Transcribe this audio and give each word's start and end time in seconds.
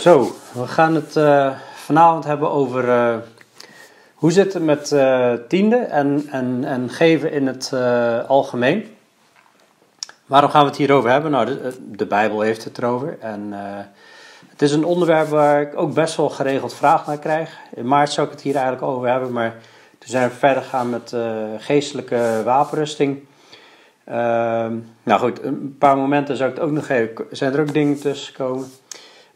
Zo, 0.00 0.32
we 0.52 0.66
gaan 0.66 0.94
het 0.94 1.16
uh, 1.16 1.50
vanavond 1.74 2.24
hebben 2.24 2.50
over 2.50 2.84
uh, 2.84 3.16
hoe 4.14 4.32
zit 4.32 4.52
het 4.52 4.62
met 4.62 4.90
uh, 4.90 5.32
tiende 5.48 5.76
en, 5.76 6.26
en, 6.30 6.64
en 6.64 6.90
geven 6.90 7.32
in 7.32 7.46
het 7.46 7.72
algemeen. 8.26 8.96
Waarom 10.26 10.50
gaan 10.50 10.62
we 10.62 10.68
het 10.68 10.76
hierover 10.76 11.10
hebben? 11.10 11.30
Nou, 11.30 11.58
de, 11.90 12.06
Bijbel 12.06 12.40
heeft 12.40 12.64
het 12.64 12.78
erover. 12.78 13.16
En 13.20 13.52
het 14.48 14.62
is 14.62 14.72
een 14.72 14.84
onderwerp 14.84 15.28
waar 15.28 15.60
ik 15.60 15.78
ook 15.78 15.94
best 15.94 16.16
wel 16.16 16.30
geregeld 16.30 16.74
vraag 16.74 17.06
naar 17.06 17.18
krijg. 17.18 17.58
In 17.74 17.86
maart 17.86 18.12
zou 18.12 18.26
ik 18.26 18.32
het 18.32 18.42
hier 18.42 18.54
eigenlijk 18.54 18.84
over 18.84 19.08
hebben, 19.08 19.32
maar 19.32 19.54
toen 19.98 20.10
zijn 20.10 20.28
we 20.28 20.34
verder 20.34 20.62
gegaan 20.62 20.90
met 20.90 21.14
geestelijke 21.58 22.42
wapenrusting. 22.44 23.18
Ehm, 24.04 24.76
nou 25.02 25.20
goed, 25.20 25.42
een 25.42 25.76
paar 25.78 25.96
momenten 25.96 26.36
zou 26.36 26.50
ik 26.50 26.56
het 26.56 26.64
ook 26.64 26.72
nog 26.72 26.86
geven. 26.86 27.26
Zijn 27.30 27.52
er 27.52 27.60
ook 27.60 27.72
dingen 27.72 28.00
tussen 28.00 28.34
komen? 28.34 28.70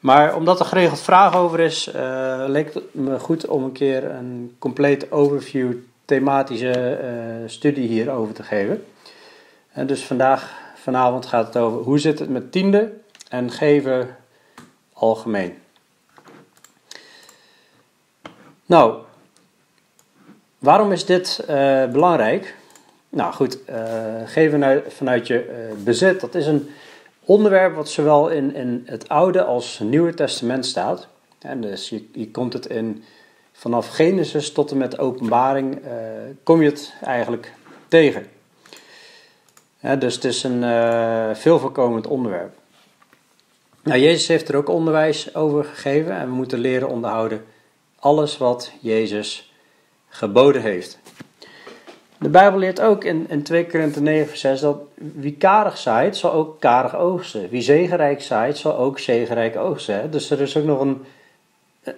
Maar 0.05 0.37
omdat 0.37 0.61
er 0.61 0.67
geregeld 0.67 1.01
vraag 1.01 1.37
over 1.37 1.61
is, 1.61 1.89
uh, 1.89 2.45
leek 2.47 2.75
het 2.75 2.95
me 2.95 3.19
goed 3.19 3.47
om 3.47 3.65
een 3.65 3.73
keer 3.73 4.11
een 4.11 4.57
compleet 4.59 5.13
overview 5.13 5.73
thematische 6.05 7.01
uh, 7.03 7.49
studie 7.49 7.89
hierover 7.89 8.35
te 8.35 8.43
geven. 8.43 8.85
En 9.73 9.87
dus 9.87 10.05
vandaag, 10.05 10.53
vanavond 10.75 11.27
gaat 11.27 11.47
het 11.47 11.57
over 11.57 11.81
hoe 11.81 11.99
zit 11.99 12.19
het 12.19 12.29
met 12.29 12.53
tiende 12.53 12.93
en 13.29 13.51
geven 13.51 14.17
algemeen. 14.93 15.59
Nou, 18.67 18.97
waarom 20.59 20.93
is 20.93 21.05
dit 21.05 21.45
uh, 21.51 21.85
belangrijk? 21.87 22.55
Nou 23.09 23.33
goed, 23.33 23.59
geven 24.25 24.83
vanuit 24.89 25.27
je 25.27 25.71
bezit, 25.85 26.21
dat 26.21 26.35
is 26.35 26.47
een 26.47 26.71
onderwerp 27.25 27.75
wat 27.75 27.89
zowel 27.89 28.29
in, 28.29 28.55
in 28.55 28.83
het 28.87 29.09
Oude 29.09 29.45
als 29.45 29.79
Nieuwe 29.79 30.15
Testament 30.15 30.67
staat. 30.67 31.07
En 31.39 31.61
dus 31.61 31.89
je, 31.89 32.09
je 32.13 32.31
komt 32.31 32.53
het 32.53 32.67
in, 32.67 33.05
vanaf 33.53 33.89
Genesis 33.89 34.53
tot 34.53 34.71
en 34.71 34.77
met 34.77 34.99
Openbaring, 34.99 35.85
uh, 35.85 35.91
kom 36.43 36.63
je 36.63 36.69
het 36.69 36.95
eigenlijk 37.03 37.53
tegen. 37.89 38.27
dus 39.99 40.15
het 40.15 40.25
is 40.25 40.43
een 40.43 40.63
uh, 40.63 41.35
veel 41.35 41.59
voorkomend 41.59 42.07
onderwerp. 42.07 42.55
Nou, 43.83 44.01
Jezus 44.01 44.29
heeft 44.29 44.49
er 44.49 44.57
ook 44.57 44.69
onderwijs 44.69 45.35
over 45.35 45.65
gegeven 45.65 46.13
en 46.13 46.27
we 46.27 46.35
moeten 46.35 46.59
leren 46.59 46.89
onderhouden 46.89 47.45
alles 47.99 48.39
wat 48.39 48.73
Jezus 48.81 49.53
geboden 50.09 50.63
heeft. 50.63 50.99
De 52.19 52.29
Bijbel 52.29 52.59
leert 52.59 52.81
ook 52.81 53.05
in, 53.05 53.27
in 53.29 53.43
2 53.43 53.67
Korinthe 53.67 54.01
9 54.01 54.29
vers 54.29 54.41
6 54.41 54.61
dat 54.61 54.79
wie 54.95 55.37
karig 55.37 55.79
zaait, 55.79 56.17
zal 56.17 56.33
ook 56.33 56.61
karig 56.61 56.97
oogsten. 56.97 57.49
Wie 57.49 57.63
zegenrijk 57.63 58.23
zaait, 58.23 58.57
zal 58.57 58.77
ook 58.77 58.99
zegenrijk 58.99 59.57
oogsten. 59.57 60.11
Dus 60.11 60.31
er 60.31 60.41
is 60.41 60.57
ook 60.57 60.65
nog 60.65 60.81
een, 60.81 61.05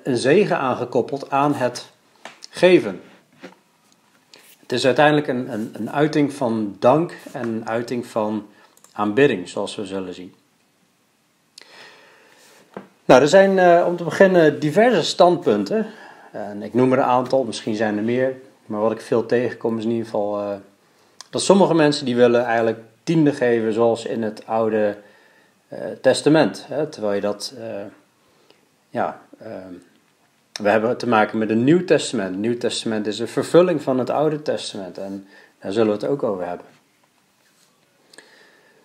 een 0.03 0.17
zegen 0.17 0.59
aangekoppeld 0.59 1.31
aan 1.31 1.55
het 1.55 1.91
geven. 2.51 3.01
Het 4.61 4.73
is 4.73 4.85
uiteindelijk 4.85 5.27
een, 5.27 5.53
een, 5.53 5.71
een 5.73 5.91
uiting 5.91 6.33
van 6.33 6.77
dank 6.79 7.15
en 7.33 7.49
een 7.49 7.69
uiting 7.69 8.07
van 8.07 8.47
aanbidding, 8.93 9.49
zoals 9.49 9.77
we 9.77 9.87
zullen 9.87 10.15
zien. 10.15 10.35
Nou, 13.05 13.23
er 13.23 13.29
zijn 13.29 13.57
uh, 13.57 13.87
om 13.87 13.97
te 13.97 14.05
beginnen 14.05 14.61
diverse 14.61 15.03
standpunten. 15.03 15.87
En 16.33 16.63
ik 16.63 16.75
noem 16.75 16.93
er 16.93 16.99
een 16.99 17.05
aantal, 17.05 17.45
misschien 17.45 17.77
zijn 17.77 17.97
er 17.97 18.03
meer. 18.03 18.37
Maar 18.67 18.81
wat 18.81 18.93
ik 18.93 19.01
veel 19.01 19.27
tegenkom 19.27 19.79
is 19.79 19.85
in 19.85 19.91
ieder 19.91 20.05
geval 20.05 20.41
uh, 20.41 20.55
dat 21.31 21.43
sommige 21.43 21.75
mensen 21.75 22.05
die 22.05 22.17
willen 22.17 22.45
eigenlijk 22.45 22.79
tiende 23.03 23.33
geven 23.33 23.73
zoals 23.73 24.05
in 24.05 24.23
het 24.23 24.47
Oude 24.47 24.97
uh, 25.73 25.79
Testament. 26.01 26.65
Hè? 26.69 26.87
Terwijl 26.87 27.15
je 27.15 27.21
dat, 27.21 27.55
uh, 27.59 27.65
ja, 28.89 29.21
we 30.53 30.69
hebben 30.69 30.97
te 30.97 31.09
maken 31.09 31.39
met 31.39 31.51
een 31.51 31.65
Nieuw 31.65 31.85
Testament. 31.85 32.31
Het 32.31 32.39
Nieuw 32.39 32.59
Testament 32.59 33.07
is 33.07 33.19
een 33.19 33.29
vervulling 33.29 33.83
van 33.83 33.99
het 33.99 34.11
Oude 34.11 34.43
Testament 34.43 34.99
en 34.99 35.27
daar 35.61 35.73
zullen 35.73 35.89
we 35.89 35.93
het 35.93 36.07
ook 36.07 36.23
over 36.23 36.47
hebben. 36.47 36.67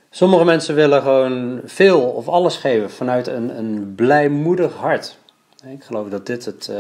Sommige 0.10 0.46
mensen 0.46 0.76
willen 0.76 1.02
gewoon 1.02 1.62
veel 1.66 2.02
of 2.02 2.28
alles 2.28 2.58
geven 2.58 2.92
vanuit 2.92 3.28
een, 3.28 3.58
een 3.58 3.96
blijmoedig 3.96 4.74
hart. 4.74 5.18
Ik 5.66 5.84
geloof 5.84 6.10
dat 6.10 6.26
dit 6.26 6.46
het, 6.46 6.72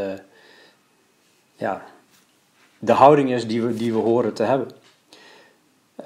ja, 1.55 1.81
de 2.81 2.91
houding 2.91 3.31
is 3.31 3.47
die 3.47 3.61
we, 3.61 3.73
die 3.75 3.93
we 3.93 3.99
horen 3.99 4.33
te 4.33 4.43
hebben. 4.43 4.67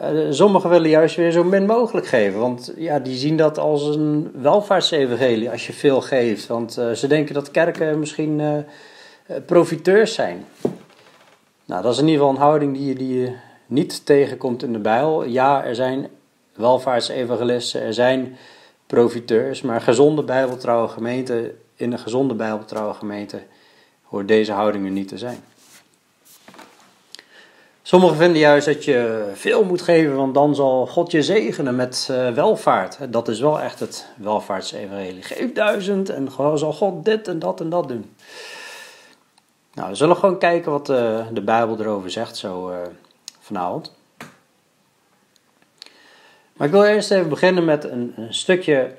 Uh, 0.02 0.32
sommigen 0.32 0.70
willen 0.70 0.90
juist 0.90 1.16
weer 1.16 1.32
zo 1.32 1.44
min 1.44 1.66
mogelijk 1.66 2.08
geven, 2.08 2.40
want 2.40 2.74
ja, 2.76 3.00
die 3.00 3.16
zien 3.16 3.38
dat 3.38 3.58
als 3.58 3.96
een 3.96 4.32
welvaartsevangelie 4.34 5.50
als 5.50 5.68
je 5.68 5.74
veel 5.74 6.02
geeft. 6.02 6.48
Want 6.48 6.78
uh, 6.78 6.92
ze 6.92 7.08
denken 7.08 7.34
dat 7.34 7.52
kerken 7.52 8.00
misschien 8.00 8.40
uh, 8.40 8.58
profiteurs 9.46 10.14
zijn. 10.14 10.46
Nou, 11.66 11.82
dat 11.82 11.94
is 11.94 12.00
in 12.00 12.08
ieder 12.08 12.20
geval 12.20 12.36
een 12.36 12.42
houding 12.42 12.74
die 12.74 12.88
je, 12.88 12.96
die 12.96 13.20
je 13.20 13.36
niet 13.66 14.06
tegenkomt 14.06 14.64
in 14.64 14.74
de 14.74 14.80
Bijbel. 14.80 15.26
Ja, 15.26 15.64
er 15.64 15.76
zijn 15.76 16.08
welvaartsevangelisten, 16.56 17.82
er 17.82 17.94
zijn 17.94 18.38
profiteurs, 18.88 19.62
maar 19.62 19.82
gezonde 19.82 20.24
bijbeltrouwe 20.24 20.88
gemeente, 20.88 21.54
in 21.76 21.92
een 21.92 22.00
gezonde 22.00 22.34
bijbeltrouwe 22.34 22.94
gemeente, 22.94 23.42
hoort 24.04 24.28
deze 24.28 24.52
houding 24.52 24.86
er 24.86 24.92
niet 24.92 25.08
te 25.08 25.18
zijn. 25.18 25.40
Sommigen 27.88 28.18
vinden 28.18 28.38
juist 28.38 28.66
dat 28.66 28.84
je 28.84 29.32
veel 29.34 29.64
moet 29.64 29.82
geven, 29.82 30.16
want 30.16 30.34
dan 30.34 30.56
zal 30.56 30.88
God 30.88 31.12
je 31.12 31.24
zegenen 31.24 31.76
met 31.76 32.08
uh, 32.12 32.32
welvaart. 32.32 32.98
Dat 33.10 33.28
is 33.28 33.40
wel 33.40 33.62
echt 33.62 33.80
het 33.80 34.08
welvaartsevangelie. 34.18 35.22
Geef 35.22 35.54
duizend 35.54 36.10
en 36.10 36.32
zal 36.32 36.74
God 36.74 37.06
dit 37.06 37.28
en 37.28 37.40
dat 37.40 37.60
en 37.60 37.70
dat 37.70 37.88
doen. 37.88 38.16
Nou, 39.74 39.90
we 39.90 39.96
zullen 39.96 40.16
gewoon 40.16 40.38
kijken 40.38 40.72
wat 40.72 40.90
uh, 40.90 41.28
de 41.34 41.42
Bijbel 41.42 41.80
erover 41.80 42.12
zegt 42.12 42.38
zo 42.38 42.70
uh, 42.70 42.78
vanavond. 43.40 43.94
Maar 46.54 46.68
ik 46.68 46.74
wil 46.74 46.84
eerst 46.84 47.12
even 47.12 47.30
beginnen 47.30 47.66
met 47.66 47.84
een, 47.84 48.14
een 48.16 48.34
stukje 48.34 48.96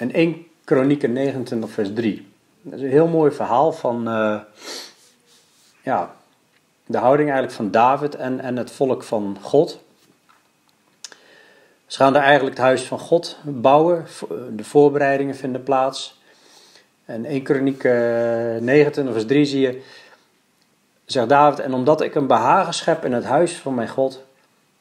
in 0.00 0.12
1 0.12 0.46
Kronieken 0.64 1.12
29 1.12 1.70
vers 1.70 1.88
3. 1.94 2.28
Dat 2.62 2.78
is 2.78 2.84
een 2.84 2.90
heel 2.90 3.08
mooi 3.08 3.32
verhaal 3.32 3.72
van 3.72 4.02
ja, 5.82 6.16
de 6.88 6.98
houding 6.98 7.28
eigenlijk 7.28 7.56
van 7.56 7.70
David 7.70 8.14
en, 8.14 8.40
en 8.40 8.56
het 8.56 8.70
volk 8.70 9.02
van 9.02 9.36
God. 9.40 9.78
Ze 11.86 11.96
gaan 11.96 12.12
daar 12.12 12.22
eigenlijk 12.22 12.56
het 12.56 12.64
huis 12.64 12.82
van 12.82 12.98
God 12.98 13.36
bouwen. 13.44 14.06
De 14.52 14.64
voorbereidingen 14.64 15.36
vinden 15.36 15.62
plaats. 15.62 16.20
En 17.04 17.24
1 17.24 17.42
Kroniek 17.42 17.82
29 17.82 19.12
vers 19.12 19.26
3 19.26 19.44
zie 19.44 19.60
je, 19.60 19.82
zegt 21.04 21.28
David, 21.28 21.58
en 21.58 21.74
omdat 21.74 22.00
ik 22.00 22.14
een 22.14 22.26
behagen 22.26 22.74
schep 22.74 23.04
in 23.04 23.12
het 23.12 23.24
huis 23.24 23.56
van 23.56 23.74
mijn 23.74 23.88
God, 23.88 24.24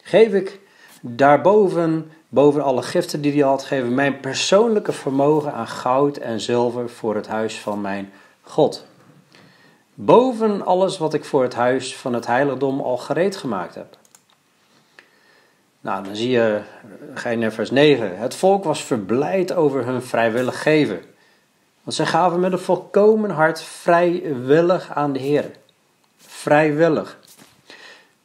geef 0.01 0.33
ik 0.33 0.59
daarboven, 1.01 2.11
boven 2.29 2.63
alle 2.63 2.81
giften 2.81 3.21
die 3.21 3.31
hij 3.31 3.49
had, 3.49 3.63
geven 3.63 3.93
mijn 3.93 4.19
persoonlijke 4.19 4.91
vermogen 4.91 5.53
aan 5.53 5.67
goud 5.67 6.17
en 6.17 6.39
zilver 6.39 6.89
voor 6.89 7.15
het 7.15 7.27
huis 7.27 7.59
van 7.59 7.81
mijn 7.81 8.11
God 8.41 8.86
boven 9.99 10.65
alles 10.65 10.97
wat 10.97 11.13
ik 11.13 11.25
voor 11.25 11.43
het 11.43 11.53
huis 11.53 11.95
van 11.95 12.13
het 12.13 12.27
heiligdom 12.27 12.81
al 12.81 12.97
gereed 12.97 13.35
gemaakt 13.35 13.75
heb. 13.75 13.97
Nou, 15.81 16.03
dan 16.03 16.15
zie 16.15 16.29
je, 16.29 16.61
ga 17.13 17.33
naar 17.33 17.51
vers 17.51 17.71
9. 17.71 18.17
Het 18.17 18.35
volk 18.35 18.63
was 18.63 18.83
verblijd 18.83 19.53
over 19.53 19.85
hun 19.85 20.01
vrijwillig 20.01 20.61
geven. 20.61 21.01
Want 21.83 21.95
zij 21.95 22.05
gaven 22.05 22.39
met 22.39 22.51
een 22.51 22.59
volkomen 22.59 23.29
hart 23.29 23.61
vrijwillig 23.61 24.91
aan 24.93 25.13
de 25.13 25.19
Heer. 25.19 25.51
Vrijwillig. 26.17 27.17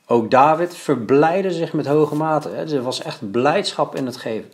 Ook 0.06 0.30
David 0.30 0.76
verblijde 0.76 1.50
zich 1.50 1.72
met 1.72 1.86
hoge 1.86 2.14
mate. 2.14 2.50
Er 2.50 2.82
was 2.82 3.02
echt 3.02 3.30
blijdschap 3.30 3.94
in 3.94 4.06
het 4.06 4.16
geven. 4.16 4.52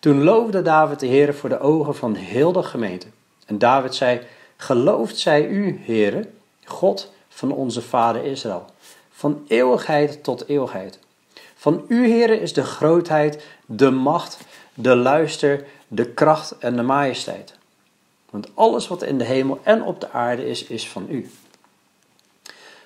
Toen 0.00 0.22
loofde 0.22 0.62
David 0.62 1.00
de 1.00 1.06
Heer 1.06 1.34
voor 1.34 1.48
de 1.48 1.60
ogen 1.60 1.94
van 1.94 2.14
heel 2.14 2.52
de 2.52 2.62
gemeente. 2.62 3.06
En 3.46 3.58
David 3.58 3.94
zei: 3.94 4.20
Gelooft 4.56 5.18
zij 5.18 5.46
u, 5.46 5.80
Heere, 5.84 6.28
God 6.64 7.12
van 7.28 7.52
onze 7.52 7.82
vader 7.82 8.24
Israël, 8.24 8.64
van 9.10 9.44
eeuwigheid 9.48 10.24
tot 10.24 10.48
eeuwigheid. 10.48 10.98
Van 11.54 11.84
u, 11.88 12.10
Heere, 12.10 12.40
is 12.40 12.52
de 12.52 12.64
grootheid, 12.64 13.44
de 13.66 13.90
macht, 13.90 14.38
de 14.74 14.96
luister, 14.96 15.66
de 15.88 16.12
kracht 16.12 16.58
en 16.58 16.76
de 16.76 16.82
majesteit. 16.82 17.54
Want 18.30 18.48
alles 18.54 18.88
wat 18.88 19.02
in 19.02 19.18
de 19.18 19.24
hemel 19.24 19.60
en 19.62 19.82
op 19.82 20.00
de 20.00 20.10
aarde 20.10 20.48
is, 20.48 20.64
is 20.64 20.88
van 20.88 21.06
u. 21.10 21.30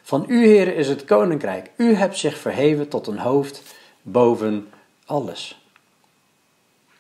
Van 0.03 0.25
u, 0.29 0.47
Heere, 0.47 0.75
is 0.75 0.89
het 0.89 1.05
koninkrijk. 1.05 1.71
U 1.77 1.95
hebt 1.95 2.19
zich 2.19 2.39
verheven 2.39 2.89
tot 2.89 3.07
een 3.07 3.19
hoofd 3.19 3.63
boven 4.03 4.73
alles. 5.05 5.63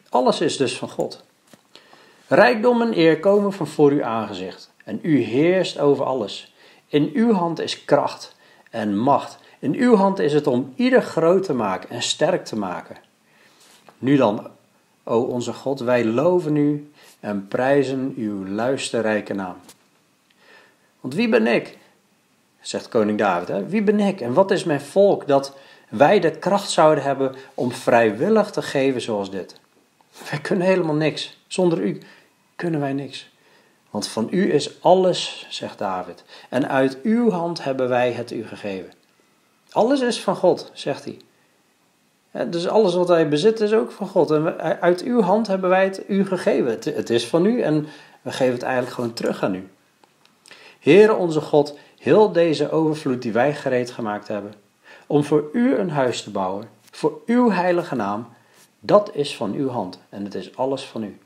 Alles 0.09 0.41
is 0.41 0.57
dus 0.57 0.79
van 0.79 0.89
God. 0.89 1.23
Rijkdom 2.33 2.83
en 2.83 2.99
eer 2.99 3.21
komen 3.21 3.53
van 3.53 3.67
voor 3.67 3.91
uw 3.91 4.05
aangezicht. 4.05 4.71
En 4.85 4.99
u 5.03 5.21
heerst 5.21 5.79
over 5.79 6.05
alles. 6.05 6.55
In 6.87 7.11
uw 7.15 7.33
hand 7.33 7.61
is 7.61 7.85
kracht 7.85 8.37
en 8.71 8.99
macht. 8.99 9.39
In 9.59 9.75
uw 9.75 9.95
hand 9.95 10.19
is 10.19 10.33
het 10.33 10.47
om 10.47 10.73
ieder 10.77 11.03
groot 11.03 11.43
te 11.43 11.55
maken 11.55 11.91
en 11.91 12.03
sterk 12.03 12.45
te 12.45 12.57
maken. 12.57 12.97
Nu 13.99 14.17
dan, 14.17 14.47
o 15.05 15.21
onze 15.21 15.53
God, 15.53 15.81
wij 15.81 16.05
loven 16.05 16.57
u 16.57 16.93
en 17.21 17.49
prijzen 17.49 18.15
uw 18.17 18.47
luisterrijke 18.47 19.35
naam. 19.35 19.57
Want 21.01 21.15
wie 21.15 21.29
ben 21.29 21.47
ik? 21.47 21.79
zegt 22.61 22.89
koning 22.89 23.19
David. 23.19 23.49
Hè? 23.49 23.67
Wie 23.67 23.83
ben 23.83 24.01
ik 24.01 24.21
en 24.21 24.33
wat 24.33 24.51
is 24.51 24.65
mijn 24.65 24.81
volk 24.81 25.27
dat 25.27 25.57
wij 25.89 26.21
de 26.21 26.31
kracht 26.31 26.71
zouden 26.71 27.05
hebben 27.05 27.35
om 27.55 27.73
vrijwillig 27.73 28.51
te 28.51 28.63
geven 28.63 29.01
zoals 29.01 29.31
dit? 29.31 29.61
Wij 30.31 30.39
kunnen 30.39 30.67
helemaal 30.67 30.95
niks. 30.95 31.39
Zonder 31.47 31.81
u 31.81 32.01
kunnen 32.61 32.81
wij 32.81 32.93
niks. 32.93 33.31
Want 33.91 34.09
van 34.09 34.29
u 34.31 34.53
is 34.53 34.83
alles, 34.83 35.47
zegt 35.49 35.79
David. 35.79 36.25
En 36.49 36.69
uit 36.69 37.03
uw 37.03 37.31
hand 37.31 37.65
hebben 37.65 37.89
wij 37.89 38.13
het 38.13 38.31
u 38.31 38.47
gegeven. 38.47 38.93
Alles 39.71 40.01
is 40.01 40.21
van 40.21 40.37
God, 40.37 40.71
zegt 40.73 41.05
hij. 41.05 41.19
Dus 42.47 42.69
alles 42.69 42.95
wat 42.95 43.09
wij 43.09 43.29
bezitten 43.29 43.67
is 43.67 43.73
ook 43.73 43.91
van 43.91 44.09
God. 44.09 44.31
En 44.31 44.81
uit 44.81 45.03
uw 45.03 45.21
hand 45.21 45.47
hebben 45.47 45.71
wij 45.71 45.85
het 45.85 46.03
u 46.09 46.27
gegeven. 46.27 46.71
Het 46.95 47.11
is 47.11 47.27
van 47.27 47.45
u 47.45 47.61
en 47.63 47.87
we 48.23 48.31
geven 48.31 48.55
het 48.55 48.63
eigenlijk 48.63 48.95
gewoon 48.95 49.13
terug 49.13 49.43
aan 49.43 49.55
u. 49.55 49.69
Heere 50.81 51.15
onze 51.15 51.41
God, 51.41 51.79
heel 51.99 52.33
deze 52.33 52.71
overvloed 52.71 53.23
die 53.23 53.33
wij 53.33 53.55
gereed 53.55 53.91
gemaakt 53.91 54.29
hebben, 54.29 54.55
om 55.07 55.25
voor 55.25 55.49
u 55.53 55.77
een 55.77 55.91
huis 55.91 56.23
te 56.23 56.31
bouwen, 56.31 56.69
voor 56.91 57.21
uw 57.27 57.51
heilige 57.51 57.95
naam, 57.95 58.29
dat 58.81 59.11
is 59.15 59.37
van 59.37 59.55
uw 59.55 59.69
hand 59.69 60.01
en 60.09 60.25
het 60.25 60.35
is 60.35 60.57
alles 60.57 60.85
van 60.85 61.03
u. 61.03 61.19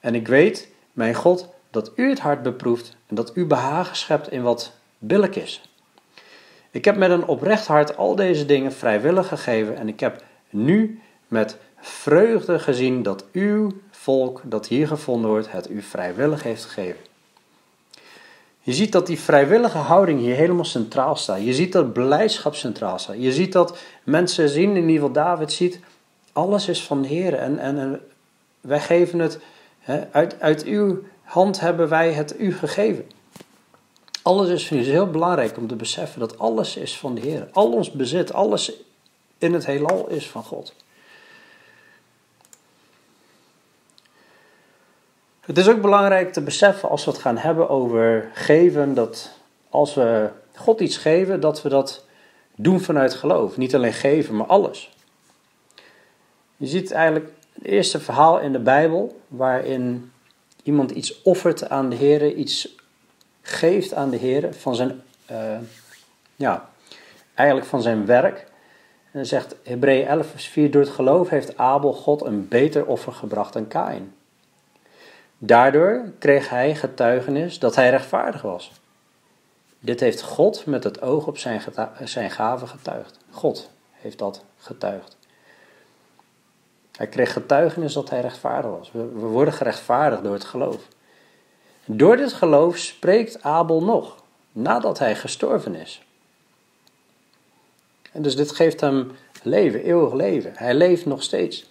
En 0.00 0.14
ik 0.14 0.28
weet, 0.28 0.68
mijn 0.92 1.14
God, 1.14 1.48
dat 1.70 1.92
u 1.96 2.08
het 2.08 2.18
hart 2.18 2.42
beproeft 2.42 2.96
en 3.06 3.14
dat 3.14 3.36
u 3.36 3.46
behagen 3.46 3.96
schept 3.96 4.30
in 4.30 4.42
wat 4.42 4.72
billijk 4.98 5.36
is. 5.36 5.62
Ik 6.70 6.84
heb 6.84 6.96
met 6.96 7.10
een 7.10 7.26
oprecht 7.26 7.66
hart 7.66 7.96
al 7.96 8.14
deze 8.14 8.46
dingen 8.46 8.72
vrijwillig 8.72 9.28
gegeven 9.28 9.76
en 9.76 9.88
ik 9.88 10.00
heb 10.00 10.22
nu 10.50 11.00
met 11.28 11.56
vreugde 11.80 12.58
gezien 12.58 13.02
dat 13.02 13.24
uw 13.32 13.70
volk 13.90 14.40
dat 14.44 14.68
hier 14.68 14.86
gevonden 14.86 15.30
wordt 15.30 15.52
het 15.52 15.70
u 15.70 15.82
vrijwillig 15.82 16.42
heeft 16.42 16.64
gegeven. 16.64 17.00
Je 18.62 18.72
ziet 18.72 18.92
dat 18.92 19.06
die 19.06 19.18
vrijwillige 19.18 19.78
houding 19.78 20.20
hier 20.20 20.34
helemaal 20.34 20.64
centraal 20.64 21.16
staat. 21.16 21.44
Je 21.44 21.54
ziet 21.54 21.72
dat 21.72 21.92
blijdschap 21.92 22.54
centraal 22.54 22.98
staat. 22.98 23.16
Je 23.18 23.32
ziet 23.32 23.52
dat 23.52 23.78
mensen 24.04 24.48
zien, 24.48 24.70
in 24.70 24.76
ieder 24.76 24.92
geval 24.92 25.12
David 25.12 25.52
ziet, 25.52 25.80
alles 26.32 26.68
is 26.68 26.84
van 26.84 27.02
de 27.02 27.08
Heer. 27.08 27.34
En, 27.34 27.58
en 27.58 28.00
wij 28.60 28.80
geven 28.80 29.18
het, 29.18 29.38
uit, 30.10 30.40
uit 30.40 30.64
uw 30.64 31.02
hand 31.22 31.60
hebben 31.60 31.88
wij 31.88 32.12
het 32.12 32.40
u 32.40 32.54
gegeven. 32.54 33.10
Alles 34.22 34.48
is 34.48 34.68
heel 34.68 35.10
belangrijk 35.10 35.56
om 35.56 35.66
te 35.66 35.76
beseffen 35.76 36.20
dat 36.20 36.38
alles 36.38 36.76
is 36.76 36.98
van 36.98 37.14
de 37.14 37.20
Heer. 37.20 37.48
Al 37.52 37.72
ons 37.72 37.90
bezit, 37.90 38.32
alles 38.32 38.72
in 39.38 39.52
het 39.52 39.66
heelal 39.66 40.08
is 40.08 40.30
van 40.30 40.42
God. 40.42 40.74
Het 45.40 45.58
is 45.58 45.68
ook 45.68 45.80
belangrijk 45.80 46.32
te 46.32 46.40
beseffen 46.40 46.88
als 46.88 47.04
we 47.04 47.10
het 47.10 47.20
gaan 47.20 47.38
hebben 47.38 47.68
over 47.68 48.30
geven, 48.34 48.94
dat 48.94 49.30
als 49.70 49.94
we 49.94 50.30
God 50.54 50.80
iets 50.80 50.96
geven, 50.96 51.40
dat 51.40 51.62
we 51.62 51.68
dat 51.68 52.04
doen 52.56 52.80
vanuit 52.80 53.14
geloof. 53.14 53.56
Niet 53.56 53.74
alleen 53.74 53.92
geven, 53.92 54.36
maar 54.36 54.46
alles. 54.46 54.90
Je 56.56 56.66
ziet 56.66 56.90
eigenlijk 56.90 57.32
het 57.62 57.68
eerste 57.70 58.00
verhaal 58.00 58.40
in 58.40 58.52
de 58.52 58.58
Bijbel 58.58 59.20
waarin 59.28 60.12
iemand 60.62 60.90
iets 60.90 61.22
offert 61.22 61.68
aan 61.68 61.88
de 61.88 61.96
Heer, 61.96 62.32
iets 62.32 62.76
geeft 63.42 63.94
aan 63.94 64.10
de 64.10 64.16
Heer 64.16 64.54
van 64.54 64.74
zijn, 64.74 65.02
uh, 65.30 65.58
ja, 66.36 66.68
eigenlijk 67.34 67.68
van 67.68 67.82
zijn 67.82 68.06
werk. 68.06 68.38
En 69.04 69.18
dan 69.18 69.26
zegt 69.26 69.54
Hebreeën 69.62 70.06
11 70.06 70.26
vers 70.26 70.46
4, 70.46 70.70
door 70.70 70.82
het 70.82 70.90
geloof 70.90 71.28
heeft 71.28 71.56
Abel 71.56 71.92
God 71.92 72.24
een 72.24 72.48
beter 72.48 72.86
offer 72.86 73.12
gebracht 73.12 73.52
dan 73.52 73.68
Kain. 73.68 74.14
Daardoor 75.38 76.04
kreeg 76.18 76.48
hij 76.48 76.74
getuigenis 76.74 77.58
dat 77.58 77.74
hij 77.74 77.90
rechtvaardig 77.90 78.42
was. 78.42 78.72
Dit 79.78 80.00
heeft 80.00 80.22
God 80.22 80.66
met 80.66 80.84
het 80.84 81.02
oog 81.02 81.26
op 81.26 81.38
zijn, 81.38 81.62
zijn 82.04 82.30
gave 82.30 82.66
getuigd. 82.66 83.18
God 83.30 83.70
heeft 83.92 84.18
dat 84.18 84.44
getuigd. 84.58 85.19
Hij 87.00 87.08
kreeg 87.08 87.32
getuigenis 87.32 87.92
dat 87.92 88.10
hij 88.10 88.20
rechtvaardig 88.20 88.70
was. 88.70 88.90
We, 88.92 89.08
worden 89.08 89.54
gerechtvaardigd 89.54 90.22
door 90.22 90.32
het 90.32 90.44
geloof. 90.44 90.88
Door 91.84 92.16
dit 92.16 92.32
geloof 92.32 92.76
spreekt 92.76 93.42
Abel 93.42 93.82
nog, 93.82 94.16
nadat 94.52 94.98
hij 94.98 95.16
gestorven 95.16 95.74
is. 95.74 96.02
En 98.12 98.22
dus 98.22 98.36
dit 98.36 98.52
geeft 98.52 98.80
hem 98.80 99.10
leven, 99.42 99.84
eeuwig 99.84 100.12
leven. 100.12 100.52
Hij 100.54 100.74
leeft 100.74 101.06
nog 101.06 101.22
steeds. 101.22 101.70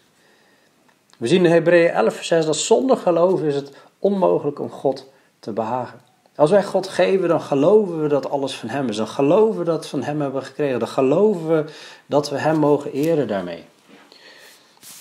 We 1.17 1.27
zien 1.27 1.45
in 1.45 1.51
Hebreeën 1.51 1.89
11 1.89 2.13
vers 2.13 2.27
6 2.27 2.45
dat 2.45 2.55
zonder 2.55 2.97
geloof 2.97 3.41
is 3.41 3.55
het 3.55 3.71
onmogelijk 3.99 4.59
om 4.59 4.69
God 4.69 5.05
te 5.39 5.51
behagen. 5.51 6.01
Als 6.35 6.51
wij 6.51 6.63
God 6.63 6.87
geven, 6.87 7.27
dan 7.27 7.41
geloven 7.41 8.01
we 8.01 8.07
dat 8.07 8.29
alles 8.29 8.55
van 8.55 8.69
Hem 8.69 8.89
is. 8.89 8.97
Dan 8.97 9.07
geloven 9.07 9.59
we 9.59 9.65
dat 9.65 9.83
we 9.83 9.89
van 9.89 10.03
Hem 10.03 10.21
hebben 10.21 10.43
gekregen. 10.43 10.79
Dan 10.79 10.87
geloven 10.87 11.47
we 11.47 11.65
dat 12.05 12.29
we 12.29 12.37
Hem 12.37 12.57
mogen 12.57 12.91
eren 12.91 13.27
daarmee. 13.27 13.65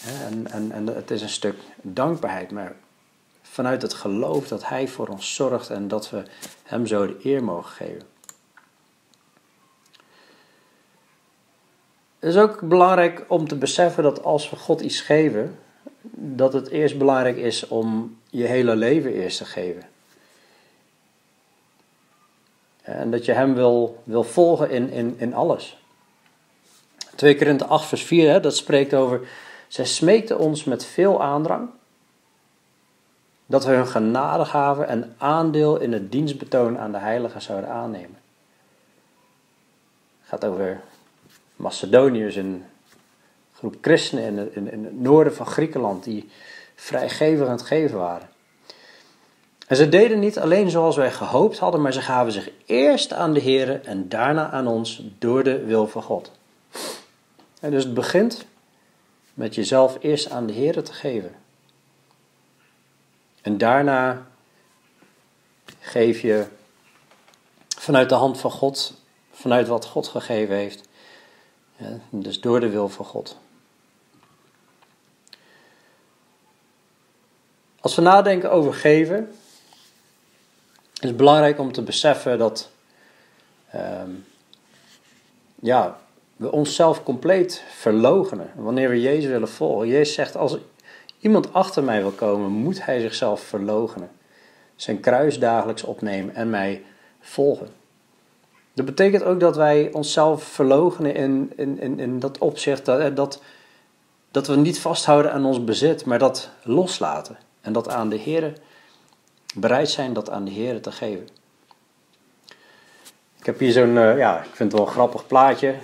En, 0.05 0.47
en, 0.51 0.73
en 0.73 0.87
het 0.87 1.11
is 1.11 1.23
een 1.23 1.29
stuk 1.29 1.57
dankbaarheid, 1.83 2.51
maar 2.51 2.77
vanuit 3.43 3.83
het 3.83 3.95
geloof 3.95 4.49
dat 4.49 4.69
Hij 4.69 4.89
voor 4.89 5.09
ons 5.09 5.35
zorgt 5.35 5.71
en 5.71 5.89
dat 5.89 6.11
we 6.11 6.23
Hem 6.63 6.87
zo 6.87 7.07
de 7.07 7.17
eer 7.23 7.45
mogen 7.45 7.71
geven. 7.71 8.03
Het 12.19 12.31
is 12.31 12.37
ook 12.37 12.61
belangrijk 12.61 13.25
om 13.29 13.49
te 13.49 13.57
beseffen 13.57 14.03
dat 14.03 14.25
als 14.25 14.51
we 14.51 14.57
God 14.57 14.81
iets 14.81 15.01
geven, 15.01 15.59
dat 16.11 16.53
het 16.53 16.69
eerst 16.69 16.99
belangrijk 16.99 17.37
is 17.37 17.69
om 17.69 18.19
je 18.31 18.45
hele 18.45 18.77
leven 18.77 19.13
eerst 19.13 19.39
te 19.39 19.45
geven. 19.45 19.83
En 22.83 23.11
dat 23.11 23.25
je 23.25 23.33
hem 23.33 23.55
wil, 23.55 24.03
wil 24.05 24.25
volgen 24.25 24.71
in, 24.71 24.91
in, 24.91 25.15
in 25.19 25.35
alles. 25.35 25.79
2 27.15 27.37
Korinthe 27.37 27.65
8 27.65 27.87
vers 27.87 28.03
4, 28.03 28.31
hè, 28.31 28.41
dat 28.41 28.57
spreekt 28.57 28.95
over... 28.95 29.29
Zij 29.69 29.85
smeekten 29.85 30.39
ons 30.39 30.65
met 30.65 30.85
veel 30.85 31.23
aandrang... 31.23 31.69
dat 33.47 33.65
we 33.65 33.73
hun 33.73 33.87
genade 33.87 34.45
gaven 34.45 34.89
en 34.89 35.15
aandeel 35.19 35.81
in 35.81 35.93
het 35.93 36.13
dienstbetoon 36.13 36.79
aan 36.79 36.93
de 36.93 36.99
heiligen 36.99 37.43
zouden 37.43 37.71
aannemen. 37.71 38.19
Het 40.21 40.29
gaat 40.29 40.45
over 40.45 40.81
Macedoniërs 41.57 42.37
in 42.37 42.65
groep 43.55 43.77
christenen 43.81 44.25
in 44.25 44.39
het, 44.39 44.55
in 44.55 44.85
het 44.85 45.01
noorden 45.01 45.35
van 45.35 45.47
Griekenland 45.47 46.05
die 46.05 46.29
vrijgevig 46.75 47.47
aan 47.47 47.53
het 47.53 47.63
geven 47.63 47.99
waren. 47.99 48.29
En 49.67 49.77
ze 49.77 49.89
deden 49.89 50.19
niet 50.19 50.39
alleen 50.39 50.71
zoals 50.71 50.97
wij 50.97 51.11
gehoopt 51.11 51.59
hadden, 51.59 51.81
maar 51.81 51.93
ze 51.93 52.01
gaven 52.01 52.33
zich 52.33 52.51
eerst 52.67 53.13
aan 53.13 53.33
de 53.33 53.41
Heer 53.41 53.85
en 53.85 54.09
daarna 54.09 54.51
aan 54.51 54.67
ons 54.67 55.03
door 55.19 55.45
de 55.45 55.65
wil 55.65 55.87
van 55.87 56.03
God. 56.03 56.31
En 57.61 57.71
dus 57.71 57.85
het 57.85 57.95
begint 57.95 58.47
met 59.39 59.55
jezelf 59.55 59.97
eerst 60.01 60.31
aan 60.31 60.47
de 60.47 60.53
Heer 60.53 60.83
te 60.83 60.93
geven. 60.93 61.35
En 63.43 63.59
daarna 63.59 64.27
geef 65.81 66.21
je 66.21 66.47
vanuit 67.69 68.09
de 68.09 68.15
hand 68.15 68.41
van 68.41 68.51
God, 68.51 68.95
vanuit 69.31 69.69
wat 69.69 69.85
God 69.85 70.09
gegeven 70.09 70.55
heeft. 70.55 70.89
dus 72.11 72.41
door 72.41 72.61
de 72.61 72.69
wil 72.69 72.89
van 72.89 73.05
God. 73.05 73.37
Als 77.81 77.95
we 77.95 78.03
nadenken 78.03 78.51
over 78.51 78.75
geven, 78.75 79.37
is 81.01 81.09
het 81.09 81.17
belangrijk 81.17 81.59
om 81.59 81.73
te 81.73 81.83
beseffen 81.83 82.39
dat 82.39 82.71
ehm, 83.71 84.11
ja, 85.55 86.01
we 86.39 86.53
onszelf 86.53 87.03
compleet 87.03 87.65
verlogenen 87.69 88.51
wanneer 88.57 88.89
we 88.89 89.01
Jezus 89.01 89.31
willen 89.31 89.49
volgen. 89.49 89.89
Jezus 89.89 90.15
zegt, 90.15 90.37
als 90.37 90.57
iemand 91.21 91.53
achter 91.53 91.85
mij 91.85 92.01
wil 92.01 92.11
komen, 92.11 92.51
moet 92.51 92.85
hij 92.85 93.01
zichzelf 93.01 93.41
verlogenen. 93.41 94.11
Zijn 94.77 95.01
kruis 95.01 95.39
dagelijks 95.39 95.83
opnemen 95.83 96.35
en 96.35 96.51
mij 96.51 96.83
volgen. 97.21 97.69
Dat 98.73 98.87
betekent 98.87 99.23
ook 99.23 99.41
dat 99.41 99.57
wij 99.57 99.93
onszelf 99.93 100.43
verlogenen 100.43 101.15
in, 101.15 101.53
in, 101.57 101.99
in, 101.99 102.19
dat 102.19 102.39
opzicht 102.39 102.85
dat, 102.85 103.17
dat, 103.17 103.43
dat 104.31 104.47
we 104.47 104.57
niet 104.57 104.81
vasthouden 104.81 105.33
aan 105.33 105.45
ons 105.45 105.65
bezit, 105.65 106.05
maar 106.05 106.19
dat 106.19 106.51
loslaten. 106.63 107.39
En 107.61 107.73
dat 107.73 107.89
aan 107.89 108.09
de 108.09 108.17
Heer 108.17 108.53
bereid 109.55 109.91
zijn 109.91 110.13
dat 110.13 110.31
aan 110.31 110.45
de 110.45 110.51
Heer 110.51 110.81
te 110.81 110.93
geven. 110.93 111.29
Ik 113.39 113.47
heb 113.47 113.59
hier 113.59 113.73
zo'n, 113.73 113.97
uh, 113.97 114.19
ja, 114.19 114.39
ik 114.39 114.55
vind 114.55 114.73
het 114.73 114.73
wel 114.73 114.89
een 114.89 114.95
grappig 114.95 115.27
plaatje. 115.27 115.75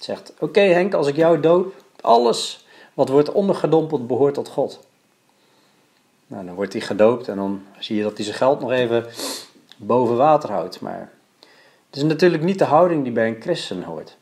Zegt, 0.00 0.32
oké 0.38 0.60
Henk, 0.60 0.94
als 0.94 1.06
ik 1.06 1.16
jou 1.16 1.40
dood, 1.40 1.74
alles 2.00 2.66
wat 2.94 3.08
wordt 3.08 3.32
ondergedompeld 3.32 4.06
behoort 4.06 4.34
tot 4.34 4.48
God. 4.48 4.80
Nou, 6.26 6.44
dan 6.46 6.54
wordt 6.54 6.72
hij 6.72 6.82
gedoopt 6.82 7.28
en 7.28 7.36
dan 7.36 7.62
zie 7.78 7.96
je 7.96 8.02
dat 8.02 8.16
hij 8.16 8.24
zijn 8.24 8.36
geld 8.36 8.60
nog 8.60 8.70
even 8.70 9.06
boven 9.76 10.16
water 10.16 10.50
houdt. 10.50 10.80
Maar 10.80 11.12
het 11.86 11.96
is 11.96 12.02
natuurlijk 12.02 12.42
niet 12.42 12.58
de 12.58 12.64
houding 12.64 13.02
die 13.02 13.12
bij 13.12 13.28
een 13.28 13.40
christen 13.40 13.82
hoort. 13.82 14.16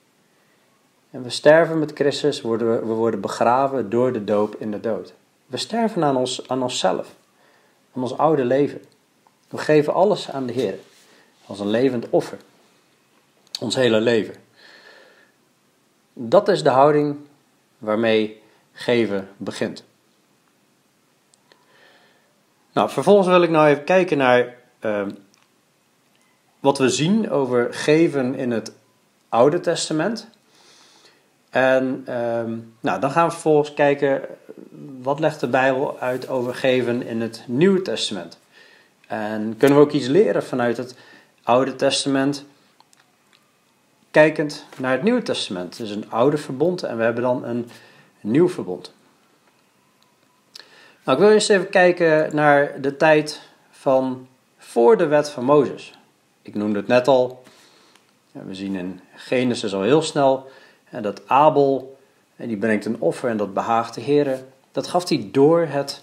En 1.11 1.23
we 1.23 1.31
sterven 1.31 1.79
met 1.79 1.93
Christus, 1.95 2.41
we 2.41 2.49
worden, 2.49 2.87
we 2.87 2.93
worden 2.93 3.21
begraven 3.21 3.91
door 3.91 4.13
de 4.13 4.25
doop 4.25 4.55
in 4.59 4.71
de 4.71 4.81
dood. 4.81 5.13
We 5.47 5.57
sterven 5.57 6.05
aan, 6.05 6.17
ons, 6.17 6.49
aan 6.49 6.63
onszelf. 6.63 7.15
aan 7.95 8.03
ons 8.03 8.19
oude 8.19 8.45
leven. 8.45 8.83
We 9.49 9.59
geven 9.59 9.95
alles 9.95 10.31
aan 10.31 10.47
de 10.47 10.53
Heer, 10.53 10.79
als 11.47 11.61
een 11.61 11.71
levend 11.71 12.11
offer. 12.11 12.39
Ons 13.61 13.75
hele 13.75 14.01
leven. 14.01 14.35
Dat 16.19 16.49
is 16.49 16.63
de 16.63 16.71
houding 16.71 17.17
waarmee 17.79 18.43
geven 18.73 19.29
begint. 19.37 19.85
Nou, 22.73 22.91
vervolgens 22.91 23.29
wil 23.29 23.43
ik 23.43 23.51
nou 23.51 23.69
even 23.69 23.85
kijken 23.85 24.19
naar 24.19 24.55
uh, 24.81 25.07
wat 26.61 26.79
we 26.79 26.89
zien 26.89 27.31
over 27.31 27.75
geven 27.75 28.35
in 28.35 28.51
het 28.51 28.73
Oude 29.29 29.61
Testament. 29.61 30.29
En 31.51 32.05
uh, 32.09 32.43
nou, 32.81 33.01
dan 33.01 33.11
gaan 33.11 33.27
we 33.27 33.33
vervolgens 33.33 33.75
kijken 33.75 34.23
wat 35.03 35.21
legt 35.21 35.41
de 35.41 35.49
Bijbel 35.49 35.99
uit 35.99 36.29
over 36.29 36.55
geven 36.55 37.03
in 37.03 37.21
het 37.21 37.45
Nieuwe 37.47 37.83
Testament. 37.83 38.39
En 39.07 39.57
kunnen 39.57 39.79
we 39.79 39.85
ook 39.85 39.93
iets 39.93 40.07
leren 40.07 40.45
vanuit 40.45 40.77
het 40.77 40.97
Oude 41.43 41.77
Testament, 41.77 42.45
kijkend 44.11 44.67
naar 44.79 44.93
het 44.93 45.03
Nieuwe 45.03 45.23
Testament. 45.23 45.79
Het 45.79 45.87
is 45.87 45.95
een 45.95 46.11
oude 46.11 46.37
verbond 46.37 46.83
en 46.83 46.97
we 46.97 47.03
hebben 47.03 47.23
dan 47.23 47.45
een 47.45 47.71
nieuw 48.21 48.49
verbond. 48.49 48.95
Nou, 51.05 51.19
ik 51.19 51.25
wil 51.25 51.33
eerst 51.33 51.51
even 51.51 51.71
kijken 51.71 52.35
naar 52.35 52.81
de 52.81 52.97
tijd 52.97 53.41
van 53.71 54.27
voor 54.59 54.97
de 54.97 55.07
wet 55.07 55.31
van 55.31 55.45
Mozes. 55.45 55.99
Ik 56.43 56.55
noemde 56.55 56.79
het 56.79 56.89
net 56.89 57.09
al. 57.09 57.43
We 58.33 58.55
zien 58.55 58.75
in 58.75 59.01
Genesis 59.15 59.75
al 59.75 59.83
heel 59.83 60.03
snel 60.03 60.51
dat 60.91 61.29
Abel, 61.29 61.97
die 62.37 62.57
brengt 62.57 62.85
een 62.85 63.01
offer 63.01 63.31
en 63.31 63.37
dat 63.37 63.55
behaagt 63.55 63.95
de 63.95 64.01
Heer. 64.01 64.45
Dat 64.73 64.87
gaf 64.87 65.09
hij 65.09 65.29
door 65.33 65.61
het 65.61 66.01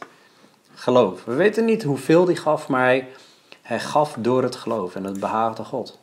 geloof. 0.74 1.24
We 1.24 1.34
weten 1.34 1.66
niet 1.66 1.84
hoeveel 1.84 2.26
hij 2.26 2.36
gaf, 2.36 2.68
maar 2.68 2.84
hij, 2.84 3.08
hij 3.62 3.80
gaf 3.80 4.16
door 4.20 4.44
het 4.44 4.56
geloof 4.56 4.96
en 4.96 5.04
het 5.04 5.20
behaagde 5.20 5.64
God. 5.64 6.00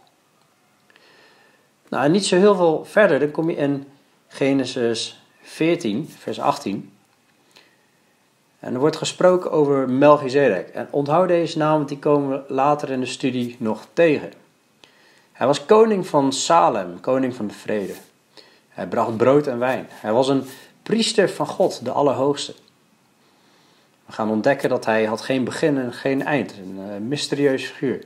Nou, 1.90 2.04
en 2.04 2.10
niet 2.10 2.26
zo 2.26 2.36
heel 2.36 2.54
veel 2.54 2.84
verder, 2.84 3.18
dan 3.18 3.30
kom 3.30 3.50
je 3.50 3.56
in 3.56 3.88
Genesis 4.28 5.22
14, 5.42 6.08
vers 6.18 6.40
18. 6.40 6.92
En 8.58 8.74
er 8.74 8.80
wordt 8.80 8.96
gesproken 8.96 9.50
over 9.50 9.90
Melchizedek. 9.90 10.68
En 10.68 10.88
onthoud 10.90 11.28
deze 11.28 11.58
naam, 11.58 11.76
want 11.76 11.88
die 11.88 11.98
komen 11.98 12.30
we 12.30 12.54
later 12.54 12.90
in 12.90 13.00
de 13.00 13.06
studie 13.06 13.56
nog 13.58 13.86
tegen. 13.92 14.32
Hij 15.32 15.46
was 15.46 15.64
koning 15.64 16.06
van 16.06 16.32
Salem, 16.32 17.00
koning 17.00 17.34
van 17.34 17.46
de 17.46 17.54
vrede. 17.54 17.94
Hij 18.68 18.86
bracht 18.86 19.16
brood 19.16 19.46
en 19.46 19.58
wijn. 19.58 19.86
Hij 19.90 20.12
was 20.12 20.28
een 20.28 20.44
priester 20.82 21.30
van 21.30 21.46
God, 21.46 21.84
de 21.84 21.90
Allerhoogste. 21.90 22.54
We 24.06 24.12
gaan 24.12 24.30
ontdekken 24.30 24.68
dat 24.68 24.84
hij 24.84 25.04
had 25.04 25.20
geen 25.20 25.44
begin 25.44 25.78
en 25.78 25.92
geen 25.92 26.24
eind. 26.24 26.52
Een 26.52 26.78
uh, 26.78 27.08
mysterieus 27.08 27.64
figuur. 27.64 28.04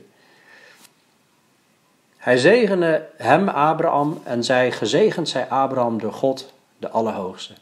Hij 2.25 2.37
zegende 2.37 3.07
hem, 3.17 3.49
Abraham, 3.49 4.21
en 4.23 4.43
zij 4.43 4.71
gezegend 4.71 5.29
zij 5.29 5.49
Abraham 5.49 5.99
door 5.99 6.13
God, 6.13 6.53
de 6.77 6.89
Allerhoogste, 6.89 7.53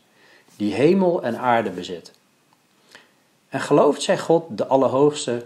die 0.55 0.73
hemel 0.73 1.23
en 1.23 1.37
aarde 1.37 1.69
bezit. 1.69 2.11
En 3.49 3.61
gelooft 3.61 4.01
zij 4.01 4.17
God, 4.17 4.57
de 4.57 4.67
Allerhoogste, 4.67 5.45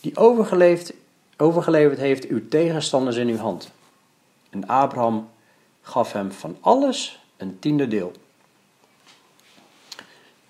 die 0.00 0.16
overgeleverd, 1.36 1.98
heeft 1.98 2.26
uw 2.26 2.48
tegenstanders 2.48 3.16
in 3.16 3.28
uw 3.28 3.36
hand. 3.36 3.70
En 4.50 4.66
Abraham 4.66 5.30
gaf 5.82 6.12
hem 6.12 6.32
van 6.32 6.56
alles 6.60 7.20
een 7.36 7.58
tiende 7.58 7.88
deel. 7.88 8.12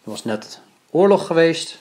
Er 0.04 0.10
was 0.10 0.24
net 0.24 0.60
oorlog 0.90 1.26
geweest. 1.26 1.78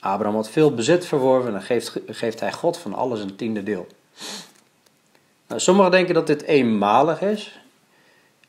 Abraham 0.00 0.36
had 0.36 0.50
veel 0.50 0.74
bezit 0.74 1.06
verworven 1.06 1.54
en 1.54 1.62
geeft, 1.62 1.92
geeft 2.06 2.40
hij 2.40 2.52
God 2.52 2.76
van 2.78 2.94
alles 2.94 3.20
een 3.20 3.36
tiende 3.36 3.62
deel. 3.62 3.86
Nou, 5.48 5.60
sommigen 5.60 5.90
denken 5.90 6.14
dat 6.14 6.26
dit 6.26 6.42
eenmalig 6.42 7.20
is. 7.20 7.60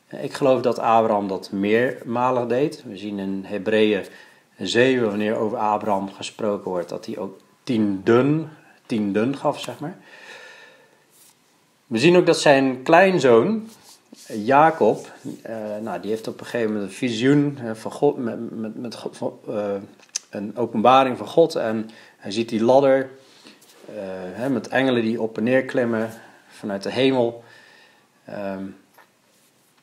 Ik 0.09 0.33
geloof 0.33 0.61
dat 0.61 0.79
Abraham 0.79 1.27
dat 1.27 1.51
meermalig 1.51 2.47
deed. 2.47 2.83
We 2.83 2.97
zien 2.97 3.19
in 3.19 3.43
Hebreeën 3.47 4.05
7, 4.57 5.07
wanneer 5.07 5.35
over 5.35 5.57
Abraham 5.57 6.13
gesproken 6.13 6.71
wordt, 6.71 6.89
dat 6.89 7.05
hij 7.05 7.17
ook 7.17 7.39
tienden, 7.63 8.49
tienden 8.85 9.37
gaf, 9.37 9.59
zeg 9.59 9.79
maar. 9.79 9.97
We 11.87 11.97
zien 11.97 12.17
ook 12.17 12.25
dat 12.25 12.39
zijn 12.39 12.83
kleinzoon, 12.83 13.69
Jacob, 14.27 15.11
uh, 15.49 15.55
nou, 15.81 16.01
die 16.01 16.09
heeft 16.09 16.27
op 16.27 16.39
een 16.39 16.45
gegeven 16.45 16.73
moment 16.73 16.89
een 16.89 16.95
visioen 16.95 17.57
uh, 17.63 17.71
van 17.73 17.91
God, 17.91 18.17
met, 18.17 18.59
met, 18.59 18.75
met 18.75 18.95
God, 18.95 19.35
uh, 19.49 19.73
een 20.29 20.57
openbaring 20.57 21.17
van 21.17 21.27
God. 21.27 21.55
En 21.55 21.89
hij 22.17 22.31
ziet 22.31 22.49
die 22.49 22.63
ladder 22.63 23.09
hè, 24.31 24.49
met 24.49 24.67
engelen 24.67 25.01
die 25.01 25.21
op 25.21 25.37
en 25.37 25.43
neer 25.43 25.65
klimmen 25.65 26.11
vanuit 26.59 26.83
de 26.83 26.91
hemel. 26.91 27.43
Um, 28.29 28.75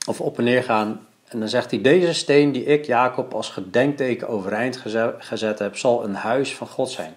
of 0.07 0.21
op 0.21 0.39
en 0.39 0.45
neer 0.45 0.63
gaan. 0.63 1.07
En 1.29 1.39
dan 1.39 1.49
zegt 1.49 1.71
hij: 1.71 1.81
Deze 1.81 2.13
steen 2.13 2.53
die 2.53 2.65
ik, 2.65 2.85
Jacob, 2.85 3.35
als 3.35 3.49
gedenkteken 3.49 4.29
overeind 4.29 4.83
gezet 5.19 5.59
heb, 5.59 5.77
zal 5.77 6.05
een 6.05 6.15
huis 6.15 6.55
van 6.55 6.67
God 6.67 6.91
zijn. 6.91 7.15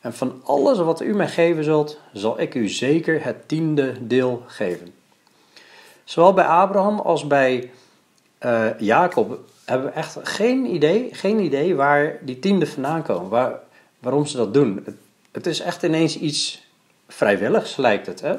En 0.00 0.14
van 0.14 0.40
alles 0.44 0.78
wat 0.78 1.02
u 1.02 1.14
mij 1.14 1.28
geven 1.28 1.64
zult, 1.64 1.98
zal 2.12 2.40
ik 2.40 2.54
u 2.54 2.68
zeker 2.68 3.24
het 3.24 3.48
tiende 3.48 4.06
deel 4.06 4.42
geven. 4.46 4.92
Zowel 6.04 6.32
bij 6.32 6.44
Abraham 6.44 6.98
als 6.98 7.26
bij 7.26 7.70
uh, 8.40 8.66
Jacob 8.78 9.38
hebben 9.64 9.86
we 9.86 9.92
echt 9.92 10.18
geen 10.22 10.74
idee, 10.74 11.08
geen 11.12 11.40
idee 11.40 11.74
waar 11.74 12.18
die 12.20 12.38
tiende 12.38 12.66
vandaan 12.66 13.02
komen, 13.02 13.30
waar, 13.30 13.58
waarom 13.98 14.26
ze 14.26 14.36
dat 14.36 14.54
doen. 14.54 14.82
Het, 14.84 14.94
het, 15.30 15.46
is 15.46 15.60
echt 15.60 15.82
ineens 15.82 16.18
iets 16.18 16.62
vrijwilligs, 17.12 17.76
lijkt 17.76 18.06
het. 18.06 18.20
Hè? 18.20 18.36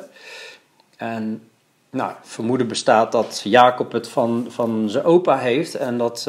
En 0.98 1.50
nou, 1.90 2.14
vermoeden 2.22 2.68
bestaat 2.68 3.12
dat 3.12 3.42
Jacob 3.44 3.92
het 3.92 4.08
van, 4.08 4.46
van 4.50 4.90
zijn 4.90 5.04
opa 5.04 5.38
heeft 5.38 5.76
en 5.76 5.98
dat 5.98 6.28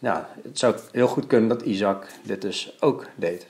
ja, 0.00 0.28
het 0.42 0.58
zou 0.58 0.76
heel 0.92 1.06
goed 1.06 1.26
kunnen 1.26 1.48
dat 1.48 1.62
Isaac 1.62 2.06
dit 2.22 2.42
dus 2.42 2.72
ook 2.80 3.06
deed. 3.14 3.46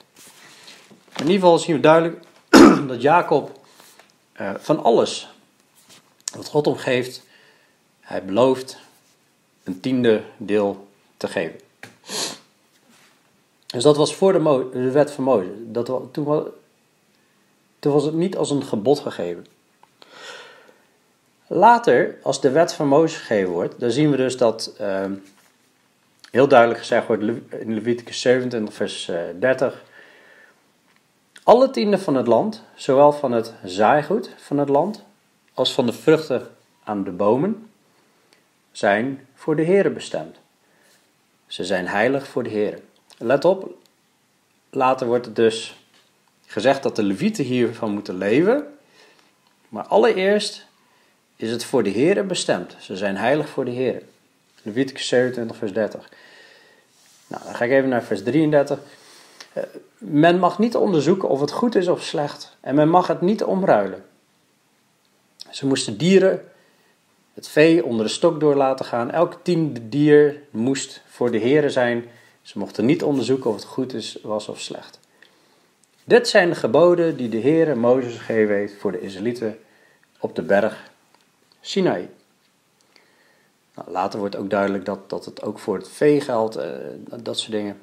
In 1.15 1.27
ieder 1.27 1.33
geval 1.33 1.59
zien 1.59 1.75
we 1.75 1.81
duidelijk 1.81 2.23
dat 2.87 3.01
Jacob 3.01 3.59
uh, 4.41 4.51
van 4.57 4.83
alles 4.83 5.29
wat 6.35 6.47
God 6.47 6.65
hem 6.65 6.75
geeft, 6.75 7.23
hij 7.99 8.25
belooft 8.25 8.77
een 9.63 9.79
tiende 9.79 10.23
deel 10.37 10.87
te 11.17 11.27
geven. 11.27 11.59
Dus 13.67 13.83
dat 13.83 13.97
was 13.97 14.15
voor 14.15 14.33
de, 14.33 14.69
de 14.73 14.91
wet 14.91 15.11
van 15.11 15.23
Mozes. 15.23 15.51
Dat, 15.57 15.91
toen, 16.11 16.47
toen 17.81 17.93
was 17.93 18.03
het 18.03 18.13
niet 18.13 18.37
als 18.37 18.49
een 18.49 18.63
gebod 18.63 18.99
gegeven. 18.99 19.45
Later, 21.47 22.17
als 22.23 22.41
de 22.41 22.51
wet 22.51 22.73
van 22.73 22.87
Mozes 22.87 23.19
gegeven 23.19 23.51
wordt, 23.51 23.79
dan 23.79 23.91
zien 23.91 24.11
we 24.11 24.17
dus 24.17 24.37
dat 24.37 24.75
uh, 24.81 25.05
heel 26.31 26.47
duidelijk 26.47 26.79
gezegd 26.79 27.07
wordt 27.07 27.23
in 27.49 27.73
Leviticus 27.73 28.21
27, 28.21 28.73
vers 28.73 29.11
30. 29.39 29.73
Eh, 29.73 29.79
Alle 31.43 31.69
tienden 31.69 31.99
van 31.99 32.15
het 32.15 32.27
land, 32.27 32.63
zowel 32.75 33.11
van 33.11 33.31
het 33.31 33.53
zaaigoed 33.63 34.29
van 34.37 34.57
het 34.57 34.69
land 34.69 35.03
als 35.53 35.73
van 35.73 35.85
de 35.85 35.93
vruchten 35.93 36.47
aan 36.83 37.03
de 37.03 37.11
bomen, 37.11 37.69
zijn 38.71 39.27
voor 39.35 39.55
de 39.55 39.65
Heere 39.65 39.89
bestemd. 39.89 40.37
Ze 41.47 41.63
zijn 41.63 41.87
heilig 41.87 42.27
voor 42.27 42.43
de 42.43 42.49
Heere. 42.49 42.79
Let 43.17 43.45
op, 43.45 43.73
later 44.69 45.07
wordt 45.07 45.25
het 45.25 45.35
dus 45.35 45.80
gezegd 46.51 46.83
dat 46.83 46.95
de 46.95 47.03
levieten 47.03 47.43
hiervan 47.43 47.91
moeten 47.91 48.17
leven. 48.17 48.67
Maar 49.69 49.85
allereerst 49.85 50.65
is 51.35 51.51
het 51.51 51.63
voor 51.63 51.83
de 51.83 51.89
Heer 51.89 52.25
bestemd. 52.25 52.75
Ze 52.79 52.97
zijn 52.97 53.17
heilig 53.17 53.49
voor 53.49 53.65
de 53.65 53.71
Heer. 53.71 54.03
Leviticus 54.61 55.07
27, 55.07 55.57
vers 55.57 55.73
30. 55.73 56.09
Nou, 57.27 57.43
dan 57.43 57.55
ga 57.55 57.65
ik 57.65 57.71
even 57.71 57.89
naar 57.89 58.03
vers 58.03 58.23
33. 58.23 58.79
Eh, 59.53 59.63
men 59.97 60.39
mag 60.39 60.59
niet 60.59 60.75
onderzoeken 60.75 61.29
of 61.29 61.39
het 61.39 61.51
goed 61.51 61.75
is 61.75 61.87
of 61.87 62.03
slecht. 62.03 62.57
En 62.59 62.75
men 62.75 62.89
mag 62.89 63.07
het 63.07 63.21
niet 63.21 63.43
omruilen. 63.43 64.03
Ze 65.49 65.67
moesten 65.67 65.97
dieren, 65.97 66.51
het 67.33 67.47
vee, 67.47 67.85
onder 67.85 68.05
de 68.05 68.11
stok 68.11 68.39
door 68.39 68.55
laten 68.55 68.85
gaan. 68.85 69.11
Elk 69.11 69.39
tiende 69.43 69.89
dier 69.89 70.41
moest 70.49 71.01
voor 71.07 71.31
de 71.31 71.37
Heer 71.37 71.69
zijn. 71.69 72.05
Ze 72.41 72.59
mochten 72.59 72.85
niet 72.85 73.03
onderzoeken 73.03 73.49
of 73.49 73.55
het 73.55 73.65
goed 73.65 73.93
is, 73.93 74.17
was 74.23 74.47
of 74.47 74.59
slecht. 74.59 74.99
Dit 76.03 76.27
zijn 76.27 76.49
de 76.49 76.55
geboden 76.55 77.17
die 77.17 77.29
de 77.29 77.37
Heer 77.37 77.77
Mozes 77.77 78.17
gegeven 78.17 78.55
heeft 78.55 78.73
voor 78.79 78.91
de 78.91 79.01
Israëlieten 79.01 79.59
op 80.19 80.35
de 80.35 80.41
berg 80.41 80.89
Sinai. 81.59 82.09
Nou, 83.75 83.91
later 83.91 84.19
wordt 84.19 84.35
ook 84.35 84.49
duidelijk 84.49 84.85
dat, 84.85 85.09
dat 85.09 85.25
het 85.25 85.43
ook 85.43 85.59
voor 85.59 85.77
het 85.77 85.89
vee 85.89 86.21
geldt, 86.21 86.57
uh, 86.57 86.65
dat 87.23 87.39
soort 87.39 87.51
dingen. 87.51 87.81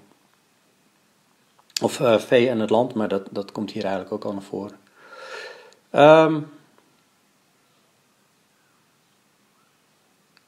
Of 1.83 2.01
uh, 2.01 2.19
vee 2.19 2.49
en 2.49 2.61
het 2.61 2.71
land, 2.71 2.95
maar 2.95 3.09
dat, 3.09 3.29
dat 3.31 3.53
komt 3.53 3.71
hier 3.71 3.85
eigenlijk 3.85 4.13
ook 4.15 4.25
al 4.25 4.33
naar 4.33 4.43
voren. 4.43 4.79
Um, 5.93 6.51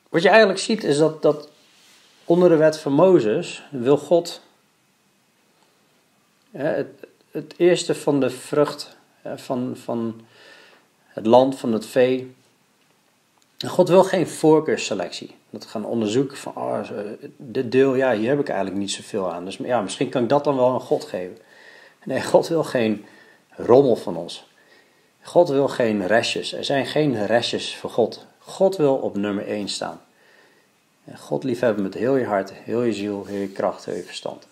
wat 0.09 0.23
je 0.23 0.29
eigenlijk 0.29 0.59
ziet 0.59 0.85
is 0.85 0.99
dat, 0.99 1.23
dat 1.23 1.49
onder 2.25 2.49
de 2.49 2.57
wet 2.57 2.79
van 2.79 2.93
Mozes 2.93 3.65
wil 3.71 3.97
God 3.97 4.43
het 7.31 7.55
eerste 7.57 7.95
van 7.95 8.21
de 8.21 8.31
vrucht 8.31 8.97
van, 9.37 9.77
van 9.77 10.21
het 11.07 11.27
land, 11.27 11.59
van 11.59 11.73
het 11.73 11.87
vee. 11.87 12.35
God 13.67 13.89
wil 13.89 14.05
geen 14.05 14.29
voorkeursselectie. 14.29 15.35
Dat 15.51 15.65
gaan 15.65 15.85
onderzoeken 15.85 16.37
van, 16.37 16.57
oh, 16.57 16.81
dit 17.37 17.73
deel, 17.73 17.95
ja, 17.95 18.15
hier 18.15 18.29
heb 18.29 18.41
ik 18.41 18.49
eigenlijk 18.49 18.79
niet 18.79 18.91
zoveel 18.91 19.33
aan. 19.33 19.45
Dus 19.45 19.57
ja, 19.57 19.81
misschien 19.81 20.09
kan 20.09 20.23
ik 20.23 20.29
dat 20.29 20.45
dan 20.45 20.57
wel 20.57 20.73
aan 20.73 20.81
God 20.81 21.05
geven. 21.05 21.39
Nee, 22.05 22.23
God 22.23 22.49
wil 22.49 22.65
geen 22.65 23.05
rommel 23.51 23.97
van 23.97 24.17
ons. 24.17 24.49
God 25.23 25.49
wil 25.49 25.69
geen 25.69 26.07
restjes. 26.07 26.53
Er 26.53 26.65
zijn 26.65 26.87
geen 26.87 27.27
restjes 27.27 27.77
voor 27.77 27.91
God. 27.91 28.27
God 28.39 28.77
wil 28.77 28.95
op 28.95 29.17
nummer 29.17 29.47
1 29.47 29.69
staan. 29.69 30.01
God 31.17 31.45
liefhebben 31.45 31.83
met 31.83 31.95
heel 31.95 32.17
je 32.17 32.25
hart, 32.25 32.53
heel 32.53 32.83
je 32.83 32.93
ziel, 32.93 33.25
heel 33.25 33.41
je 33.41 33.49
kracht, 33.49 33.85
heel 33.85 33.95
je 33.95 34.03
verstand. 34.03 34.47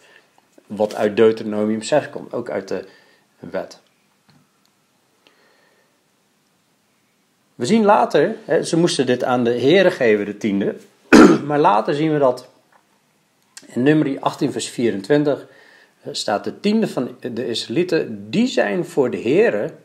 Wat 0.68 0.94
uit 0.94 1.16
Deuteronomium 1.16 1.82
6 1.82 2.10
komt, 2.10 2.32
ook 2.32 2.50
uit 2.50 2.68
de 2.68 2.84
wet. 3.38 3.80
We 7.54 7.66
zien 7.66 7.84
later, 7.84 8.36
hè, 8.44 8.62
ze 8.62 8.76
moesten 8.76 9.06
dit 9.06 9.24
aan 9.24 9.44
de 9.44 9.50
heren 9.50 9.92
geven, 9.92 10.24
de 10.24 10.36
tiende. 10.36 10.76
Maar 11.46 11.58
later 11.58 11.94
zien 11.94 12.12
we 12.12 12.18
dat 12.18 12.48
in 13.66 13.82
nummer 13.82 14.20
18 14.20 14.52
vers 14.52 14.68
24 14.68 15.46
eh, 16.02 16.12
staat 16.12 16.44
de 16.44 16.60
tiende 16.60 16.88
van 16.88 17.16
de 17.20 17.46
Israëlieten, 17.46 18.30
die 18.30 18.46
zijn 18.46 18.84
voor 18.84 19.10
de 19.10 19.16
heren, 19.16 19.78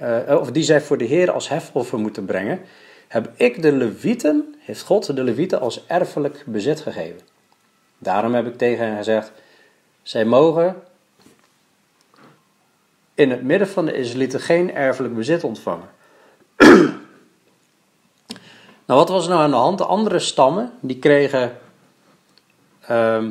uh, 0.00 0.36
of 0.40 0.50
die 0.50 0.62
zij 0.62 0.80
voor 0.80 0.98
de 0.98 1.04
heren 1.04 1.34
als 1.34 1.48
hefoffer 1.48 1.98
moeten 1.98 2.24
brengen, 2.24 2.60
heb 3.08 3.30
ik 3.36 3.62
de 3.62 3.72
levieten, 3.72 4.54
heeft 4.58 4.82
God 4.82 5.16
de 5.16 5.22
levieten 5.22 5.60
als 5.60 5.86
erfelijk 5.86 6.42
bezit 6.46 6.80
gegeven. 6.80 7.20
Daarom 7.98 8.34
heb 8.34 8.46
ik 8.46 8.56
tegen 8.56 8.86
hen 8.86 8.96
gezegd, 8.96 9.32
zij 10.06 10.24
mogen 10.24 10.82
in 13.14 13.30
het 13.30 13.42
midden 13.42 13.68
van 13.68 13.86
de 13.86 13.92
Israëlieten 13.92 14.40
geen 14.40 14.74
erfelijk 14.74 15.14
bezit 15.14 15.44
ontvangen. 15.44 15.88
nou, 18.86 18.98
wat 19.00 19.08
was 19.08 19.24
er 19.24 19.30
nou 19.30 19.42
aan 19.42 19.50
de 19.50 19.56
hand? 19.56 19.78
De 19.78 19.84
andere 19.84 20.18
stammen, 20.18 20.72
die 20.80 20.98
kregen 20.98 21.58
ehm, 22.80 23.30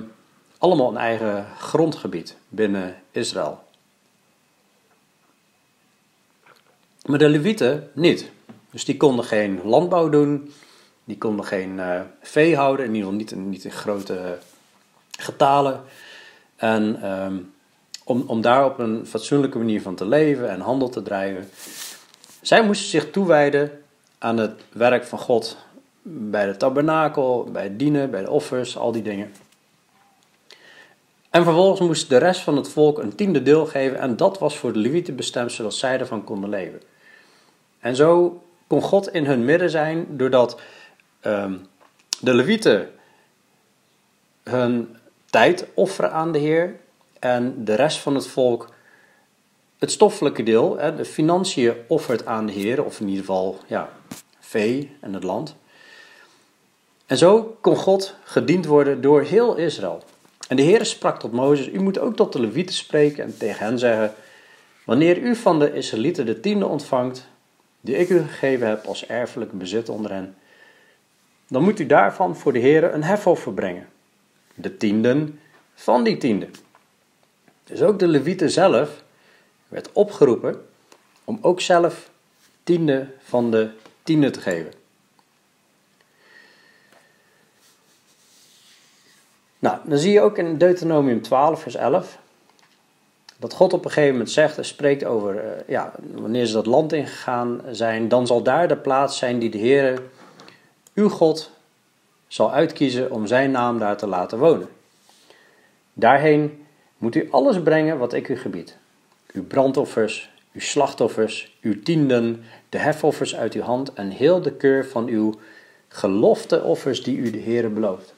allemaal 0.58 0.90
een 0.90 0.98
eigen 0.98 1.48
grondgebied 1.58 2.36
binnen 2.48 2.96
Israël. 3.12 3.64
Maar 7.06 7.20
de 7.20 7.30
Levieten 7.30 7.90
niet. 7.94 8.32
Dus 8.70 8.86
die 8.86 8.98
konden 8.98 9.26
geen 9.26 9.62
landbouw 9.64 10.10
doen, 10.10 10.54
die 11.04 11.18
konden 11.18 11.46
geen 11.46 11.78
uh, 11.78 12.02
vee 12.22 12.56
houden, 12.56 12.86
in 12.86 12.96
ieder 12.96 13.12
geval 13.12 13.20
niet, 13.20 13.36
niet 13.48 13.64
in 13.64 13.72
grote 13.72 14.38
getalen. 15.18 15.84
En 16.56 17.02
ehm, 17.02 17.38
om, 18.04 18.24
om 18.28 18.42
daar 18.42 18.66
op 18.66 18.80
een 18.80 19.06
fatsoenlijke 19.06 19.58
manier 19.58 19.82
van 19.82 19.96
te 19.96 20.06
leven 20.06 20.50
en 20.50 20.60
handel 20.60 20.90
te 20.90 21.02
drijven. 21.02 21.50
Zij 22.42 22.64
moesten 22.64 22.90
zich 22.90 23.12
toewijden 23.12 23.84
aan 24.18 24.38
het 24.38 24.62
werk 24.72 25.04
van 25.04 25.20
God 25.20 25.58
bij 26.02 26.46
de 26.46 26.58
tabernakel, 26.58 27.50
bij 27.52 27.64
het 27.64 27.80
dienen, 27.80 28.12
bij 28.12 28.22
de 28.22 28.30
offers, 28.30 28.78
al 28.78 28.92
die 28.92 29.02
dingen. 29.02 29.32
En 31.30 31.44
vervolgens 31.44 31.80
moest 31.80 32.10
de 32.10 32.18
rest 32.18 32.42
van 32.42 32.56
het 32.56 32.70
volk 32.70 33.00
een 33.00 33.16
tiende 33.16 33.44
deel 33.44 33.66
geven 33.66 34.00
en 34.00 34.18
dat 34.18 34.40
was 34.40 34.58
voor 34.58 34.74
de 34.74 34.80
Levieten 34.80 35.16
bestemd 35.16 35.52
zodat 35.52 35.74
zij 35.74 36.00
ervan 36.00 36.24
konden 36.24 36.50
leven. 36.50 36.82
En 37.80 37.96
zo 37.96 38.44
kon 38.68 38.82
God 38.82 39.14
in 39.14 39.26
hun 39.26 39.46
midden 39.46 39.70
zijn 39.70 40.06
doordat 40.10 40.60
ehm, 41.20 41.54
de 42.20 42.34
Levieten 42.34 42.90
hun 44.44 44.98
tijd 45.36 45.68
offeren 45.74 46.12
aan 46.12 46.32
de 46.32 46.40
Heer 46.40 46.76
en 47.20 47.66
de 47.66 47.76
rest 47.76 47.98
van 47.98 48.16
het 48.16 48.28
volk 48.28 48.70
het 49.80 49.92
stoffelijke 49.92 50.44
deel, 50.44 50.76
de 50.96 51.06
financiën 51.06 51.74
offert 51.88 52.26
aan 52.26 52.46
de 52.46 52.52
Heer, 52.52 52.84
of 52.84 53.00
in 53.00 53.08
ieder 53.08 53.26
geval 53.26 53.58
ja, 53.68 53.90
vee 54.40 54.98
en 55.02 55.14
het 55.14 55.24
land. 55.24 55.56
En 57.06 57.18
zo 57.18 57.58
kon 57.62 57.76
God 57.76 58.16
gediend 58.24 58.66
worden 58.66 59.02
door 59.02 59.22
heel 59.22 59.56
Israël. 59.56 60.04
En 60.48 60.56
de 60.56 60.62
Heer 60.62 60.86
sprak 60.86 61.20
tot 61.20 61.32
Mozes: 61.32 61.68
U 61.68 61.80
moet 61.80 62.00
ook 62.00 62.16
tot 62.16 62.34
de 62.34 62.40
Levieten 62.40 62.76
spreken 62.76 63.24
en 63.24 63.38
tegen 63.38 63.66
hen 63.66 63.80
zeggen: 63.80 64.14
Wanneer 64.86 65.18
u 65.18 65.36
van 65.36 65.60
de 65.60 65.74
Israëlieten 65.74 66.26
de 66.26 66.40
tiende 66.40 66.68
ontvangt, 66.68 67.28
die 67.82 67.98
ik 67.98 68.10
u 68.10 68.22
gegeven 68.22 68.68
heb 68.68 68.86
als 68.86 69.08
erfelijk 69.08 69.52
bezit 69.52 69.90
onder 69.90 70.12
hen, 70.12 70.36
dan 71.48 71.64
moet 71.64 71.80
u 71.80 71.86
daarvan 71.86 72.36
voor 72.36 72.54
de 72.54 72.60
Heer 72.60 72.94
een 72.94 73.04
hefoffer 73.04 73.54
brengen. 73.54 73.94
De 74.56 74.78
tienden 74.78 75.40
van 75.74 76.04
die 76.04 76.18
tiende. 76.18 76.48
Dus 77.64 77.82
ook 77.82 78.00
de 78.00 78.08
Levieten 78.08 78.52
zelf 78.52 79.04
werd 79.68 79.90
opgeroepen 79.92 80.66
om 81.24 81.40
ook 81.42 81.62
zelf 81.62 82.10
tiende 82.64 83.08
van 83.24 83.52
de 83.52 83.70
tiende 84.04 84.30
te 84.30 84.42
geven. 84.42 84.74
Nou, 89.60 89.78
dan 89.84 89.98
zie 89.98 90.12
je 90.12 90.22
ook 90.22 90.38
in 90.38 90.58
Deuteronomium 90.58 91.22
12, 91.22 91.62
vers 91.62 91.76
11, 91.76 92.18
dat 93.38 93.54
God 93.54 93.74
op 93.74 93.86
een 93.86 93.92
gegeven 93.92 94.12
moment 94.12 94.32
zegt 94.32 94.58
en 94.58 94.66
spreekt 94.66 95.06
over, 95.06 95.36
uh, 95.36 95.52
ja, 95.68 95.92
wanneer 96.12 96.46
ze 96.46 96.54
dat 96.54 96.66
land 96.66 96.94
ingegaan 96.94 97.62
zijn, 97.72 98.08
dan 98.08 98.28
zal 98.28 98.44
daar 98.44 98.68
de 98.68 98.78
plaats 98.78 99.18
zijn 99.18 99.40
die 99.40 99.50
de 99.50 99.58
Heer, 99.58 100.02
uw 100.94 101.10
God, 101.10 101.52
zal 102.28 102.52
uitkiezen 102.52 103.12
om 103.12 103.28
zijn 103.28 103.52
naam 103.52 103.80
daar 103.80 103.98
te 103.98 104.08
laten 104.08 104.38
wonen. 104.38 104.70
Daarheen 105.94 106.66
moet 106.98 107.16
u 107.16 107.28
alles 107.32 107.62
brengen 107.62 107.98
wat 107.98 108.14
ik 108.14 108.30
u 108.30 108.38
gebied. 108.38 108.78
Uw 109.32 109.44
brandoffers, 109.44 110.30
uw 110.54 110.62
slachtoffers, 110.62 111.58
uw 111.62 111.82
tienden, 111.82 112.44
de 112.70 112.78
hefoffers 112.78 113.36
uit 113.36 113.54
uw 113.54 113.62
hand 113.62 113.94
en 113.94 114.10
heel 114.10 114.42
de 114.42 114.52
keur 114.52 114.88
van 114.88 115.08
uw 115.08 115.40
gelofte 115.88 116.64
offers 116.64 117.04
die 117.04 117.18
u 117.18 117.30
de 117.30 117.38
Heer 117.38 117.74
belooft. 117.74 118.14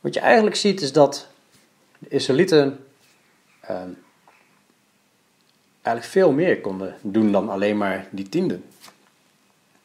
Wat 0.00 0.14
je 0.14 0.20
eigenlijk 0.20 0.56
ziet 0.56 0.80
is 0.80 0.92
dat 0.92 1.28
de 1.98 2.08
Israëlieten 2.08 2.86
ehm, 3.60 3.90
eigenlijk 5.82 6.06
veel 6.06 6.32
meer 6.32 6.60
konden 6.60 6.96
doen 7.02 7.32
dan 7.32 7.48
alleen 7.48 7.76
maar 7.76 8.08
die 8.10 8.28
tienden. 8.28 8.64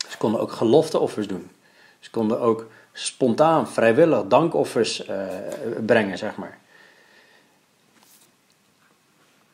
Ze 0.10 0.18
konden 0.18 0.42
ook 0.42 0.52
gelofteoffers 0.52 1.28
doen. 1.28 1.50
Ze 2.00 2.10
konden 2.10 2.40
ook 2.40 2.68
spontaan, 2.94 3.70
vrijwillig 3.70 4.28
dankoffers 4.28 5.08
uh, 5.10 5.26
brengen, 5.86 6.18
zeg 6.18 6.36
maar. 6.36 6.58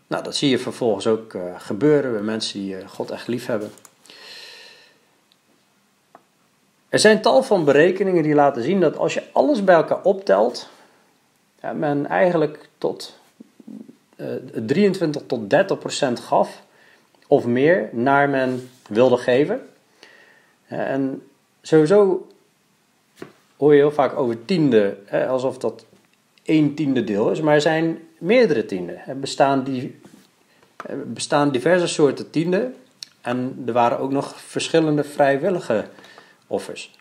Nou, 0.08 0.24
dat 0.24 0.36
zie 0.36 0.50
je 0.50 0.60
vervolgens 0.60 1.08
ook 1.08 1.34
uh, 1.34 1.42
gebeuren 1.58 2.12
bij 2.12 2.22
mensen 2.22 2.60
die 2.60 2.78
uh, 2.78 2.88
God 2.88 3.12
echt 3.12 3.28
lief 3.28 3.46
hebben. 3.46 3.72
Er 6.90 7.00
zijn 7.00 7.22
tal 7.22 7.44
van 7.44 7.66
berekeningen 7.66 8.24
die 8.24 8.34
laten 8.34 8.64
zien 8.64 8.80
dat 8.80 8.98
als 8.98 9.14
je 9.14 9.24
alles 9.32 9.64
bij 9.64 9.76
elkaar 9.76 10.02
optelt, 10.02 10.70
ja, 11.62 11.74
men 11.74 12.06
eigenlijk 12.06 12.70
tot 12.78 13.20
uh, 14.16 14.28
23 14.66 15.22
tot 15.28 15.50
30 15.50 15.78
procent 15.80 16.20
gaf 16.20 16.62
of 17.28 17.46
meer 17.46 17.90
naar 17.92 18.30
men 18.30 18.70
wilde 18.88 19.18
geven. 19.18 19.68
En 20.68 21.28
sowieso 21.62 22.28
hoor 23.58 23.74
je 23.74 23.80
heel 23.80 23.92
vaak 23.92 24.18
over 24.18 24.46
tiende, 24.46 24.98
hè, 25.06 25.28
alsof 25.28 25.58
dat 25.58 25.86
één 26.44 26.76
tiende 26.76 27.04
deel 27.04 27.32
is, 27.32 27.42
maar 27.42 27.54
er 27.54 27.62
zijn 27.62 28.00
meerdere 28.18 28.66
tienden. 28.66 29.00
Er 29.06 29.20
bestaan, 29.20 29.64
die, 29.64 30.00
bestaan 31.06 31.52
diverse 31.52 31.88
soorten 31.88 32.30
tienden 32.30 32.76
en 33.22 33.64
er 33.66 33.74
waren 33.74 34.00
ook 34.00 34.12
nog 34.12 34.42
verschillende 34.42 35.04
vrijwillige 35.04 35.86
offers. 36.48 36.92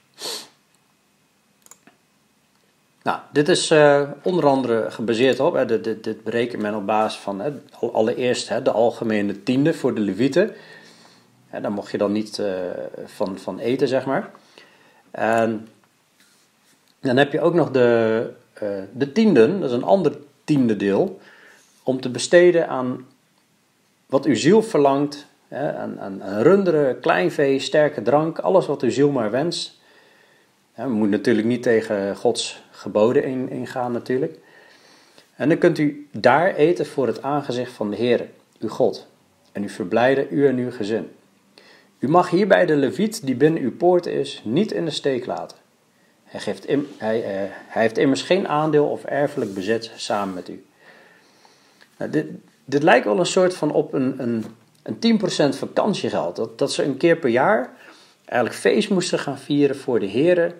Nou, 3.02 3.18
dit 3.32 3.48
is 3.48 3.70
uh, 3.70 4.10
onder 4.22 4.46
andere 4.46 4.90
gebaseerd 4.90 5.40
op, 5.40 5.54
hè, 5.54 5.66
dit, 5.66 5.84
dit, 5.84 6.04
dit 6.04 6.24
berekent 6.24 6.62
men 6.62 6.74
op 6.74 6.86
basis 6.86 7.20
van 7.20 7.40
hè, 7.40 7.52
allereerst 7.92 8.48
hè, 8.48 8.62
de 8.62 8.70
algemene 8.70 9.42
tiende 9.42 9.74
voor 9.74 9.94
de 9.94 10.00
levieten. 10.00 10.54
Daar 11.60 11.72
mocht 11.72 11.90
je 11.90 11.98
dan 11.98 12.12
niet 12.12 12.38
uh, 12.38 12.46
van, 13.04 13.38
van 13.38 13.58
eten, 13.58 13.88
zeg 13.88 14.06
maar. 14.06 14.30
En 15.10 15.68
dan 17.04 17.16
heb 17.16 17.32
je 17.32 17.40
ook 17.40 17.54
nog 17.54 17.70
de, 17.70 18.30
uh, 18.62 18.68
de 18.92 19.12
tienden, 19.12 19.60
dat 19.60 19.70
is 19.70 19.76
een 19.76 19.84
ander 19.84 20.16
tiende 20.44 20.76
deel, 20.76 21.20
om 21.82 22.00
te 22.00 22.10
besteden 22.10 22.68
aan 22.68 23.06
wat 24.06 24.24
uw 24.24 24.34
ziel 24.34 24.62
verlangt, 24.62 25.26
hè, 25.48 25.76
aan, 25.76 26.00
aan, 26.00 26.22
aan 26.22 26.42
runderen, 26.42 27.00
kleinvee, 27.00 27.58
sterke 27.58 28.02
drank, 28.02 28.38
alles 28.38 28.66
wat 28.66 28.82
uw 28.82 28.90
ziel 28.90 29.10
maar 29.10 29.30
wenst. 29.30 29.78
We 30.74 30.88
moeten 30.88 31.10
natuurlijk 31.10 31.46
niet 31.46 31.62
tegen 31.62 32.16
Gods 32.16 32.62
geboden 32.70 33.48
ingaan 33.48 33.92
natuurlijk. 33.92 34.38
En 35.36 35.48
dan 35.48 35.58
kunt 35.58 35.78
u 35.78 36.08
daar 36.12 36.54
eten 36.54 36.86
voor 36.86 37.06
het 37.06 37.22
aangezicht 37.22 37.72
van 37.72 37.90
de 37.90 37.96
Heer, 37.96 38.28
uw 38.60 38.68
God. 38.68 39.06
En 39.52 39.64
u 39.64 39.68
verblijden 39.68 40.26
u 40.30 40.46
en 40.46 40.56
uw 40.56 40.70
gezin. 40.70 41.10
U 41.98 42.08
mag 42.08 42.30
hierbij 42.30 42.66
de 42.66 42.76
leviet 42.76 43.26
die 43.26 43.34
binnen 43.34 43.62
uw 43.62 43.76
poort 43.76 44.06
is 44.06 44.42
niet 44.44 44.72
in 44.72 44.84
de 44.84 44.90
steek 44.90 45.26
laten. 45.26 45.56
Hij, 46.34 46.56
hij, 46.96 47.18
uh, 47.18 47.50
hij 47.66 47.82
heeft 47.82 47.98
immers 47.98 48.22
geen 48.22 48.48
aandeel 48.48 48.86
of 48.86 49.04
erfelijk 49.04 49.54
bezit 49.54 49.90
samen 49.96 50.34
met 50.34 50.48
u. 50.48 50.64
Nou, 51.98 52.10
dit, 52.10 52.26
dit 52.64 52.82
lijkt 52.82 53.04
wel 53.04 53.18
een 53.18 53.26
soort 53.26 53.54
van 53.54 53.72
op 53.72 53.92
een, 53.92 54.14
een, 54.22 54.44
een 54.82 55.20
10% 55.54 55.56
vakantiegeld. 55.58 56.36
Dat, 56.36 56.58
dat 56.58 56.72
ze 56.72 56.84
een 56.84 56.96
keer 56.96 57.16
per 57.16 57.30
jaar 57.30 57.70
eigenlijk 58.24 58.60
feest 58.60 58.90
moesten 58.90 59.18
gaan 59.18 59.38
vieren 59.38 59.76
voor 59.76 60.00
de 60.00 60.06
heren. 60.06 60.52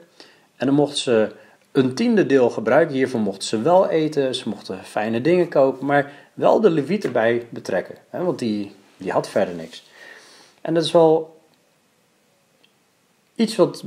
En 0.56 0.66
dan 0.66 0.74
mochten 0.74 0.98
ze 0.98 1.32
een 1.72 1.94
tiende 1.94 2.26
deel 2.26 2.50
gebruiken. 2.50 2.94
Hiervoor 2.94 3.20
mochten 3.20 3.48
ze 3.48 3.62
wel 3.62 3.88
eten, 3.88 4.34
ze 4.34 4.48
mochten 4.48 4.84
fijne 4.84 5.20
dingen 5.20 5.48
kopen, 5.48 5.87
maar 5.87 6.12
wel 6.34 6.60
de 6.60 6.70
levieten 6.70 7.12
bij 7.12 7.46
betrekken. 7.50 7.94
Hè, 8.10 8.22
want 8.22 8.38
die, 8.38 8.74
die 8.96 9.12
had 9.12 9.28
verder 9.28 9.54
niks. 9.54 9.84
En 10.60 10.74
dat 10.74 10.84
is 10.84 10.92
wel 10.92 11.40
iets 13.34 13.56
wat 13.56 13.84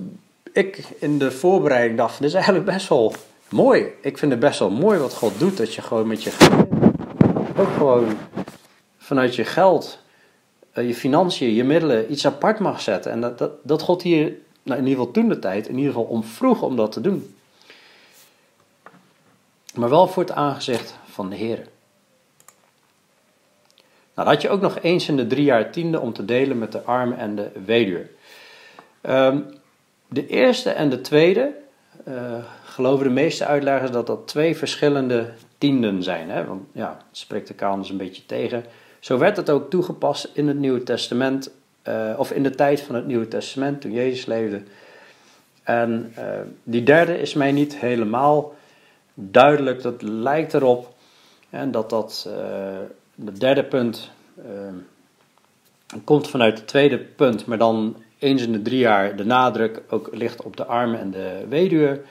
ik 0.58 0.84
in 1.00 1.20
de 1.20 1.32
voorbereiding 1.32 1.98
dacht, 1.98 2.20
dit 2.20 2.28
is 2.28 2.34
eigenlijk 2.34 2.66
best 2.66 2.88
wel 2.88 3.14
mooi. 3.50 3.86
Ik 4.02 4.18
vind 4.18 4.32
het 4.32 4.40
best 4.40 4.60
wel 4.60 4.70
mooi 4.70 5.00
wat 5.00 5.14
God 5.14 5.40
doet, 5.40 5.58
dat 5.58 5.74
je 5.74 5.82
gewoon 5.82 6.08
met 6.08 6.24
je 6.24 6.32
ook 7.58 7.74
gewoon 7.78 8.18
vanuit 8.98 9.36
je 9.36 9.46
geld, 9.46 10.00
eh, 10.72 10.88
je 10.88 10.96
financiën, 10.96 11.54
je 11.54 11.64
middelen 11.64 12.12
iets 12.12 12.26
apart 12.26 12.60
mag 12.60 12.82
zetten. 12.82 13.12
En 13.12 13.22
dat, 13.22 13.38
dat, 13.38 13.52
dat 13.64 13.82
God 13.82 14.02
hier, 14.02 14.34
nou 14.64 14.80
in 14.80 14.88
ieder 14.88 15.00
geval 15.00 15.12
toen 15.12 15.30
de 15.30 15.40
tijd, 15.40 15.68
in 15.68 15.78
ieder 15.78 15.94
geval 15.94 16.08
om 16.08 16.24
vroeg 16.24 16.62
om 16.62 16.76
dat 16.76 16.92
te 16.92 17.02
doen. 17.02 17.36
Maar 19.76 19.90
wel 19.90 20.08
voor 20.08 20.24
het 20.24 20.32
aangezicht 20.32 20.96
van 21.06 21.30
de 21.30 21.36
Heer. 21.36 21.58
Nou, 24.14 24.28
dan 24.28 24.28
had 24.28 24.42
je 24.42 24.50
ook 24.50 24.62
nog 24.62 24.80
eens 24.82 25.08
in 25.08 25.18
de 25.18 25.28
drie 25.28 25.44
jaar 25.44 25.72
tiende 25.72 26.00
om 26.00 26.14
te 26.14 26.26
delen 26.26 26.58
met 26.58 26.72
de 26.72 26.82
armen 26.82 27.18
en 27.18 27.36
de 27.36 27.50
weduwe. 27.66 28.08
Um, 29.02 29.46
de 30.08 30.28
eerste 30.28 30.70
en 30.70 30.90
de 30.90 31.02
tweede, 31.02 31.54
uh, 32.08 32.14
geloven 32.64 33.06
de 33.06 33.14
meeste 33.14 33.46
uitleggers 33.46 33.92
dat 33.92 34.08
dat 34.08 34.28
twee 34.28 34.58
verschillende 34.58 35.30
tienden 35.58 36.04
zijn. 36.04 36.30
Hè? 36.30 36.46
Want 36.46 36.62
ja, 36.72 36.98
het 37.08 37.18
spreekt 37.18 37.48
de 37.48 37.54
Kalenders 37.54 37.90
een 37.90 37.98
beetje 37.98 38.26
tegen. 38.26 38.64
Zo 39.00 39.18
werd 39.18 39.38
het 39.38 39.50
ook 39.50 39.70
toegepast 39.70 40.30
in 40.34 40.48
het 40.48 40.58
Nieuwe 40.58 40.84
Testament, 40.84 41.52
uh, 41.88 42.14
of 42.18 42.32
in 42.32 42.44
de 42.44 42.56
tijd 42.56 42.82
van 42.82 42.96
het 42.96 43.08
Nieuwe 43.08 43.28
Testament, 43.28 43.82
toen 43.82 43.92
Jezus 43.92 44.26
leefde. 44.26 44.62
En 45.64 46.14
uh, 46.18 46.24
die 46.64 46.84
derde 46.84 47.20
is 47.20 47.34
mij 47.34 47.52
niet 47.52 47.78
helemaal 47.78 48.56
duidelijk. 49.14 49.82
Dat 49.82 50.02
lijkt 50.02 50.54
erop 50.54 50.94
en 51.50 51.72
dat 51.72 51.90
dat, 51.90 52.30
het 53.26 53.40
derde 53.40 53.64
punt 53.64 54.12
komt 56.04 56.30
vanuit 56.30 56.58
het 56.58 56.68
tweede 56.68 56.98
punt, 57.00 57.46
maar 57.46 57.58
dan 57.58 57.96
eens 58.20 58.42
in 58.42 58.52
de 58.52 58.62
drie 58.62 58.80
jaar 58.80 59.16
de 59.16 59.26
nadruk 59.26 59.82
ook 59.90 60.10
ligt 60.12 60.44
op 60.44 60.58
de 60.58 60.66
armen 60.66 61.00
en 61.00 61.12
de 61.12 61.46
weduwe. 61.50 62.02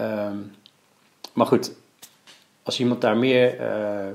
Um, 0.00 0.52
maar 1.32 1.46
goed, 1.46 1.72
als 2.62 2.80
iemand 2.80 3.00
daar 3.00 3.16
meer 3.16 3.60
uh, 3.60 4.06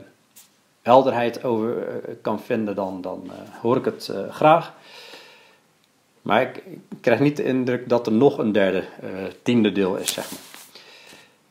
helderheid 0.81 1.43
over 1.43 1.77
uh, 1.77 2.15
kan 2.21 2.39
vinden, 2.39 2.75
dan, 2.75 3.01
dan 3.01 3.21
uh, 3.25 3.31
hoor 3.61 3.77
ik 3.77 3.85
het 3.85 4.11
graag. 4.29 4.73
Maar 6.21 6.41
ik, 6.41 6.55
ik, 6.65 6.79
krijg 7.01 7.19
niet 7.19 7.37
de 7.37 7.43
indruk 7.43 7.89
dat 7.89 8.07
er 8.07 8.13
nog 8.13 8.37
een 8.37 8.51
derde 8.51 8.83
tiende 9.41 9.71
deel 9.71 9.95
is, 9.95 10.13
zeg 10.13 10.31
maar. 10.31 10.39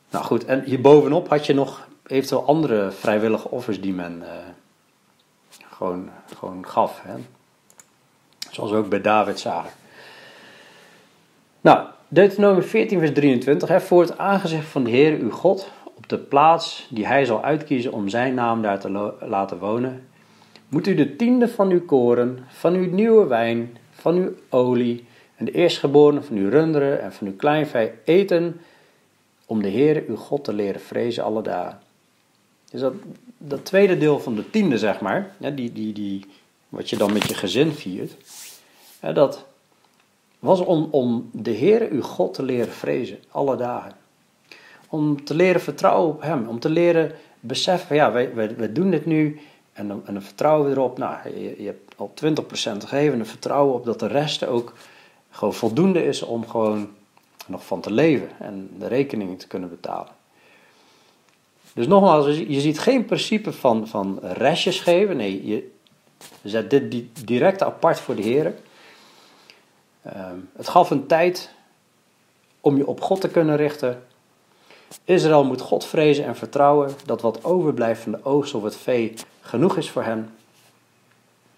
Nou 0.09 0.25
goed, 0.25 0.45
en 0.45 0.63
hierbovenop 0.63 1.29
had 1.29 1.45
je 1.45 1.53
nog 1.53 1.87
eventueel 2.05 2.45
andere 2.45 2.91
vrijwillige 2.91 3.49
offers 3.49 3.81
die 3.81 3.93
men 3.93 4.23
gewoon, 5.69 6.09
gewoon 6.37 6.67
gaf. 6.67 7.01
Hè? 7.03 7.15
Zoals 8.55 8.71
we 8.71 8.77
ook 8.77 8.89
bij 8.89 9.01
David 9.01 9.39
zagen. 9.39 9.71
Nou, 11.61 11.87
Deuteronomium 12.07 12.63
14 12.63 12.99
vers 12.99 13.13
23. 13.13 13.69
Hè, 13.69 13.81
voor 13.81 14.01
het 14.01 14.17
aangezicht 14.17 14.65
van 14.65 14.83
de 14.83 14.89
Heer 14.89 15.19
uw 15.19 15.29
God 15.29 15.71
op 15.83 16.09
de 16.09 16.17
plaats 16.17 16.87
die 16.89 17.07
hij 17.07 17.25
zal 17.25 17.43
uitkiezen 17.43 17.91
om 17.91 18.09
zijn 18.09 18.33
naam 18.33 18.61
daar 18.61 18.79
te 18.79 19.13
laten 19.19 19.59
wonen, 19.59 20.07
moet 20.69 20.87
u 20.87 20.95
de 20.95 21.15
tiende 21.15 21.47
van 21.47 21.69
uw 21.69 21.85
koren, 21.85 22.45
van 22.47 22.73
uw 22.73 22.91
nieuwe 22.91 23.27
wijn, 23.27 23.77
van 23.91 24.15
uw 24.15 24.33
olie 24.49 25.05
en 25.35 25.45
de 25.45 25.51
eerstgeborene 25.51 26.21
van 26.21 26.35
uw 26.35 26.49
runderen 26.49 27.01
en 27.01 27.13
van 27.13 27.27
uw 27.27 27.35
kleinvee 27.35 27.91
eten 28.03 28.61
om 29.45 29.61
de 29.61 29.69
Heer 29.69 30.03
uw 30.07 30.15
God 30.15 30.43
te 30.43 30.53
leren 30.53 30.81
vrezen 30.81 31.23
alle 31.23 31.41
dagen. 31.41 31.79
Dus 32.71 32.81
dat, 32.81 32.93
dat 33.37 33.65
tweede 33.65 33.97
deel 33.97 34.19
van 34.19 34.35
de 34.35 34.49
tiende, 34.49 34.77
zeg 34.77 34.99
maar, 34.99 35.35
die, 35.37 35.73
die, 35.73 35.93
die, 35.93 36.25
wat 36.69 36.89
je 36.89 36.97
dan 36.97 37.13
met 37.13 37.27
je 37.27 37.33
gezin 37.33 37.71
viert, 37.71 38.15
dat 39.13 39.45
was 40.39 40.59
om, 40.59 40.87
om 40.91 41.29
de 41.31 41.51
Heer 41.51 41.89
uw 41.89 42.01
God 42.01 42.33
te 42.33 42.43
leren 42.43 42.73
vrezen, 42.73 43.17
alle 43.31 43.55
dagen. 43.55 43.91
Om 44.89 45.23
te 45.23 45.35
leren 45.35 45.61
vertrouwen 45.61 46.09
op 46.09 46.21
Hem, 46.21 46.47
om 46.47 46.59
te 46.59 46.69
leren 46.69 47.11
beseffen, 47.39 47.95
ja, 47.95 48.11
wij, 48.11 48.73
doen 48.73 48.89
dit 48.89 49.05
nu 49.05 49.39
en 49.73 49.87
dan, 49.87 50.01
en 50.05 50.13
dan 50.13 50.23
vertrouwen 50.23 50.69
we 50.69 50.75
erop. 50.75 50.97
Nou, 50.97 51.29
je, 51.29 51.55
je 51.57 51.65
hebt 51.65 51.93
al 51.95 52.13
20% 52.23 52.77
gegeven 52.77 53.19
en 53.19 53.25
vertrouwen 53.25 53.75
op 53.75 53.85
dat 53.85 53.99
de 53.99 54.07
rest 54.07 54.45
ook 54.45 54.73
gewoon 55.29 55.53
voldoende 55.53 56.05
is 56.05 56.21
om 56.21 56.47
gewoon 56.47 56.89
nog 57.47 57.65
van 57.65 57.81
te 57.81 57.91
leven 57.91 58.29
en 58.39 58.69
de 58.79 58.87
rekeningen 58.87 59.37
te 59.37 59.47
kunnen 59.47 59.69
betalen. 59.69 60.13
Dus 61.73 61.87
nogmaals, 61.87 62.25
je 62.25 62.59
ziet 62.59 62.79
geen 62.79 63.05
principe 63.05 63.53
van, 63.53 63.87
van 63.87 64.19
restjes 64.21 64.79
geven. 64.79 65.17
Nee, 65.17 65.47
je 65.47 65.71
zet 66.43 66.69
dit 66.69 67.05
direct 67.27 67.63
apart 67.63 67.99
voor 67.99 68.15
de 68.15 68.21
Heer. 68.21 68.53
Ehm, 70.05 70.37
het 70.55 70.67
gaf 70.67 70.89
een 70.89 71.07
tijd 71.07 71.49
om 72.61 72.77
je 72.77 72.87
op 72.87 73.01
God 73.01 73.21
te 73.21 73.29
kunnen 73.29 73.55
richten. 73.55 74.03
Israël 75.03 75.43
moet 75.43 75.61
God 75.61 75.85
vrezen 75.85 76.25
en 76.25 76.35
vertrouwen 76.35 76.91
dat 77.05 77.21
wat 77.21 77.43
overblijft 77.43 78.01
van 78.01 78.11
de 78.11 78.23
oogst 78.23 78.53
of 78.53 78.63
het 78.63 78.75
vee 78.75 79.13
genoeg 79.41 79.77
is 79.77 79.89
voor 79.89 80.03
hen. 80.03 80.33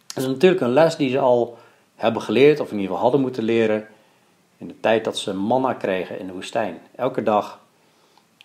Dat 0.07 0.23
is 0.23 0.29
natuurlijk 0.29 0.61
een 0.61 0.73
les 0.73 0.95
die 0.95 1.09
ze 1.09 1.19
al 1.19 1.57
hebben 1.95 2.21
geleerd, 2.21 2.59
of 2.59 2.67
in 2.67 2.73
ieder 2.73 2.87
geval 2.87 3.01
hadden 3.01 3.21
moeten 3.21 3.43
leren, 3.43 3.87
in 4.57 4.67
de 4.67 4.79
tijd 4.79 5.03
dat 5.03 5.17
ze 5.17 5.33
manna 5.33 5.73
kregen 5.73 6.19
in 6.19 6.27
de 6.27 6.33
woestijn. 6.33 6.79
Elke 6.95 7.23
dag 7.23 7.59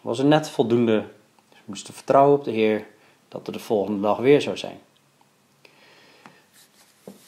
was 0.00 0.18
er 0.18 0.24
net 0.24 0.48
voldoende. 0.48 1.04
Ze 1.52 1.60
moesten 1.64 1.94
vertrouwen 1.94 2.38
op 2.38 2.44
de 2.44 2.50
Heer 2.50 2.86
dat 3.28 3.46
er 3.46 3.52
de 3.52 3.58
volgende 3.58 4.00
dag 4.00 4.16
weer 4.16 4.40
zou 4.40 4.56
zijn. 4.56 4.78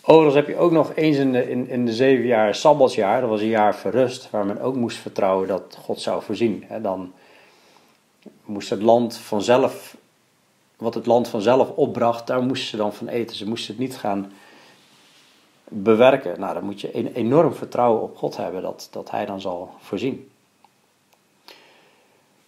Overigens 0.07 0.35
heb 0.35 0.49
je 0.49 0.57
ook 0.57 0.71
nog 0.71 0.95
eens 0.95 1.17
in 1.17 1.33
de, 1.33 1.51
in, 1.51 1.69
in 1.69 1.87
de 1.87 1.93
zeven 1.93 2.27
jaar 2.27 2.55
Sabbatsjaar, 2.55 3.21
dat 3.21 3.31
was 3.31 3.41
een 3.41 3.47
jaar 3.47 3.77
verrust, 3.77 4.31
waar 4.31 4.47
men 4.47 4.61
ook 4.61 4.75
moest 4.75 4.97
vertrouwen 4.97 5.49
dat 5.49 5.79
God 5.83 6.01
zou 6.01 6.23
voorzien. 6.23 6.65
Dan 6.83 7.13
moest 8.45 8.71
het 8.71 8.83
land 8.83 9.17
vanzelf, 9.17 9.97
wat 10.77 10.95
het 10.95 11.07
land 11.07 11.29
vanzelf 11.29 11.71
opbracht, 11.71 12.27
daar 12.27 12.43
moesten 12.43 12.69
ze 12.69 12.77
dan 12.77 12.93
van 12.93 13.09
eten. 13.09 13.37
Ze 13.37 13.49
moesten 13.49 13.75
het 13.75 13.83
niet 13.83 13.97
gaan 13.97 14.33
bewerken. 15.69 16.41
Nou, 16.41 16.55
dan 16.55 16.65
moet 16.65 16.81
je 16.81 16.97
een 16.97 17.13
enorm 17.13 17.55
vertrouwen 17.55 18.03
op 18.03 18.17
God 18.17 18.37
hebben 18.37 18.63
dat, 18.63 18.89
dat 18.91 19.11
Hij 19.11 19.27
dan 19.27 19.41
zal 19.41 19.71
voorzien. 19.79 20.31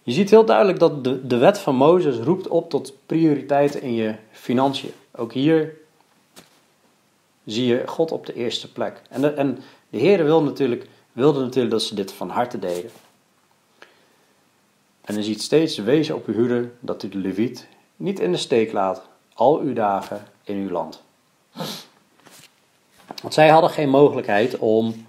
Je 0.03 0.11
ziet 0.11 0.29
heel 0.29 0.45
duidelijk 0.45 0.79
dat 0.79 1.03
de, 1.03 1.27
de 1.27 1.37
wet 1.37 1.59
van 1.59 1.75
Mozes 1.75 2.17
roept 2.17 2.47
op 2.47 2.69
tot 2.69 2.93
prioriteiten 3.05 3.81
in 3.81 3.93
je 3.93 4.15
financiën. 4.31 4.91
Ook 5.15 5.33
hier 5.33 5.85
zie 7.47 7.65
je 7.65 7.87
God 7.87 8.11
op 8.11 8.25
de 8.25 8.33
eerste 8.33 8.71
plek. 8.71 9.01
En 9.09 9.21
de, 9.21 9.29
en 9.29 9.57
de 9.89 10.23
wil 10.23 10.43
natuurlijk, 10.43 10.87
wilde 11.11 11.39
natuurlijk 11.39 11.71
dat 11.71 11.81
ze 11.81 11.95
dit 11.95 12.11
van 12.11 12.29
harte 12.29 12.59
deden. 12.59 12.91
En 15.01 15.13
hij 15.13 15.23
ziet 15.23 15.41
steeds 15.41 15.77
wezen 15.77 16.15
op 16.15 16.27
uw 16.27 16.33
hoede 16.33 16.69
dat 16.79 17.03
u 17.03 17.09
de 17.09 17.17
leviet 17.17 17.67
niet 17.95 18.19
in 18.19 18.31
de 18.31 18.37
steek 18.37 18.71
laat, 18.71 19.01
al 19.33 19.59
uw 19.59 19.73
dagen 19.73 20.27
in 20.43 20.55
uw 20.55 20.69
land. 20.69 21.03
Want 23.21 23.33
zij 23.33 23.49
hadden 23.49 23.69
geen 23.69 23.89
mogelijkheid 23.89 24.57
om 24.57 25.05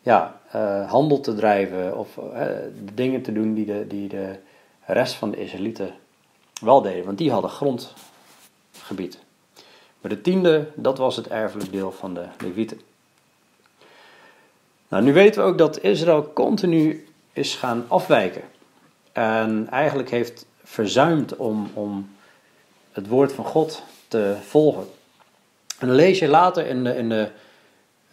ja, 0.00 0.40
uh, 0.54 0.90
handel 0.90 1.20
te 1.20 1.34
drijven 1.34 1.98
of 1.98 2.16
uh, 2.16 2.22
de 2.84 2.94
dingen 2.94 3.22
te 3.22 3.32
doen 3.32 3.54
die 3.54 3.66
de, 3.66 3.86
die 3.86 4.08
de 4.08 4.38
rest 4.86 5.14
van 5.14 5.30
de 5.30 5.36
Israëlieten 5.36 5.94
wel 6.60 6.82
deden. 6.82 7.04
Want 7.04 7.18
die 7.18 7.30
hadden 7.30 7.50
grondgebied. 7.50 9.18
Maar 10.02 10.10
de 10.10 10.20
tiende, 10.20 10.68
dat 10.74 10.98
was 10.98 11.16
het 11.16 11.28
erfelijk 11.28 11.72
deel 11.72 11.92
van 11.92 12.14
de 12.14 12.24
Levieten. 12.38 12.80
Nou, 14.88 15.02
nu 15.02 15.12
weten 15.12 15.42
we 15.42 15.48
ook 15.48 15.58
dat 15.58 15.82
Israël 15.82 16.32
continu 16.32 17.06
is 17.32 17.54
gaan 17.54 17.84
afwijken. 17.88 18.42
En 19.12 19.66
eigenlijk 19.70 20.10
heeft 20.10 20.46
verzuimd 20.64 21.36
om, 21.36 21.70
om 21.74 22.10
het 22.92 23.08
woord 23.08 23.32
van 23.32 23.44
God 23.44 23.82
te 24.08 24.36
volgen. 24.40 24.86
En 25.78 25.86
dan 25.86 25.96
lees 25.96 26.18
je 26.18 26.28
later 26.28 26.66
in, 26.66 26.84
de, 26.84 26.96
in 26.96 27.08
de, 27.08 27.28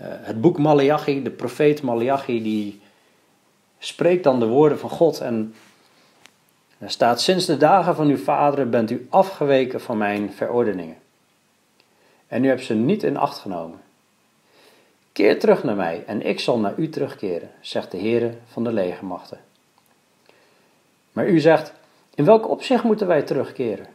uh, 0.01 0.07
het 0.09 0.41
boek 0.41 0.57
Malachi, 0.57 1.23
de 1.23 1.29
profeet 1.29 1.81
Malachi, 1.81 2.43
die 2.43 2.81
spreekt 3.79 4.23
dan 4.23 4.39
de 4.39 4.47
woorden 4.47 4.79
van 4.79 4.89
God. 4.89 5.19
En 5.19 5.55
er 6.77 6.89
staat: 6.89 7.21
Sinds 7.21 7.45
de 7.45 7.57
dagen 7.57 7.95
van 7.95 8.07
uw 8.07 8.17
vaderen 8.17 8.69
bent 8.69 8.91
u 8.91 9.07
afgeweken 9.09 9.81
van 9.81 9.97
mijn 9.97 10.33
verordeningen. 10.33 10.97
En 12.29 12.43
u 12.43 12.47
hebt 12.47 12.63
ze 12.63 12.73
niet 12.73 13.03
in 13.03 13.17
acht 13.17 13.37
genomen. 13.37 13.81
Keer 15.11 15.39
terug 15.39 15.63
naar 15.63 15.75
mij 15.75 16.03
en 16.05 16.21
ik 16.25 16.39
zal 16.39 16.59
naar 16.59 16.73
u 16.77 16.89
terugkeren, 16.89 17.51
zegt 17.61 17.91
de 17.91 17.97
Heere 17.97 18.33
van 18.45 18.63
de 18.63 18.71
legermachten. 18.71 19.39
Maar 21.11 21.27
u 21.27 21.39
zegt, 21.39 21.73
in 22.15 22.25
welk 22.25 22.49
opzicht 22.49 22.83
moeten 22.83 23.07
wij 23.07 23.21
terugkeren? 23.21 23.87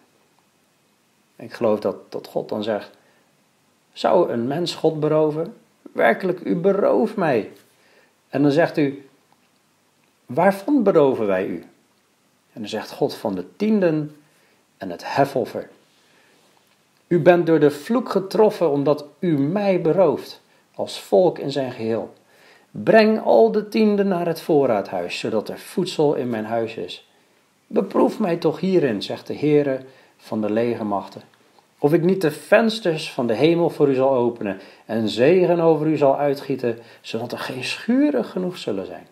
Ik 1.37 1.53
geloof 1.53 1.81
dat, 1.81 2.13
dat 2.13 2.27
God 2.27 2.49
dan 2.49 2.63
zegt: 2.63 2.91
Zou 3.93 4.31
een 4.31 4.47
mens 4.47 4.75
God 4.75 5.01
beroven? 5.01 5.57
Werkelijk, 5.93 6.41
u 6.41 6.57
berooft 6.57 7.17
mij. 7.17 7.53
En 8.29 8.43
dan 8.43 8.51
zegt 8.51 8.79
u: 8.79 9.09
Waarvan 10.27 10.83
beroven 10.83 11.27
wij 11.27 11.47
u? 11.47 11.59
En 12.53 12.61
dan 12.61 12.69
zegt 12.69 12.91
God 12.91 13.15
van 13.15 13.35
de 13.35 13.57
tienden 13.57 14.17
en 14.77 14.91
het 14.91 15.15
hefoffer. 15.15 15.69
U 17.07 17.21
bent 17.21 17.47
door 17.47 17.61
de 17.61 17.71
vloek 17.71 18.09
getroffen 18.09 18.71
omdat 18.71 19.05
u 19.19 19.39
mij 19.39 19.81
berooft, 19.81 20.41
als 20.75 21.01
volk 21.01 21.39
in 21.39 21.51
zijn 21.51 21.73
geheel. 21.73 22.13
Breng 22.71 23.23
al 23.23 23.53
de 23.53 23.69
tienden 23.69 24.09
naar 24.09 24.27
het 24.27 24.41
voorraadhuis, 24.41 25.19
zodat 25.19 25.49
er 25.49 25.59
voedsel 25.59 26.15
in 26.15 26.29
mijn 26.29 26.45
huis 26.45 26.75
is. 26.75 27.09
Beproef 27.67 28.19
mij 28.19 28.37
toch 28.37 28.61
hierin, 28.61 29.03
zegt 29.03 29.27
de 29.27 29.37
Heere 29.37 29.81
van 30.17 30.41
de 30.41 30.51
legermachten, 30.51 31.23
of 31.79 31.93
ik 31.93 32.03
niet 32.03 32.21
de 32.21 32.31
vensters 32.31 33.13
van 33.13 33.27
de 33.27 33.35
hemel 33.35 33.71
voor 33.71 33.89
u 33.89 33.95
zal 33.95 34.15
openen 34.15 34.61
en 34.87 35.09
zegen 35.09 35.61
over 35.61 35.87
u 35.87 35.97
zal 35.97 36.19
uitgieten, 36.19 36.79
zodat 37.01 37.33
er 37.33 37.39
geen 37.39 37.65
schuren 37.65 38.25
genoeg 38.25 38.59
zullen 38.59 38.87
zijn. 38.87 39.07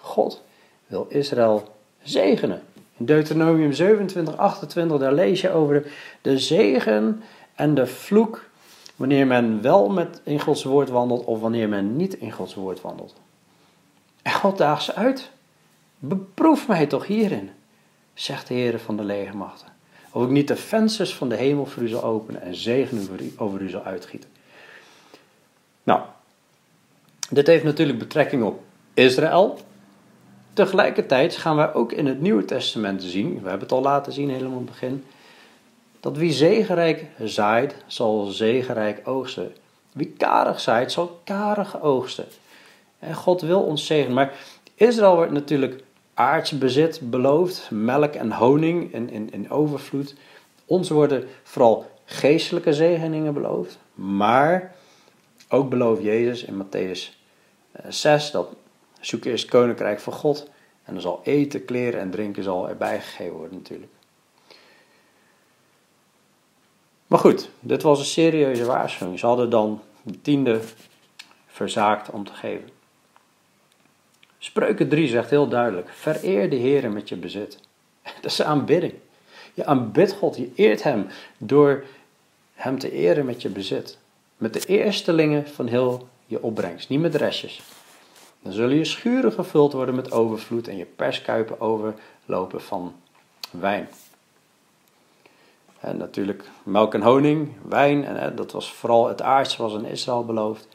God 0.00 0.42
wil 0.86 1.06
Israël 1.08 1.68
zegenen. 2.02 2.62
In 2.98 3.04
Deuteronomium 3.04 3.72
27, 3.72 4.36
28, 4.36 4.98
daar 4.98 5.12
lees 5.12 5.40
je 5.40 5.50
over 5.50 5.86
de 6.22 6.38
zegen 6.38 7.22
en 7.54 7.74
de 7.74 7.86
vloek 7.86 8.48
wanneer 8.96 9.26
men 9.26 9.62
wel 9.62 9.88
met 9.88 10.20
in 10.24 10.40
Gods 10.40 10.64
woord 10.64 10.88
wandelt 10.88 11.24
of 11.24 11.40
wanneer 11.40 11.68
men 11.68 11.96
niet 11.96 12.14
in 12.14 12.32
Gods 12.32 12.54
woord 12.54 12.80
wandelt. 12.80 13.14
En 14.22 14.32
God 14.32 14.58
daagt 14.58 14.82
ze 14.82 14.94
uit. 14.94 15.30
Beproef 15.98 16.68
mij 16.68 16.86
toch 16.86 17.06
hierin, 17.06 17.50
zegt 18.14 18.48
de 18.48 18.54
Heer 18.54 18.78
van 18.78 18.96
de 18.96 19.04
legermachten. 19.04 19.68
Of 20.10 20.24
ik 20.24 20.30
niet 20.30 20.48
de 20.48 20.56
vensters 20.56 21.14
van 21.14 21.28
de 21.28 21.36
hemel 21.36 21.66
voor 21.66 21.82
u 21.82 21.88
zal 21.88 22.02
openen 22.02 22.42
en 22.42 22.54
zegen 22.54 23.08
over 23.36 23.60
u 23.60 23.68
zal 23.68 23.82
uitgieten. 23.82 24.30
Nou, 25.82 26.00
dit 27.30 27.46
heeft 27.46 27.64
natuurlijk 27.64 27.98
betrekking 27.98 28.42
op 28.42 28.62
Israël. 28.94 29.58
Tegelijkertijd 30.58 31.36
gaan 31.36 31.56
wij 31.56 31.74
ook 31.74 31.92
in 31.92 32.06
het 32.06 32.20
Nieuwe 32.20 32.44
Testament 32.44 33.02
zien, 33.02 33.32
we 33.42 33.48
hebben 33.48 33.60
het 33.68 33.72
al 33.72 33.82
laten 33.82 34.12
zien 34.12 34.30
helemaal 34.30 34.58
in 34.58 34.64
het 34.64 34.70
begin, 34.70 35.04
dat 36.00 36.16
wie 36.16 36.32
zegenrijk 36.32 37.06
zaait, 37.24 37.74
zal 37.86 38.24
zegenrijk 38.24 39.08
oogsten. 39.08 39.52
Wie 39.92 40.14
karig 40.16 40.60
zaait, 40.60 40.92
zal 40.92 41.20
karig 41.24 41.82
oogsten. 41.82 42.24
En 42.98 43.14
God 43.14 43.40
wil 43.40 43.62
ons 43.62 43.86
zegenen. 43.86 44.14
Maar 44.14 44.32
Israël 44.74 45.14
wordt 45.14 45.32
natuurlijk 45.32 45.82
aards 46.14 46.58
bezit 46.58 47.00
beloofd, 47.10 47.68
melk 47.70 48.14
en 48.14 48.32
honing 48.32 48.94
in, 48.94 49.10
in, 49.10 49.32
in 49.32 49.50
overvloed. 49.50 50.14
Ons 50.64 50.88
worden 50.88 51.28
vooral 51.42 51.90
geestelijke 52.04 52.72
zegeningen 52.72 53.34
beloofd. 53.34 53.78
Maar 53.94 54.74
ook 55.48 55.70
belooft 55.70 56.02
Jezus 56.02 56.44
in 56.44 56.62
Matthäus 56.64 57.16
6 57.88 58.26
eh, 58.26 58.32
dat 58.32 58.48
zoek 59.08 59.24
eerst 59.24 59.42
het 59.42 59.52
koninkrijk 59.52 60.00
van 60.00 60.12
God. 60.12 60.50
En 60.84 60.94
er 60.94 61.00
zal 61.00 61.20
eten, 61.24 61.64
kleren 61.64 62.00
en 62.00 62.10
drinken 62.10 62.42
zal 62.42 62.68
erbij 62.68 63.00
gegeven 63.00 63.36
worden 63.36 63.58
natuurlijk. 63.58 63.92
Maar 67.06 67.18
goed, 67.18 67.50
dit 67.60 67.82
was 67.82 67.98
een 67.98 68.04
serieuze 68.04 68.64
waarschuwing. 68.64 69.18
Ze 69.18 69.26
hadden 69.26 69.50
dan 69.50 69.82
de 70.02 70.20
tiende 70.20 70.60
verzaakt 71.46 72.10
om 72.10 72.24
te 72.24 72.32
geven. 72.32 72.68
Spreuken 74.38 74.88
3 74.88 75.08
zegt 75.08 75.30
heel 75.30 75.48
duidelijk: 75.48 75.88
Vereer 75.88 76.50
de 76.50 76.56
Heer 76.56 76.90
met 76.90 77.08
je 77.08 77.16
bezit. 77.16 77.60
Dat 78.22 78.30
is 78.30 78.42
aanbidding. 78.42 78.94
Je 79.54 79.66
aanbidt 79.66 80.12
God, 80.12 80.36
je 80.36 80.50
eert 80.54 80.82
Hem 80.82 81.06
door 81.38 81.84
Hem 82.54 82.78
te 82.78 82.92
eren 82.92 83.24
met 83.24 83.42
je 83.42 83.48
bezit. 83.48 83.98
Met 84.36 84.52
de 84.52 84.66
eerstelingen 84.66 85.48
van 85.48 85.66
heel 85.66 86.08
je 86.26 86.42
opbrengst, 86.42 86.88
niet 86.88 87.00
met 87.00 87.14
restjes. 87.14 87.62
Dan 88.48 88.56
zullen 88.56 88.76
je 88.76 88.84
schuren 88.84 89.32
gevuld 89.32 89.72
worden 89.72 89.94
met 89.94 90.12
overvloed 90.12 90.68
en 90.68 90.76
je 90.76 90.84
perskuipen 90.84 91.60
overlopen 91.60 92.60
van 92.60 92.94
wijn. 93.50 93.88
En 95.80 95.96
natuurlijk 95.96 96.44
melk 96.62 96.94
en 96.94 97.02
honing, 97.02 97.52
wijn, 97.68 98.04
en 98.04 98.36
dat 98.36 98.52
was 98.52 98.72
vooral 98.72 99.08
het 99.08 99.22
aardse 99.22 99.62
was 99.62 99.74
in 99.74 99.84
Israël 99.84 100.24
beloofd. 100.24 100.68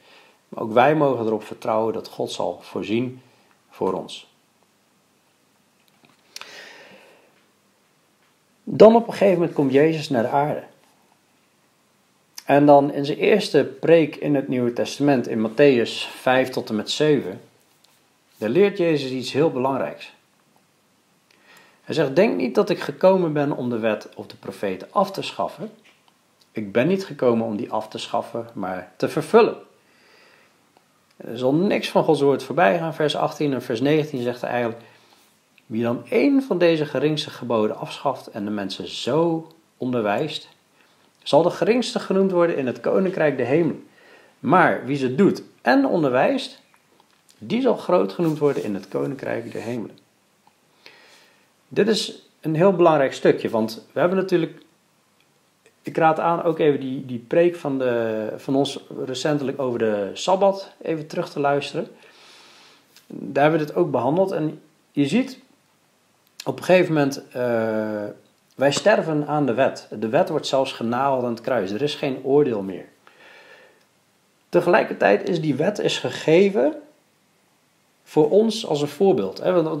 Maar 0.48 0.62
ook 0.62 0.72
wij 0.72 0.94
mogen 0.94 1.26
erop 1.26 1.44
vertrouwen 1.44 1.92
dat 1.92 2.08
God 2.08 2.32
zal 2.32 2.58
voorzien 2.62 3.22
voor 3.70 3.92
ons. 3.92 4.32
Dan 8.64 8.96
op 8.96 9.06
een 9.06 9.12
gegeven 9.12 9.38
moment 9.38 9.52
komt 9.52 9.72
Jezus 9.72 10.08
naar 10.08 10.22
de 10.22 10.28
aarde. 10.28 10.62
En 12.44 12.66
dan 12.66 12.92
in 12.92 13.04
zijn 13.04 13.18
eerste 13.18 13.64
preek 13.80 14.16
in 14.16 14.34
het 14.34 14.48
Nieuwe 14.48 14.72
Testament, 14.72 15.28
in 15.28 15.48
Matthäus 15.48 15.90
5 16.20 16.50
tot 16.50 16.68
en 16.68 16.76
met 16.76 16.90
7, 16.90 17.40
daar 18.44 18.52
leert 18.52 18.78
Jezus 18.78 19.10
iets 19.10 19.32
heel 19.32 19.50
belangrijks. 19.50 20.12
Hij 21.82 21.94
zegt: 21.94 22.16
Denk 22.16 22.36
niet 22.36 22.54
dat 22.54 22.70
ik 22.70 22.80
gekomen 22.80 23.32
ben 23.32 23.52
om 23.52 23.70
de 23.70 23.78
wet 23.78 24.08
of 24.14 24.26
de 24.26 24.36
profeten 24.36 24.88
af 24.90 25.10
te 25.10 25.22
schaffen. 25.22 25.70
Ik 26.52 26.72
ben 26.72 26.86
niet 26.86 27.04
gekomen 27.04 27.46
om 27.46 27.56
die 27.56 27.70
af 27.70 27.88
te 27.88 27.98
schaffen, 27.98 28.46
maar 28.52 28.92
te 28.96 29.08
vervullen. 29.08 29.56
Er 31.16 31.38
zal 31.38 31.54
niks 31.54 31.90
van 31.90 32.04
Gods 32.04 32.20
woord 32.20 32.42
voorbij 32.42 32.78
gaan. 32.78 32.94
Vers 32.94 33.16
18 33.16 33.52
en 33.52 33.62
vers 33.62 33.80
19 33.80 34.22
zegt 34.22 34.40
hij 34.40 34.50
eigenlijk: 34.50 34.82
Wie 35.66 35.82
dan 35.82 36.02
één 36.08 36.42
van 36.42 36.58
deze 36.58 36.86
geringste 36.86 37.30
geboden 37.30 37.76
afschaft 37.76 38.26
en 38.26 38.44
de 38.44 38.50
mensen 38.50 38.88
zo 38.88 39.52
onderwijst, 39.76 40.48
zal 41.22 41.42
de 41.42 41.50
geringste 41.50 41.98
genoemd 41.98 42.30
worden 42.30 42.56
in 42.56 42.66
het 42.66 42.80
koninkrijk 42.80 43.36
de 43.36 43.44
hemel. 43.44 43.82
Maar 44.38 44.84
wie 44.86 44.96
ze 44.96 45.14
doet 45.14 45.42
en 45.62 45.86
onderwijst, 45.86 46.62
die 47.38 47.60
zal 47.60 47.76
groot 47.76 48.12
genoemd 48.12 48.38
worden 48.38 48.64
in 48.64 48.74
het 48.74 48.88
koninkrijk 48.88 49.52
der 49.52 49.62
hemelen. 49.62 49.98
Dit 51.68 51.88
is 51.88 52.28
een 52.40 52.54
heel 52.54 52.72
belangrijk 52.72 53.12
stukje, 53.12 53.50
want 53.50 53.86
we 53.92 54.00
hebben 54.00 54.18
natuurlijk. 54.18 54.62
Ik 55.82 55.96
raad 55.96 56.20
aan 56.20 56.42
ook 56.42 56.58
even 56.58 56.80
die, 56.80 57.06
die 57.06 57.18
preek 57.18 57.56
van, 57.56 57.78
de, 57.78 58.32
van 58.36 58.54
ons 58.54 58.80
recentelijk 59.04 59.60
over 59.60 59.78
de 59.78 60.10
sabbat 60.12 60.72
even 60.82 61.06
terug 61.06 61.30
te 61.30 61.40
luisteren. 61.40 61.88
Daar 63.06 63.42
hebben 63.42 63.60
we 63.60 63.66
het 63.66 63.76
ook 63.76 63.90
behandeld. 63.90 64.32
En 64.32 64.60
je 64.92 65.06
ziet 65.06 65.38
op 66.44 66.58
een 66.58 66.64
gegeven 66.64 66.94
moment, 66.94 67.22
uh, 67.36 68.04
wij 68.54 68.72
sterven 68.72 69.26
aan 69.26 69.46
de 69.46 69.54
wet. 69.54 69.88
De 69.90 70.08
wet 70.08 70.28
wordt 70.28 70.46
zelfs 70.46 70.72
genageld 70.72 71.24
aan 71.24 71.30
het 71.30 71.40
kruis. 71.40 71.70
Er 71.70 71.82
is 71.82 71.94
geen 71.94 72.20
oordeel 72.22 72.62
meer. 72.62 72.86
Tegelijkertijd 74.48 75.28
is 75.28 75.40
die 75.40 75.54
wet 75.54 75.78
is 75.78 75.98
gegeven 75.98 76.74
voor 78.04 78.30
ons 78.30 78.66
als 78.66 78.80
een 78.80 78.88
voorbeeld. 78.88 79.38
Hè? 79.38 79.78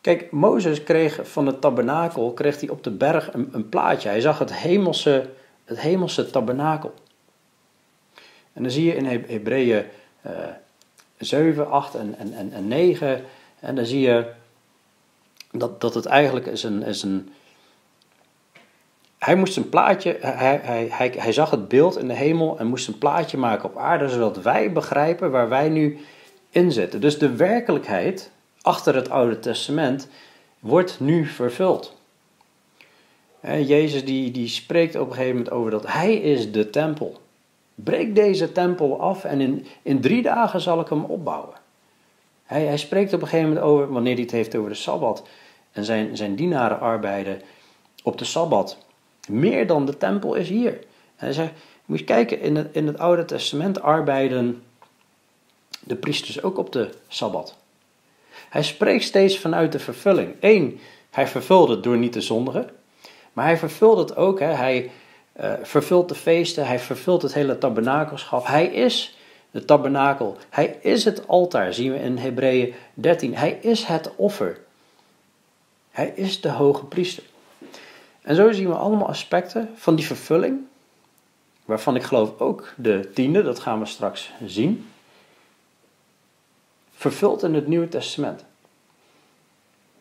Kijk, 0.00 0.30
Mozes 0.30 0.82
kreeg 0.82 1.20
van 1.22 1.46
het 1.46 1.60
tabernakel, 1.60 2.32
kreeg 2.32 2.60
hij 2.60 2.68
op 2.68 2.82
de 2.82 2.90
berg 2.90 3.32
een, 3.32 3.48
een 3.52 3.68
plaatje. 3.68 4.08
Hij 4.08 4.20
zag 4.20 4.38
het 4.38 4.54
hemelse, 4.54 5.30
het 5.64 5.80
hemelse 5.80 6.30
tabernakel. 6.30 6.94
En 8.52 8.62
dan 8.62 8.70
zie 8.70 8.84
je 8.84 8.94
in 8.94 9.06
Hebreeën 9.06 9.84
uh, 10.26 10.32
7, 11.18 11.70
8 11.70 11.94
en, 11.94 12.14
en, 12.18 12.52
en 12.52 12.68
9, 12.68 13.24
en 13.60 13.74
dan 13.74 13.86
zie 13.86 14.00
je 14.00 14.32
dat, 15.50 15.80
dat 15.80 15.94
het 15.94 16.06
eigenlijk 16.06 16.46
is 16.46 16.62
een, 16.62 16.82
is 16.82 17.02
een, 17.02 17.32
hij 19.18 19.34
moest 19.34 19.56
een 19.56 19.68
plaatje, 19.68 20.16
hij, 20.20 20.60
hij, 20.62 21.12
hij 21.16 21.32
zag 21.32 21.50
het 21.50 21.68
beeld 21.68 21.98
in 21.98 22.08
de 22.08 22.14
hemel 22.14 22.58
en 22.58 22.66
moest 22.66 22.88
een 22.88 22.98
plaatje 22.98 23.38
maken 23.38 23.68
op 23.68 23.76
aarde, 23.76 24.08
zodat 24.08 24.42
wij 24.42 24.72
begrijpen 24.72 25.30
waar 25.30 25.48
wij 25.48 25.68
nu 25.68 25.98
Dus 26.98 27.18
de 27.18 27.36
werkelijkheid 27.36 28.30
achter 28.60 28.94
het 28.94 29.10
Oude 29.10 29.38
Testament 29.38 30.08
wordt 30.58 31.00
nu 31.00 31.26
vervuld. 31.26 31.96
Jezus 33.42 34.04
die, 34.04 34.30
die 34.30 34.48
spreekt 34.48 34.94
op 34.96 35.06
een 35.06 35.14
gegeven 35.14 35.36
moment 35.36 35.54
over 35.54 35.70
dat 35.70 35.86
Hij 35.86 36.14
is 36.14 36.52
de 36.52 36.70
tempel. 36.70 37.20
Breek 37.74 38.14
deze 38.14 38.52
tempel 38.52 39.00
af 39.00 39.24
en 39.24 39.40
in, 39.40 39.66
in 39.82 40.00
drie 40.00 40.22
dagen 40.22 40.60
zal 40.60 40.80
ik 40.80 40.88
hem 40.88 41.04
opbouwen. 41.04 41.54
Hij, 42.44 42.64
hij 42.64 42.78
spreekt 42.78 43.12
op 43.12 43.22
een 43.22 43.28
gegeven 43.28 43.48
moment 43.48 43.66
over, 43.66 43.92
wanneer 43.92 44.14
hij 44.14 44.22
het 44.22 44.32
heeft 44.32 44.56
over 44.56 44.70
de 44.70 44.76
Sabbat, 44.76 45.28
en 45.72 45.84
zijn, 45.84 46.16
zijn 46.16 46.36
dienaren 46.36 46.80
arbeiden 46.80 47.40
op 48.02 48.18
de 48.18 48.24
Sabbat. 48.24 48.78
Meer 49.28 49.66
dan 49.66 49.86
de 49.86 49.96
tempel 49.96 50.34
is 50.34 50.48
hier. 50.48 50.72
En 50.72 51.24
hij 51.24 51.32
zegt, 51.32 51.52
moet 51.84 51.98
je 51.98 52.04
kijken, 52.04 52.40
in 52.40 52.56
het, 52.56 52.68
in 52.72 52.86
het 52.86 52.98
Oude 52.98 53.24
Testament 53.24 53.82
arbeiden 53.82 54.62
de 55.86 55.96
priesters 55.96 56.42
ook 56.42 56.58
op 56.58 56.72
de 56.72 56.90
Sabbat. 57.08 57.56
Hij 58.48 58.62
spreekt 58.62 59.04
steeds 59.04 59.38
vanuit 59.38 59.72
de 59.72 59.78
vervulling. 59.78 60.34
Eén, 60.40 60.80
hij 61.10 61.26
vervult 61.26 61.68
het 61.68 61.82
door 61.82 61.96
niet 61.96 62.12
te 62.12 62.20
zondigen. 62.20 62.70
Maar 63.32 63.44
hij 63.44 63.58
vervult 63.58 63.98
het 63.98 64.16
ook. 64.16 64.40
Hè. 64.40 64.46
Hij 64.46 64.90
uh, 65.40 65.52
vervult 65.62 66.08
de 66.08 66.14
feesten. 66.14 66.66
Hij 66.66 66.78
vervult 66.78 67.22
het 67.22 67.34
hele 67.34 67.58
tabernakelschap. 67.58 68.46
Hij 68.46 68.66
is 68.66 69.16
de 69.50 69.64
tabernakel. 69.64 70.36
Hij 70.48 70.78
is 70.80 71.04
het 71.04 71.28
altaar, 71.28 71.74
zien 71.74 71.92
we 71.92 71.98
in 71.98 72.18
Hebreeën 72.18 72.74
13. 72.94 73.36
Hij 73.36 73.58
is 73.60 73.84
het 73.84 74.10
offer. 74.16 74.58
Hij 75.90 76.12
is 76.14 76.40
de 76.40 76.48
hoge 76.48 76.84
priester. 76.84 77.24
En 78.22 78.34
zo 78.34 78.52
zien 78.52 78.68
we 78.68 78.74
allemaal 78.74 79.08
aspecten 79.08 79.70
van 79.74 79.96
die 79.96 80.06
vervulling, 80.06 80.60
waarvan 81.64 81.96
ik 81.96 82.02
geloof 82.02 82.40
ook 82.40 82.72
de 82.76 83.10
tiende, 83.14 83.42
dat 83.42 83.58
gaan 83.58 83.78
we 83.78 83.86
straks 83.86 84.32
zien, 84.46 84.88
vervuld 86.96 87.42
in 87.42 87.54
het 87.54 87.66
Nieuwe 87.66 87.88
Testament. 87.88 88.44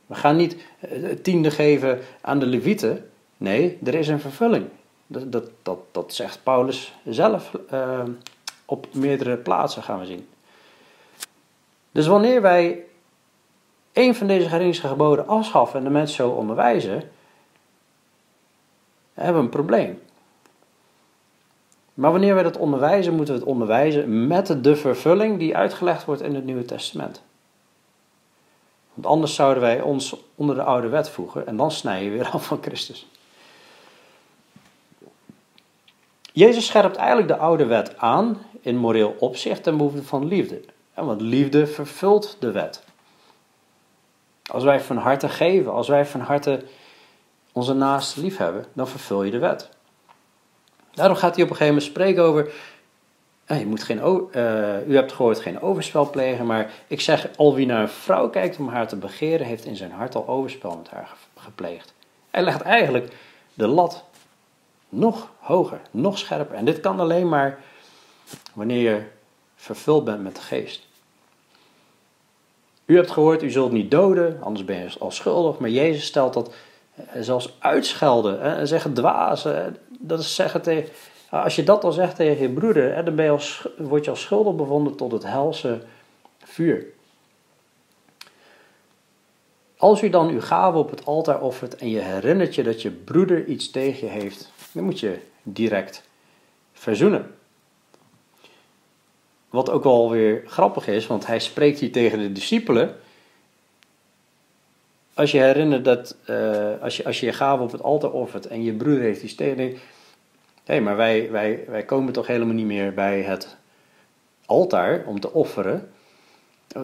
We 0.05 0.15
gaan 0.15 0.35
niet 0.35 0.57
het 0.79 1.23
tiende 1.23 1.51
geven 1.51 1.99
aan 2.21 2.39
de 2.39 2.45
Levieten. 2.45 3.09
Nee, 3.37 3.79
er 3.83 3.95
is 3.95 4.07
een 4.07 4.19
vervulling. 4.19 4.67
Dat, 5.07 5.31
dat, 5.31 5.49
dat, 5.63 5.79
dat 5.91 6.13
zegt 6.13 6.39
Paulus 6.43 6.93
zelf 7.05 7.51
uh, 7.73 8.03
op 8.65 8.87
meerdere 8.93 9.37
plaatsen, 9.37 9.83
gaan 9.83 9.99
we 9.99 10.05
zien. 10.05 10.27
Dus 11.91 12.07
wanneer 12.07 12.41
wij 12.41 12.83
een 13.93 14.15
van 14.15 14.27
deze 14.27 14.49
geringsche 14.49 14.87
geboden 14.87 15.27
afschaffen 15.27 15.79
en 15.79 15.85
de 15.85 15.91
mensen 15.91 16.15
zo 16.15 16.29
onderwijzen, 16.29 17.11
hebben 19.13 19.35
we 19.35 19.43
een 19.43 19.49
probleem. 19.49 20.01
Maar 21.95 22.11
wanneer 22.11 22.33
wij 22.33 22.43
dat 22.43 22.57
onderwijzen, 22.57 23.13
moeten 23.13 23.33
we 23.33 23.39
het 23.39 23.49
onderwijzen 23.49 24.27
met 24.27 24.63
de 24.63 24.75
vervulling 24.75 25.39
die 25.39 25.57
uitgelegd 25.57 26.05
wordt 26.05 26.21
in 26.21 26.35
het 26.35 26.45
Nieuwe 26.45 26.65
Testament. 26.65 27.21
Want 28.93 29.07
anders 29.07 29.35
zouden 29.35 29.63
wij 29.63 29.81
ons 29.81 30.15
onder 30.35 30.55
de 30.55 30.63
oude 30.63 30.87
wet 30.87 31.09
voegen 31.09 31.47
en 31.47 31.57
dan 31.57 31.71
snij 31.71 32.03
je 32.03 32.09
weer 32.09 32.29
af 32.33 32.45
van 32.45 32.59
Christus. 32.61 33.07
Jezus 36.31 36.65
scherpt 36.65 36.95
eigenlijk 36.95 37.27
de 37.27 37.37
oude 37.37 37.65
wet 37.65 37.97
aan 37.97 38.37
in 38.61 38.77
moreel 38.77 39.15
opzicht 39.19 39.63
ten 39.63 39.77
behoeve 39.77 40.03
van 40.03 40.27
liefde. 40.27 40.61
Want 40.93 41.21
liefde 41.21 41.67
vervult 41.67 42.37
de 42.39 42.51
wet. 42.51 42.83
Als 44.51 44.63
wij 44.63 44.81
van 44.81 44.97
harte 44.97 45.29
geven, 45.29 45.71
als 45.71 45.87
wij 45.87 46.05
van 46.05 46.19
harte 46.19 46.63
onze 47.51 47.73
naaste 47.73 48.21
lief 48.21 48.37
hebben, 48.37 48.65
dan 48.73 48.87
vervul 48.87 49.23
je 49.23 49.31
de 49.31 49.39
wet. 49.39 49.69
Daarom 50.95 51.15
gaat 51.15 51.35
hij 51.35 51.43
op 51.43 51.49
een 51.49 51.55
gegeven 51.55 51.73
moment 51.75 51.91
spreken 51.91 52.23
over. 52.23 52.51
je 53.47 53.65
moet 53.65 53.83
geen, 53.83 53.97
uh, 53.97 54.87
u 54.87 54.95
hebt 54.95 55.11
gehoord 55.11 55.39
geen 55.39 55.61
overspel 55.61 56.09
plegen, 56.09 56.45
maar 56.45 56.71
ik 56.87 57.01
zeg: 57.01 57.27
al 57.35 57.55
wie 57.55 57.65
naar 57.65 57.81
een 57.81 57.89
vrouw 57.89 58.29
kijkt 58.29 58.57
om 58.57 58.67
haar 58.67 58.87
te 58.87 58.95
begeren, 58.95 59.45
heeft 59.45 59.65
in 59.65 59.75
zijn 59.75 59.91
hart 59.91 60.15
al 60.15 60.27
overspel 60.27 60.77
met 60.77 60.89
haar 60.89 61.09
gepleegd. 61.37 61.93
Hij 62.31 62.43
legt 62.43 62.61
eigenlijk 62.61 63.13
de 63.53 63.67
lat 63.67 64.03
nog 64.89 65.29
hoger, 65.39 65.79
nog 65.91 66.17
scherper. 66.17 66.55
En 66.55 66.65
dit 66.65 66.79
kan 66.79 66.99
alleen 66.99 67.29
maar 67.29 67.59
wanneer 68.53 68.91
je 68.91 69.01
vervuld 69.55 70.03
bent 70.03 70.23
met 70.23 70.35
de 70.35 70.41
geest. 70.41 70.85
U 72.85 72.95
hebt 72.95 73.11
gehoord, 73.11 73.43
u 73.43 73.49
zult 73.49 73.71
niet 73.71 73.91
doden, 73.91 74.37
anders 74.41 74.65
ben 74.65 74.77
je 74.77 74.95
al 74.99 75.11
schuldig. 75.11 75.57
Maar 75.57 75.69
Jezus 75.69 76.05
stelt 76.05 76.33
dat 76.33 76.47
eh, 76.47 76.53
zelfs 77.19 77.55
uitschelden 77.59 78.41
en 78.41 78.67
zeggen 78.67 78.93
dwazen. 78.93 79.77
Dat 79.99 80.19
is 80.19 80.35
zeggen 80.35 80.61
tegen, 80.61 80.89
als 81.29 81.55
je 81.55 81.63
dat 81.63 81.83
al 81.83 81.91
zegt 81.91 82.15
tegen 82.15 82.41
je 82.41 82.49
broeder, 82.49 83.05
dan 83.05 83.15
ben 83.15 83.25
je 83.25 83.31
als, 83.31 83.67
word 83.77 84.05
je 84.05 84.09
als 84.09 84.21
schuldig 84.21 84.55
bevonden 84.55 84.95
tot 84.95 85.11
het 85.11 85.23
helse 85.23 85.81
vuur. 86.43 86.85
Als 89.77 90.01
u 90.01 90.09
dan 90.09 90.29
uw 90.29 90.41
gave 90.41 90.77
op 90.77 90.89
het 90.89 91.05
altaar 91.05 91.41
offert 91.41 91.75
en 91.75 91.89
je 91.89 91.99
herinnert 91.99 92.55
je 92.55 92.63
dat 92.63 92.81
je 92.81 92.91
broeder 92.91 93.45
iets 93.45 93.71
tegen 93.71 94.07
je 94.07 94.13
heeft, 94.13 94.51
dan 94.71 94.83
moet 94.83 94.99
je 94.99 95.19
direct 95.43 96.03
verzoenen. 96.73 97.35
Wat 99.49 99.69
ook 99.69 99.83
wel 99.83 100.09
weer 100.09 100.43
grappig 100.45 100.87
is, 100.87 101.07
want 101.07 101.27
hij 101.27 101.39
spreekt 101.39 101.79
hier 101.79 101.91
tegen 101.91 102.19
de 102.19 102.31
discipelen. 102.31 102.95
Als 105.15 105.31
je 105.31 105.39
herinnert 105.39 105.85
dat 105.85 106.15
uh, 106.29 106.81
als, 106.81 106.97
je, 106.97 107.05
als 107.05 107.19
je 107.19 107.25
je 107.25 107.33
gave 107.33 107.63
op 107.63 107.71
het 107.71 107.83
altaar 107.83 108.11
offert 108.11 108.47
en 108.47 108.63
je 108.63 108.73
broeder 108.73 109.03
heeft 109.03 109.23
iets 109.23 109.35
tegen 109.35 109.63
je, 109.63 109.77
hé, 110.63 110.79
maar 110.79 110.95
wij, 110.95 111.31
wij, 111.31 111.63
wij 111.67 111.83
komen 111.83 112.13
toch 112.13 112.27
helemaal 112.27 112.53
niet 112.53 112.65
meer 112.65 112.93
bij 112.93 113.21
het 113.21 113.57
altaar 114.45 115.03
om 115.05 115.19
te 115.19 115.33
offeren. 115.33 115.89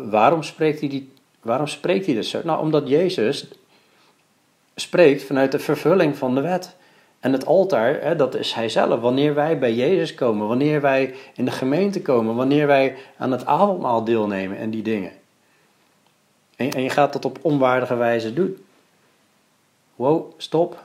Waarom 0.09 0.43
spreekt 0.43 0.79
hij, 0.79 0.89
die, 0.89 1.13
waarom 1.41 1.67
spreekt 1.67 2.05
hij 2.05 2.15
dat 2.15 2.25
zo? 2.25 2.41
Nou, 2.43 2.61
omdat 2.61 2.87
Jezus 2.87 3.47
spreekt 4.75 5.23
vanuit 5.23 5.51
de 5.51 5.59
vervulling 5.59 6.17
van 6.17 6.35
de 6.35 6.41
wet. 6.41 6.75
En 7.19 7.33
het 7.33 7.45
altaar, 7.45 8.01
hè, 8.01 8.15
dat 8.15 8.35
is 8.35 8.53
hij 8.53 8.69
zelf. 8.69 8.99
Wanneer 8.99 9.33
wij 9.33 9.59
bij 9.59 9.73
Jezus 9.73 10.13
komen, 10.13 10.47
wanneer 10.47 10.81
wij 10.81 11.13
in 11.35 11.45
de 11.45 11.51
gemeente 11.51 12.01
komen, 12.01 12.35
wanneer 12.35 12.67
wij 12.67 12.95
aan 13.17 13.31
het 13.31 13.45
avondmaal 13.45 14.03
deelnemen 14.03 14.57
en 14.57 14.69
die 14.69 14.81
dingen. 14.81 15.11
En, 16.69 16.83
je 16.83 16.89
gaat 16.89 17.13
dat 17.13 17.25
op 17.25 17.39
onwaardige 17.41 17.95
wijze 17.95 18.33
doen. 18.33 18.65
Wow, 19.95 20.31
stop. 20.37 20.83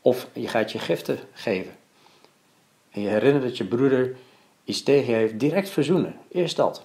Of 0.00 0.26
je 0.32 0.48
gaat 0.48 0.72
je 0.72 0.78
giften 0.78 1.18
geven. 1.32 1.72
En 2.90 3.00
je 3.00 3.08
herinnert 3.08 3.44
dat 3.44 3.56
je 3.56 3.64
broeder 3.64 4.16
iets 4.64 4.82
tegen 4.82 5.10
je 5.10 5.18
heeft, 5.18 5.40
direct 5.40 5.68
verzoenen. 5.68 6.16
Eerst 6.30 6.56
dat. 6.56 6.84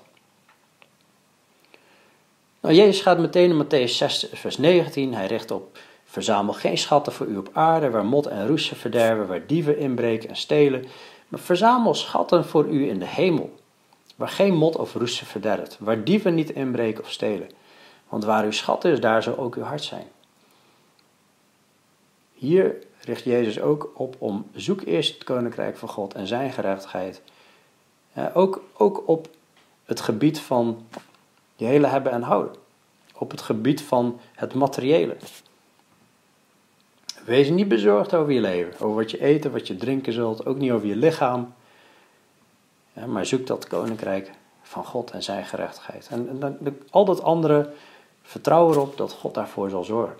Nou, 2.60 2.76
Jezus 2.76 3.02
gaat 3.02 3.20
meteen 3.20 3.50
in 3.50 3.66
Matthäus 3.66 3.92
6, 3.92 4.28
vers 4.34 4.58
19. 4.58 5.14
Hij 5.14 5.28
richt 5.28 5.52
op 5.52 5.80
Verzamel 6.06 6.54
geen 6.54 6.78
schatten 6.78 7.14
voor 7.14 7.28
u 7.28 7.38
op 7.38 7.50
aarde, 7.54 7.90
waar 7.90 8.06
mot 8.06 8.26
en 8.26 8.48
roesten 8.48 8.78
verderven, 8.78 9.28
waar 9.28 9.48
dieven 9.48 9.78
inbreken 9.78 10.30
en 10.30 10.36
stelen. 10.36 10.86
Maar 11.28 11.40
verzamel 11.40 11.94
schatten 11.94 12.46
voor 12.46 12.68
u 12.68 12.90
in 12.90 13.00
de 13.00 13.08
hemel, 13.08 13.56
waar 14.18 14.30
geen 14.30 14.56
mot 14.56 14.76
of 14.76 14.94
roesten 14.94 15.28
verderft, 15.28 15.78
waar 15.80 16.04
dieven 16.04 16.36
niet 16.36 16.50
inbreken 16.50 17.04
of 17.04 17.12
stelen. 17.12 17.50
Want 18.10 18.24
waar 18.24 18.44
uw 18.44 18.52
schat 18.52 18.86
is, 18.86 19.00
daar 19.00 19.24
zal 19.24 19.38
ook 19.38 19.56
uw 19.56 19.64
hart 19.64 19.84
zijn. 19.84 20.08
Hier 22.34 22.76
richt 23.02 23.24
Jezus 23.24 23.60
ook 23.60 23.92
op 23.94 24.16
om 24.18 24.48
zoek 24.54 24.82
eerst 24.82 25.14
het 25.14 25.24
koninkrijk 25.24 25.78
van 25.78 25.90
God 25.90 26.14
en 26.14 26.28
zijn 26.28 26.52
gerechtigheid. 26.52 27.22
Ook, 28.34 28.64
ook 28.74 29.08
op 29.08 29.30
het 29.86 30.02
gebied 30.02 30.40
van 30.40 30.86
je 31.56 31.66
hele 31.66 31.88
hebben 31.88 32.12
en 32.12 32.22
houden. 32.22 32.56
Op 33.14 33.32
het 33.32 33.42
gebied 33.42 33.82
van 33.82 34.20
het 34.34 34.54
materiële. 34.54 35.18
Wees 37.26 37.50
niet 37.50 37.68
bezorgd 37.68 38.14
over 38.14 38.34
je 38.34 38.42
leven, 38.42 38.74
over 38.74 38.96
wat 38.96 39.12
je 39.12 39.22
eten, 39.22 39.52
wat 39.52 39.68
je 39.68 39.76
drinken 39.76 40.14
zult, 40.14 40.46
ook 40.46 40.58
niet 40.58 40.72
over 40.72 40.88
je 40.88 40.96
lichaam. 40.96 41.54
Maar 43.06 43.26
zoek 43.26 43.48
dat 43.48 43.68
koninkrijk 43.68 44.32
van 44.62 44.86
God 44.86 45.12
en 45.12 45.24
zijn 45.24 45.46
gerechtigheid. 45.46 46.08
En, 46.12 46.42
en 46.42 46.80
al 46.90 47.06
dat 47.06 47.24
andere, 47.24 47.70
vertrouw 48.24 48.72
erop 48.72 48.98
dat 48.98 49.12
God 49.14 49.34
daarvoor 49.34 49.70
zal 49.70 49.84
zorgen. 49.84 50.16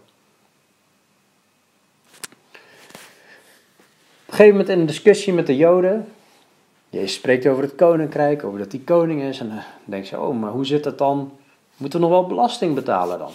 Op 4.26 4.34
een 4.34 4.34
gegeven 4.34 4.52
moment 4.52 4.70
in 4.70 4.80
een 4.80 4.86
discussie 4.86 5.34
met 5.34 5.48
de 5.48 5.56
Joden, 5.56 6.12
Jezus 6.90 7.14
spreekt 7.14 7.48
over 7.48 7.64
het 7.64 7.76
koninkrijk, 7.76 8.44
over 8.44 8.60
dat 8.60 8.72
hij 8.72 8.82
koning 8.82 9.22
is. 9.22 9.40
En 9.40 9.50
dan 9.50 9.64
denk 9.86 10.06
je, 10.06 10.20
oh, 10.20 10.40
maar 10.40 10.52
hoe 10.52 10.66
zit 10.66 10.84
dat 10.84 10.98
dan? 10.98 11.38
Moeten 11.78 12.00
we 12.00 12.06
nog 12.06 12.16
wel 12.16 12.28
belasting 12.28 12.76
betalen 12.76 13.20
dan? 13.20 13.32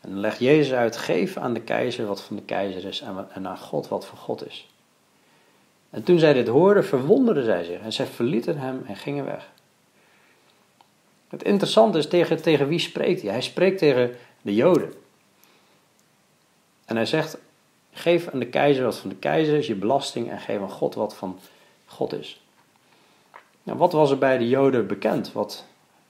En 0.00 0.10
dan 0.10 0.20
legt 0.20 0.38
Jezus 0.38 0.72
uit, 0.72 0.96
geef 0.96 1.36
aan 1.36 1.54
de 1.54 1.60
keizer 1.60 2.06
wat 2.06 2.22
van 2.22 2.36
de 2.36 2.42
keizer 2.42 2.84
is 2.84 3.00
en 3.32 3.46
aan 3.46 3.58
God 3.58 3.88
wat 3.88 4.06
van 4.06 4.18
God 4.18 4.46
is. 4.46 4.68
En 5.90 6.02
toen 6.02 6.18
zij 6.18 6.32
dit 6.32 6.48
hoorden, 6.48 6.84
verwonderden 6.84 7.44
zij 7.44 7.64
zich 7.64 7.80
en 7.80 7.92
zij 7.92 8.06
verlieten 8.06 8.58
hem 8.58 8.84
en 8.86 8.96
gingen 8.96 9.24
weg. 9.24 9.50
Het 11.28 11.42
interessante 11.42 11.98
is, 11.98 12.08
tegen, 12.08 12.42
tegen 12.42 12.68
wie 12.68 12.78
spreekt 12.78 13.22
hij? 13.22 13.30
Hij 13.30 13.40
spreekt 13.40 13.78
tegen 13.78 14.16
de 14.42 14.54
Joden. 14.54 14.92
En 16.84 16.96
hij 16.96 17.06
zegt, 17.06 17.38
geef 17.92 18.28
aan 18.28 18.38
de 18.38 18.46
keizer 18.46 18.84
wat 18.84 18.96
van 18.96 19.08
de 19.10 19.16
keizer 19.16 19.56
is, 19.56 19.66
je 19.66 19.74
belasting, 19.74 20.30
en 20.30 20.40
geef 20.40 20.60
aan 20.60 20.70
God 20.70 20.94
wat 20.94 21.14
van 21.14 21.38
God 21.86 22.12
is. 22.12 22.40
Nou, 23.62 23.78
wat 23.78 23.92
was 23.92 24.10
er 24.10 24.18
bij 24.18 24.38
de 24.38 24.48
Joden 24.48 24.86
bekend, 24.86 25.32
wat 25.32 25.64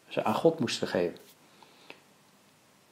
ze 0.09 0.25
aan 0.25 0.35
God 0.35 0.59
moesten 0.59 0.89
geven? 0.89 1.17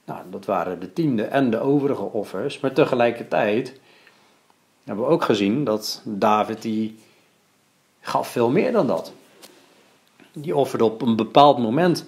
Nou, 0.04 0.20
dat 0.30 0.44
waren 0.44 0.80
de 0.80 0.92
tiende 0.92 1.24
en 1.24 1.50
de 1.50 1.60
overige 1.60 2.02
offers. 2.02 2.60
Maar 2.60 2.72
tegelijkertijd 2.72 3.80
hebben 4.88 5.06
we 5.06 5.12
ook 5.12 5.24
gezien 5.24 5.64
dat 5.64 6.02
David 6.04 6.62
die 6.62 6.98
gaf 8.00 8.28
veel 8.28 8.50
meer 8.50 8.72
dan 8.72 8.86
dat. 8.86 9.12
Die 10.32 10.56
offerde 10.56 10.84
op 10.84 11.02
een 11.02 11.16
bepaald 11.16 11.58
moment 11.58 12.04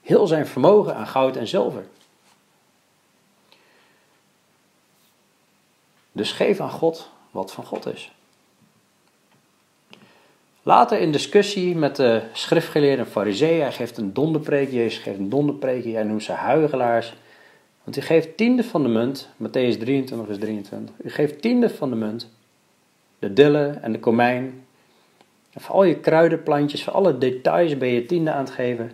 heel 0.00 0.26
zijn 0.26 0.46
vermogen 0.46 0.94
aan 0.94 1.06
goud 1.06 1.36
en 1.36 1.46
zilver. 1.46 1.86
Dus 6.12 6.32
geef 6.32 6.60
aan 6.60 6.70
God 6.70 7.08
wat 7.30 7.52
van 7.52 7.64
God 7.64 7.86
is. 7.86 8.12
Later 10.62 10.98
in 10.98 11.12
discussie 11.12 11.76
met 11.76 11.96
de 11.96 12.22
schriftgeleerde 12.32 13.06
fariseeën, 13.06 13.62
hij 13.62 13.72
geeft 13.72 13.96
een 13.96 14.12
donderpreek, 14.12 14.70
Jezus 14.70 15.02
geeft 15.02 15.18
een 15.18 15.28
donderpreek, 15.28 15.84
hij 15.84 16.02
noemt 16.02 16.22
ze 16.22 16.32
huigelaars. 16.32 17.14
Want 17.84 17.96
u 17.96 18.00
geeft 18.00 18.36
tiende 18.36 18.64
van 18.64 18.82
de 18.82 18.88
munt, 18.88 19.28
Matthäus 19.42 19.78
23 19.78 20.26
vers 20.26 20.38
23, 20.38 20.94
u 21.04 21.10
geeft 21.10 21.42
tiende 21.42 21.70
van 21.70 21.90
de 21.90 21.96
munt, 21.96 22.30
de 23.18 23.32
dille 23.32 23.66
en 23.66 23.92
de 23.92 24.00
komijn, 24.00 24.64
en 25.52 25.60
voor 25.60 25.74
al 25.74 25.84
je 25.84 26.00
kruidenplantjes, 26.00 26.84
voor 26.84 26.92
alle 26.92 27.18
details 27.18 27.78
ben 27.78 27.88
je 27.88 28.06
tiende 28.06 28.32
aan 28.32 28.44
het 28.44 28.52
geven. 28.52 28.92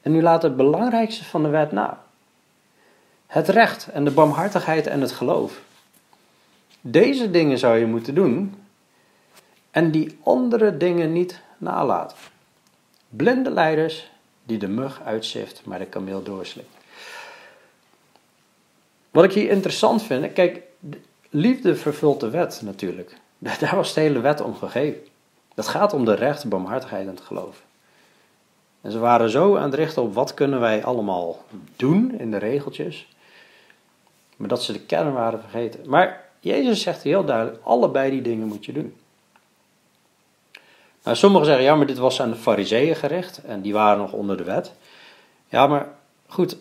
En 0.00 0.14
u 0.14 0.22
laat 0.22 0.42
het 0.42 0.56
belangrijkste 0.56 1.24
van 1.24 1.42
de 1.42 1.48
wet 1.48 1.72
na. 1.72 2.06
het 3.26 3.48
recht 3.48 3.88
en 3.88 4.04
de 4.04 4.10
barmhartigheid 4.10 4.86
en 4.86 5.00
het 5.00 5.12
geloof. 5.12 5.62
Deze 6.80 7.30
dingen 7.30 7.58
zou 7.58 7.78
je 7.78 7.86
moeten 7.86 8.14
doen 8.14 8.54
en 9.70 9.90
die 9.90 10.18
andere 10.22 10.76
dingen 10.76 11.12
niet 11.12 11.40
nalaten. 11.58 12.16
Blinde 13.08 13.50
leiders 13.50 14.10
die 14.44 14.58
de 14.58 14.68
mug 14.68 15.00
uitzift, 15.04 15.62
maar 15.64 15.78
de 15.78 15.86
kameel 15.86 16.22
doorslikt. 16.22 16.77
Wat 19.18 19.26
ik 19.26 19.32
hier 19.32 19.50
interessant 19.50 20.02
vind, 20.02 20.32
kijk, 20.32 20.62
liefde 21.30 21.76
vervult 21.76 22.20
de 22.20 22.30
wet 22.30 22.60
natuurlijk. 22.64 23.16
Daar 23.60 23.76
was 23.76 23.94
de 23.94 24.00
hele 24.00 24.20
wet 24.20 24.40
om 24.40 24.54
gegeven. 24.54 25.00
Dat 25.54 25.68
gaat 25.68 25.92
om 25.92 26.04
de 26.04 26.14
recht, 26.14 26.48
barmhartigheid 26.48 27.06
en 27.06 27.14
het 27.14 27.20
geloof. 27.20 27.62
En 28.80 28.90
ze 28.90 28.98
waren 28.98 29.30
zo 29.30 29.56
aan 29.56 29.62
het 29.62 29.74
richten 29.74 30.02
op 30.02 30.14
wat 30.14 30.34
kunnen 30.34 30.60
wij 30.60 30.84
allemaal 30.84 31.44
doen 31.76 32.18
in 32.18 32.30
de 32.30 32.36
regeltjes, 32.36 33.08
maar 34.36 34.48
dat 34.48 34.62
ze 34.62 34.72
de 34.72 34.80
kern 34.80 35.12
waren 35.12 35.40
vergeten. 35.40 35.80
Maar 35.88 36.24
Jezus 36.40 36.82
zegt 36.82 37.02
heel 37.02 37.24
duidelijk, 37.24 37.58
allebei 37.62 38.10
die 38.10 38.22
dingen 38.22 38.46
moet 38.46 38.64
je 38.64 38.72
doen. 38.72 38.94
Nou, 41.02 41.16
sommigen 41.16 41.46
zeggen, 41.46 41.64
ja, 41.64 41.74
maar 41.74 41.86
dit 41.86 41.98
was 41.98 42.20
aan 42.20 42.30
de 42.30 42.36
fariseeën 42.36 42.96
gericht 42.96 43.44
en 43.44 43.60
die 43.60 43.72
waren 43.72 43.98
nog 43.98 44.12
onder 44.12 44.36
de 44.36 44.44
wet. 44.44 44.72
Ja, 45.48 45.66
maar 45.66 45.88
goed, 46.26 46.56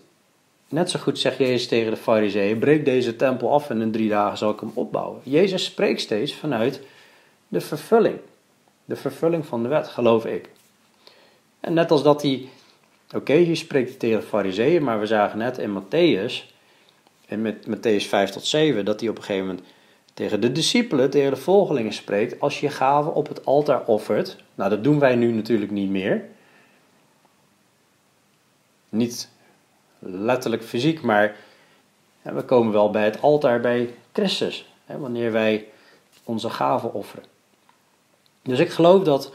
net 0.70 0.90
zo 0.90 1.00
goed 1.00 1.20
zegt 1.20 1.38
Jezus 1.38 1.68
tegen 1.68 1.92
de 1.92 1.98
fariseeën, 1.98 2.60
breek 2.60 2.86
deze 2.86 3.16
tempel 3.16 3.54
af 3.54 3.70
en 3.70 3.82
in 3.82 3.92
drie 3.92 4.10
dagen 4.10 4.38
zal 4.38 4.52
ik 4.52 4.60
hem 4.60 4.72
opbouwen. 4.74 5.22
Jezus 5.24 5.64
spreekt 5.64 6.02
steeds 6.02 6.34
vanuit 6.34 6.82
de 7.48 7.62
vervulling. 7.62 8.20
De 8.86 8.96
vervulling 8.96 9.46
van 9.46 9.64
de 9.64 9.70
wet, 9.70 9.88
geloof 9.88 10.26
ik. 10.26 10.50
En 11.60 11.74
net 11.74 11.92
als 11.92 12.04
dat 12.04 12.22
hij, 12.22 12.50
oké, 13.16 13.34
hier 13.34 13.58
spreekt 13.58 13.90
hij 13.90 13.98
tegen 13.98 14.20
de 14.20 14.26
fariseeën, 14.26 14.84
maar 14.84 15.00
we 15.00 15.06
zagen 15.06 15.38
net 15.38 15.58
in 15.58 15.82
Matthäus, 15.82 16.56
in 17.28 17.42
met 17.42 17.68
Matthäus 17.68 18.08
5 18.08 18.30
tot 18.30 18.46
7, 18.46 18.86
dat 18.86 19.00
hij 19.00 19.10
op 19.10 19.18
een 19.18 19.24
gegeven 19.24 19.48
moment 19.48 19.66
tegen 20.14 20.42
de 20.42 20.52
discipelen, 20.52 21.10
tegen 21.10 21.32
de 21.32 21.38
volgelingen 21.38 21.94
spreekt, 21.94 22.40
als 22.40 22.60
je 22.60 22.70
gaven 22.70 23.14
op 23.14 23.28
het 23.28 23.46
altaar 23.46 23.86
offert. 23.86 24.38
Nou, 24.56 24.70
dat 24.70 24.84
doen 24.84 25.00
wij 25.00 25.16
nu 25.16 25.32
natuurlijk 25.32 25.72
niet 25.72 25.90
meer. 25.90 26.26
Niet 28.90 29.30
letterlijk 30.00 30.64
fysiek, 30.64 31.02
maar 31.02 31.36
we 32.22 32.44
komen 32.44 32.74
wel 32.74 32.90
bij 32.90 33.04
het 33.04 33.22
altaar 33.22 33.60
bij 33.60 33.96
Christus, 34.12 34.70
wanneer 34.86 35.32
wij 35.32 35.68
onze 36.24 36.50
gaven 36.50 36.94
offeren. 36.94 37.26
Dus 38.42 38.60
ik 38.60 38.70
geloof 38.70 39.04
dat 39.04 39.34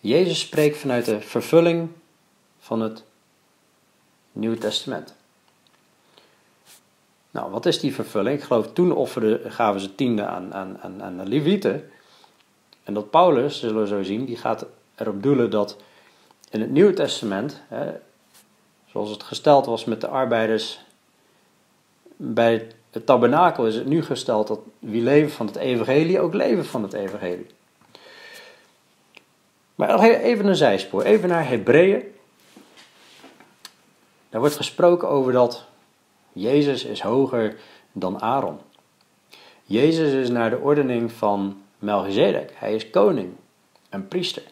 Jezus 0.00 0.40
spreekt 0.40 0.76
vanuit 0.76 1.04
de 1.04 1.20
vervulling 1.20 1.88
van 2.58 2.80
het 2.80 3.04
Nieuwe 4.32 4.58
Testament. 4.58 5.14
Nou, 7.30 7.50
wat 7.50 7.66
is 7.66 7.80
die 7.80 7.94
vervulling? 7.94 8.38
Ik 8.38 8.44
geloof 8.44 8.72
toen 8.72 8.92
offerden, 8.92 9.52
gaven 9.52 9.80
ze 9.80 9.94
tiende 9.94 10.26
aan, 10.26 10.54
aan, 10.54 10.78
aan, 10.80 11.02
aan 11.02 11.16
de 11.16 11.26
Levieten. 11.26 11.90
En 12.84 12.94
dat 12.94 13.10
Paulus, 13.10 13.58
zullen 13.58 13.80
we 13.80 13.86
zo 13.86 14.02
zien, 14.02 14.24
die 14.24 14.36
gaat 14.36 14.66
erop 14.94 15.22
doelen 15.22 15.50
dat 15.50 15.76
in 16.50 16.60
het 16.60 16.70
Nieuwe 16.70 16.92
Testament, 16.92 17.60
hè, 17.68 17.92
zoals 18.98 19.18
het 19.18 19.28
gesteld 19.28 19.66
was 19.66 19.84
met 19.84 20.00
de 20.00 20.08
arbeiders 20.08 20.80
bij 22.16 22.68
het 22.90 23.06
tabernakel, 23.06 23.66
is 23.66 23.74
het 23.74 23.86
nu 23.86 24.02
gesteld 24.02 24.46
dat 24.46 24.60
wie 24.78 25.02
leven 25.02 25.30
van 25.30 25.46
het 25.46 25.56
evangelie 25.56 26.20
ook 26.20 26.34
leven 26.34 26.64
van 26.64 26.82
het 26.82 26.92
evangelie. 26.92 27.46
Maar 29.74 30.00
even 30.00 30.46
een 30.46 30.56
zijspoor, 30.56 31.02
even 31.02 31.28
naar 31.28 31.48
Hebreeën. 31.48 32.02
Daar 34.28 34.40
wordt 34.40 34.56
gesproken 34.56 35.08
over 35.08 35.32
dat 35.32 35.64
Jezus 36.32 36.84
is 36.84 37.00
hoger 37.00 37.58
dan 37.92 38.20
Aaron. 38.20 38.58
Jezus 39.62 40.12
is 40.12 40.28
naar 40.28 40.50
de 40.50 40.58
ordening 40.58 41.12
van 41.12 41.62
Melchizedek. 41.78 42.52
Hij 42.54 42.74
is 42.74 42.90
koning, 42.90 43.32
een 43.88 44.08
priester. 44.08 44.42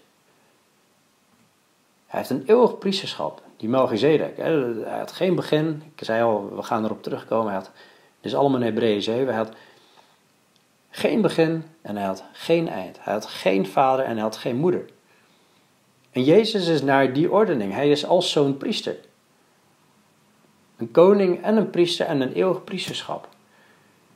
Hij 2.07 2.19
heeft 2.19 2.31
een 2.31 2.45
eeuwig 2.47 2.79
priesterschap, 2.79 3.45
die 3.57 3.69
Melchizedek. 3.69 4.37
Hij 4.37 4.99
had 4.99 5.13
geen 5.13 5.35
begin, 5.35 5.83
ik 5.95 6.05
zei 6.05 6.23
al, 6.23 6.57
we 6.57 6.63
gaan 6.63 6.85
erop 6.85 7.03
terugkomen. 7.03 7.47
Hij 7.47 7.57
had, 7.57 7.71
dit 8.21 8.33
is 8.33 8.35
allemaal 8.35 8.61
in 8.61 8.67
Hebreeën 8.67 9.03
7. 9.03 9.27
Hij 9.27 9.37
had 9.37 9.53
geen 10.91 11.21
begin 11.21 11.65
en 11.83 11.97
hij 11.97 12.07
had 12.07 12.25
geen 12.33 12.69
eind. 12.69 12.99
Hij 13.01 13.13
had 13.13 13.27
geen 13.27 13.67
vader 13.67 14.05
en 14.05 14.13
hij 14.13 14.23
had 14.23 14.37
geen 14.37 14.57
moeder. 14.57 14.85
En 16.11 16.25
Jezus 16.25 16.69
is 16.69 16.83
naar 16.83 17.13
die 17.13 17.31
ordening. 17.31 17.73
Hij 17.73 17.91
is 17.91 18.07
als 18.07 18.31
zo'n 18.31 18.57
priester. 18.57 18.97
Een 20.77 20.91
koning 20.91 21.43
en 21.43 21.57
een 21.57 21.71
priester 21.71 22.07
en 22.07 22.21
een 22.21 22.33
eeuwig 22.33 22.65
priesterschap. 22.65 23.29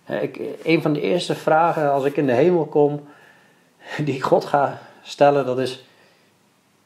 Ik, 0.07 0.41
een 0.63 0.83
van 0.83 0.93
de 0.93 1.01
eerste 1.01 1.35
vragen 1.35 1.93
als 1.93 2.05
ik 2.05 2.17
in 2.17 2.27
de 2.27 2.33
hemel 2.33 2.67
kom, 2.67 3.09
die 4.05 4.15
ik 4.15 4.23
God 4.23 4.45
ga 4.45 4.83
stellen, 5.03 5.47
dat 5.47 5.59
is: 5.59 5.85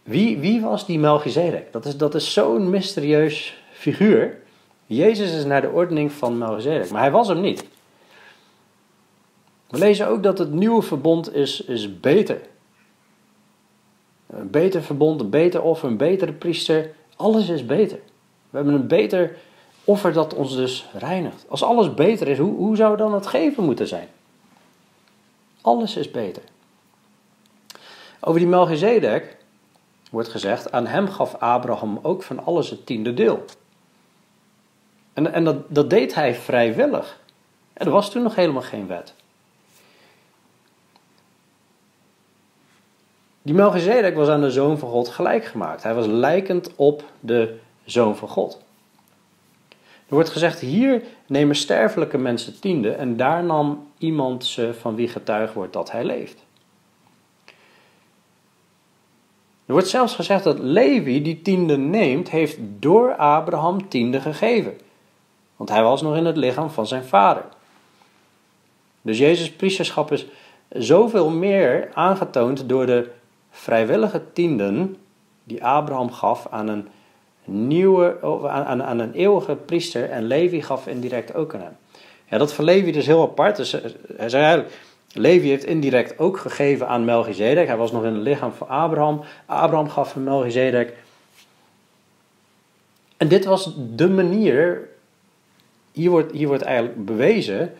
wie, 0.04 0.38
wie 0.38 0.60
was 0.60 0.86
die 0.86 0.98
Melchizedek? 0.98 1.72
Dat 1.72 1.84
is, 1.84 1.96
dat 1.96 2.14
is 2.14 2.32
zo'n 2.32 2.70
mysterieus 2.70 3.62
figuur. 3.72 4.42
Jezus 4.86 5.32
is 5.32 5.44
naar 5.44 5.60
de 5.60 5.70
ordening 5.70 6.12
van 6.12 6.38
Melchizedek, 6.38 6.90
maar 6.90 7.00
hij 7.00 7.10
was 7.10 7.28
hem 7.28 7.40
niet. 7.40 7.64
We 9.68 9.78
lezen 9.78 10.08
ook 10.08 10.22
dat 10.22 10.38
het 10.38 10.52
nieuwe 10.52 10.82
verbond 10.82 11.34
is, 11.34 11.60
is 11.60 12.00
beter. 12.00 12.40
Een 14.26 14.50
beter 14.50 14.82
verbond, 14.82 15.20
een 15.20 15.30
beter 15.30 15.62
offer, 15.62 15.88
een 15.88 15.96
betere 15.96 16.32
priester. 16.32 16.94
Alles 17.16 17.48
is 17.48 17.66
beter. 17.66 17.98
We 18.50 18.56
hebben 18.56 18.74
een 18.74 18.86
beter 18.86 19.36
offer 19.84 20.12
dat 20.12 20.34
ons 20.34 20.56
dus 20.56 20.86
reinigt. 20.92 21.44
Als 21.48 21.62
alles 21.62 21.94
beter 21.94 22.28
is, 22.28 22.38
hoe, 22.38 22.56
hoe 22.56 22.76
zou 22.76 22.96
dan 22.96 23.14
het 23.14 23.26
geven 23.26 23.64
moeten 23.64 23.88
zijn? 23.88 24.08
Alles 25.60 25.96
is 25.96 26.10
beter. 26.10 26.42
Over 28.20 28.40
die 28.40 28.48
Melchizedek 28.48 29.36
wordt 30.14 30.28
gezegd, 30.28 30.72
aan 30.72 30.86
hem 30.86 31.08
gaf 31.08 31.34
Abraham 31.34 31.98
ook 32.02 32.22
van 32.22 32.44
alles 32.44 32.70
het 32.70 32.86
tiende 32.86 33.14
deel. 33.14 33.44
En, 35.12 35.32
en 35.32 35.44
dat, 35.44 35.56
dat 35.68 35.90
deed 35.90 36.14
hij 36.14 36.34
vrijwillig. 36.34 37.20
er 37.72 37.90
was 37.90 38.10
toen 38.10 38.22
nog 38.22 38.34
helemaal 38.34 38.62
geen 38.62 38.86
wet. 38.86 39.14
Die 43.42 43.54
Melchizedek 43.54 44.14
was 44.14 44.28
aan 44.28 44.40
de 44.40 44.50
Zoon 44.50 44.78
van 44.78 44.88
God 44.88 45.08
gelijk 45.08 45.44
gemaakt. 45.44 45.82
Hij 45.82 45.94
was 45.94 46.06
lijkend 46.06 46.70
op 46.76 47.04
de 47.20 47.58
Zoon 47.84 48.16
van 48.16 48.28
God. 48.28 48.62
Er 50.06 50.14
wordt 50.14 50.30
gezegd, 50.30 50.60
hier 50.60 51.02
nemen 51.26 51.56
sterfelijke 51.56 52.18
mensen 52.18 52.60
tiende 52.60 52.90
en 52.90 53.16
daar 53.16 53.44
nam 53.44 53.90
iemand 53.98 54.44
ze 54.44 54.74
van 54.74 54.94
wie 54.94 55.08
getuigd 55.08 55.54
wordt 55.54 55.72
dat 55.72 55.90
hij 55.90 56.04
leeft. 56.04 56.43
Er 59.66 59.72
wordt 59.72 59.88
zelfs 59.88 60.14
gezegd 60.14 60.44
dat 60.44 60.58
Levi 60.58 61.22
die 61.22 61.42
tiende 61.42 61.76
neemt, 61.76 62.30
heeft 62.30 62.58
door 62.78 63.16
Abraham 63.16 63.88
tiende 63.88 64.20
gegeven. 64.20 64.78
Want 65.56 65.70
hij 65.70 65.82
was 65.82 66.02
nog 66.02 66.16
in 66.16 66.24
het 66.24 66.36
lichaam 66.36 66.70
van 66.70 66.86
zijn 66.86 67.04
vader. 67.04 67.44
Dus 69.02 69.18
Jezus' 69.18 69.52
priesterschap 69.52 70.12
is 70.12 70.26
zoveel 70.68 71.30
meer 71.30 71.90
aangetoond 71.94 72.68
door 72.68 72.86
de 72.86 73.10
vrijwillige 73.50 74.22
tienden 74.32 74.96
die 75.44 75.64
Abraham 75.64 76.12
gaf 76.12 76.46
aan 76.50 76.68
een 76.68 76.88
nieuwe, 77.44 78.18
aan, 78.48 78.82
aan 78.82 78.98
een 78.98 79.12
eeuwige 79.12 79.54
priester 79.54 80.10
en 80.10 80.24
Levi 80.24 80.62
gaf 80.62 80.86
indirect 80.86 81.34
ook 81.34 81.54
aan 81.54 81.60
hem. 81.60 81.76
Ja, 82.28 82.38
dat 82.38 82.52
van 82.52 82.64
Levi 82.64 82.90
is 82.90 83.06
heel 83.06 83.22
apart. 83.22 83.56
Dus 83.56 83.72
hij 84.16 84.28
zei 84.28 84.44
eigenlijk, 84.44 84.74
Levi 85.14 85.48
heeft 85.48 85.64
indirect 85.64 86.18
ook 86.18 86.38
gegeven 86.38 86.88
aan 86.88 87.04
Melchizedek. 87.04 87.66
Hij 87.66 87.76
was 87.76 87.92
nog 87.92 88.04
in 88.04 88.14
het 88.14 88.22
lichaam 88.22 88.52
van 88.52 88.68
Abraham. 88.68 89.20
Abraham 89.46 89.88
gaf 89.88 90.14
hem 90.14 90.22
Melchizedek. 90.22 90.94
En 93.16 93.28
dit 93.28 93.44
was 93.44 93.74
de 93.94 94.08
manier, 94.08 94.88
hier 95.92 96.10
wordt, 96.10 96.32
hier 96.32 96.46
wordt 96.46 96.62
eigenlijk 96.62 97.04
bewezen 97.04 97.74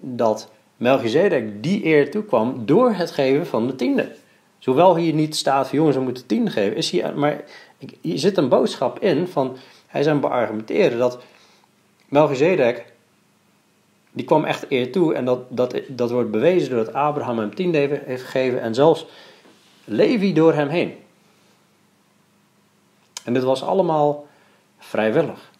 dat 0.00 0.50
Melchizedek 0.76 1.62
die 1.62 1.84
eer 1.84 2.10
toekwam 2.10 2.66
door 2.66 2.92
het 2.92 3.10
geven 3.10 3.46
van 3.46 3.66
de 3.66 3.74
tiende. 3.74 4.12
Zowel 4.58 4.96
hier 4.96 5.12
niet 5.12 5.36
staat 5.36 5.68
van 5.68 5.78
jongens, 5.78 5.96
we 5.96 6.02
moeten 6.02 6.26
tien 6.26 6.50
geven, 6.50 6.76
is 6.76 6.90
hier, 6.90 7.14
maar 7.14 7.44
hier 8.00 8.18
zit 8.18 8.36
een 8.36 8.48
boodschap 8.48 8.98
in 8.98 9.26
van, 9.26 9.56
hij 9.86 10.02
zijn 10.02 10.20
beargumenteren 10.20 10.98
dat 10.98 11.22
Melchizedek, 12.08 12.84
die 14.12 14.24
kwam 14.24 14.44
echt 14.44 14.70
eer 14.70 14.92
toe 14.92 15.14
en 15.14 15.24
dat, 15.24 15.40
dat, 15.48 15.80
dat 15.88 16.10
wordt 16.10 16.30
bewezen 16.30 16.70
doordat 16.70 16.94
Abraham 16.94 17.38
hem 17.38 17.54
tien 17.54 17.74
heeft 17.74 18.20
gegeven 18.20 18.60
en 18.60 18.74
zelfs 18.74 19.06
Levi 19.84 20.32
door 20.32 20.52
hem 20.52 20.68
heen. 20.68 20.94
En 23.24 23.32
dit 23.32 23.42
was 23.42 23.62
allemaal 23.62 24.26
vrijwillig. 24.78 25.50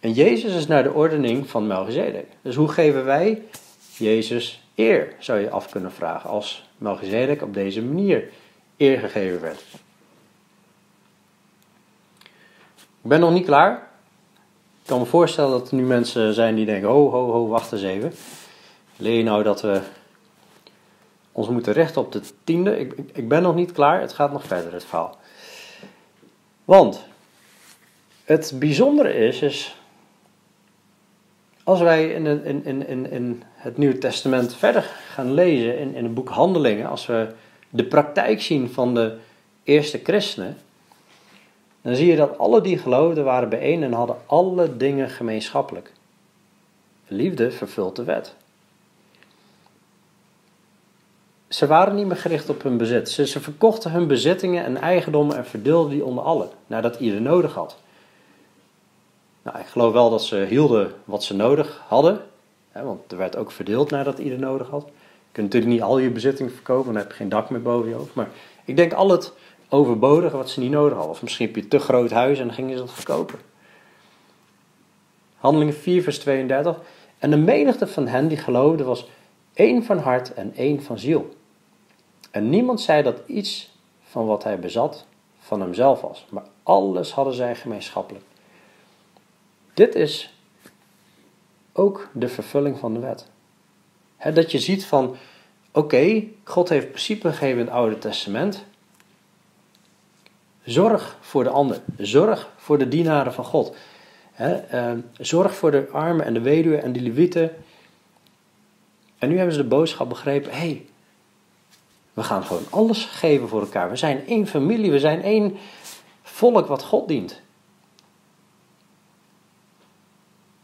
En 0.00 0.12
Jezus 0.12 0.54
is 0.54 0.66
naar 0.66 0.82
de 0.82 0.92
ordening 0.92 1.48
van 1.48 1.66
Melchizedek. 1.66 2.26
Dus 2.42 2.56
hoe 2.56 2.68
geven 2.68 3.04
wij 3.04 3.42
Jezus 3.96 4.62
eer, 4.74 5.14
zou 5.18 5.38
je 5.38 5.50
af 5.50 5.70
kunnen 5.70 5.92
vragen, 5.92 6.30
als 6.30 6.68
Melchizedek 6.78 7.42
op 7.42 7.54
deze 7.54 7.82
manier 7.82 8.28
eer 8.76 8.98
gegeven 8.98 9.40
werd. 9.40 9.64
Ik 13.02 13.08
ben 13.08 13.20
nog 13.20 13.32
niet 13.32 13.44
klaar. 13.44 13.89
Kan 14.90 14.98
me 14.98 15.06
voorstellen 15.06 15.50
dat 15.50 15.70
er 15.70 15.76
nu 15.76 15.82
mensen 15.82 16.34
zijn 16.34 16.54
die 16.54 16.66
denken: 16.66 16.88
ho, 16.88 17.10
ho, 17.10 17.30
ho, 17.30 17.46
wacht 17.46 17.72
eens 17.72 17.82
even. 17.82 18.12
Leer 18.96 19.16
je 19.16 19.22
nou 19.22 19.42
dat 19.42 19.60
we 19.60 19.80
ons 21.32 21.48
moeten 21.48 21.72
richten 21.72 22.00
op 22.00 22.12
de 22.12 22.20
tiende? 22.44 22.78
Ik, 22.78 22.94
ik, 23.12 23.28
ben 23.28 23.42
nog 23.42 23.54
niet 23.54 23.72
klaar, 23.72 24.00
het 24.00 24.12
gaat 24.12 24.32
nog 24.32 24.44
verder, 24.44 24.72
het 24.72 24.84
verhaal. 24.84 25.18
Want 26.64 27.04
het 28.24 28.52
bijzondere 28.58 29.14
is, 29.14 29.42
is 29.42 29.76
als 31.64 31.80
wij 31.80 32.10
in, 32.10 32.26
in, 32.26 32.64
in, 32.64 33.10
in, 33.10 33.42
het 33.46 33.76
Nieuwe 33.76 33.98
Testament 33.98 34.54
verder 34.54 34.82
gaan 35.12 35.32
lezen, 35.34 35.78
in, 35.78 35.94
in 35.94 36.04
het 36.04 36.14
boek 36.14 36.28
Handelingen, 36.28 36.88
als 36.88 37.06
we 37.06 37.28
de 37.68 37.84
praktijk 37.84 38.42
zien 38.42 38.70
van 38.70 38.94
de 38.94 39.16
eerste 39.62 40.00
christenen, 40.02 40.56
dan 41.82 41.94
zie 41.94 42.06
je 42.06 42.16
dat 42.16 42.38
alle 42.38 42.60
die 42.60 42.78
geloofden 42.78 43.24
waren 43.24 43.48
bijeen 43.48 43.82
en 43.82 43.92
hadden 43.92 44.16
alle 44.26 44.76
dingen 44.76 45.10
gemeenschappelijk. 45.10 45.92
Liefde 47.06 47.50
vervult 47.50 47.96
de 47.96 48.04
wet. 48.04 48.34
Ze 51.48 51.66
waren 51.66 51.94
niet 51.94 52.06
meer 52.06 52.16
gericht 52.16 52.48
op 52.48 52.62
hun 52.62 52.76
bezit. 52.76 53.10
Ze, 53.10 53.40
verkochten 53.40 53.90
hun 53.90 54.06
bezittingen 54.06 54.64
en 54.64 54.76
eigendommen 54.76 55.36
en 55.36 55.46
verdeelden 55.46 55.90
die 55.90 56.04
onder 56.04 56.24
allen, 56.24 56.48
nadat 56.66 57.00
ieder 57.00 57.20
nodig 57.20 57.54
had. 57.54 57.76
Nou, 59.42 59.58
ik 59.58 59.66
geloof 59.66 59.92
wel 59.92 60.10
dat 60.10 60.24
ze 60.24 60.36
hielden 60.36 60.92
wat 61.04 61.24
ze 61.24 61.34
nodig 61.34 61.82
hadden, 61.88 62.20
hè, 62.70 62.82
want 62.82 63.12
er 63.12 63.18
werd 63.18 63.36
ook 63.36 63.50
verdeeld 63.50 63.90
nadat 63.90 64.18
ieder 64.18 64.38
nodig 64.38 64.68
had. 64.68 64.82
Je 64.86 65.32
kunt 65.32 65.46
natuurlijk 65.46 65.72
niet 65.72 65.82
al 65.82 65.98
je 65.98 66.10
bezittingen 66.10 66.52
verkopen, 66.52 66.92
dan 66.92 67.02
heb 67.02 67.10
je 67.10 67.16
geen 67.16 67.28
dak 67.28 67.50
meer 67.50 67.62
boven 67.62 67.88
je 67.88 67.94
hoofd. 67.94 68.14
Maar 68.14 68.28
ik 68.64 68.76
denk 68.76 68.92
al 68.92 69.10
het 69.10 69.32
overbodige 69.70 70.36
wat 70.36 70.50
ze 70.50 70.60
niet 70.60 70.70
nodig 70.70 70.92
hadden. 70.92 71.12
Of 71.12 71.22
misschien 71.22 71.46
heb 71.46 71.56
je 71.56 71.68
te 71.68 71.78
groot 71.78 72.10
huis 72.10 72.38
en 72.38 72.46
dan 72.46 72.54
gingen 72.54 72.76
ze 72.76 72.84
dat 72.84 72.92
verkopen. 72.92 73.38
Handelingen 75.36 75.74
4, 75.74 76.02
vers 76.02 76.18
32. 76.18 76.80
En 77.18 77.30
de 77.30 77.36
menigte 77.36 77.86
van 77.86 78.06
hen 78.06 78.28
die 78.28 78.36
geloofden 78.36 78.86
was 78.86 79.08
één 79.54 79.84
van 79.84 79.98
hart 79.98 80.34
en 80.34 80.54
één 80.54 80.82
van 80.82 80.98
ziel. 80.98 81.34
En 82.30 82.50
niemand 82.50 82.80
zei 82.80 83.02
dat 83.02 83.22
iets 83.26 83.70
van 84.02 84.26
wat 84.26 84.44
hij 84.44 84.58
bezat 84.58 85.06
van 85.38 85.60
hemzelf 85.60 86.00
was, 86.00 86.26
maar 86.30 86.44
alles 86.62 87.12
hadden 87.12 87.34
zij 87.34 87.54
gemeenschappelijk. 87.54 88.24
Dit 89.74 89.94
is 89.94 90.34
ook 91.72 92.08
de 92.12 92.28
vervulling 92.28 92.78
van 92.78 92.94
de 92.94 93.00
wet. 93.00 93.26
dat 94.34 94.52
je 94.52 94.58
ziet 94.58 94.84
van, 94.84 95.16
oké, 95.72 96.24
God 96.44 96.68
heeft 96.68 96.88
principe 96.88 97.28
gegeven 97.28 97.58
in 97.58 97.64
het 97.64 97.74
Oude 97.74 97.98
Testament. 97.98 98.64
Zorg 100.64 101.16
voor 101.20 101.44
de 101.44 101.50
ander. 101.50 101.80
Zorg 101.96 102.50
voor 102.56 102.78
de 102.78 102.88
dienaren 102.88 103.32
van 103.32 103.44
God. 103.44 103.76
Eh, 104.34 104.92
zorg 105.18 105.54
voor 105.54 105.70
de 105.70 105.88
armen 105.92 106.24
en 106.24 106.34
de 106.34 106.40
weduwen 106.40 106.82
en 106.82 106.92
de 106.92 107.00
levieten. 107.00 107.56
En 109.18 109.28
nu 109.28 109.36
hebben 109.36 109.54
ze 109.54 109.62
de 109.62 109.68
boodschap 109.68 110.08
begrepen. 110.08 110.50
Hé, 110.50 110.58
hey, 110.58 110.86
we 112.12 112.22
gaan 112.22 112.44
gewoon 112.44 112.64
alles 112.70 113.04
geven 113.04 113.48
voor 113.48 113.60
elkaar. 113.60 113.90
We 113.90 113.96
zijn 113.96 114.26
één 114.26 114.46
familie. 114.46 114.90
We 114.90 114.98
zijn 114.98 115.22
één 115.22 115.56
volk 116.22 116.66
wat 116.66 116.82
God 116.82 117.08
dient. 117.08 117.40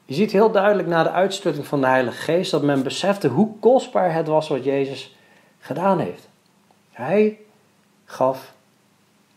Je 0.05 0.15
ziet 0.15 0.33
heel 0.33 0.51
duidelijk 0.51 0.89
na 0.89 1.03
de 1.03 1.11
uitstorting 1.11 1.67
van 1.67 1.81
de 1.81 1.87
Heilige 1.87 2.17
Geest 2.23 2.51
dat 2.51 2.63
men 2.63 2.83
besefte 2.83 3.29
hoe 3.29 3.59
kostbaar 3.59 4.15
het 4.15 4.27
was 4.27 4.49
wat 4.49 4.65
Jezus 4.65 5.17
gedaan 5.59 5.99
heeft. 5.99 6.29
Hij 6.91 7.39
gaf 8.05 8.55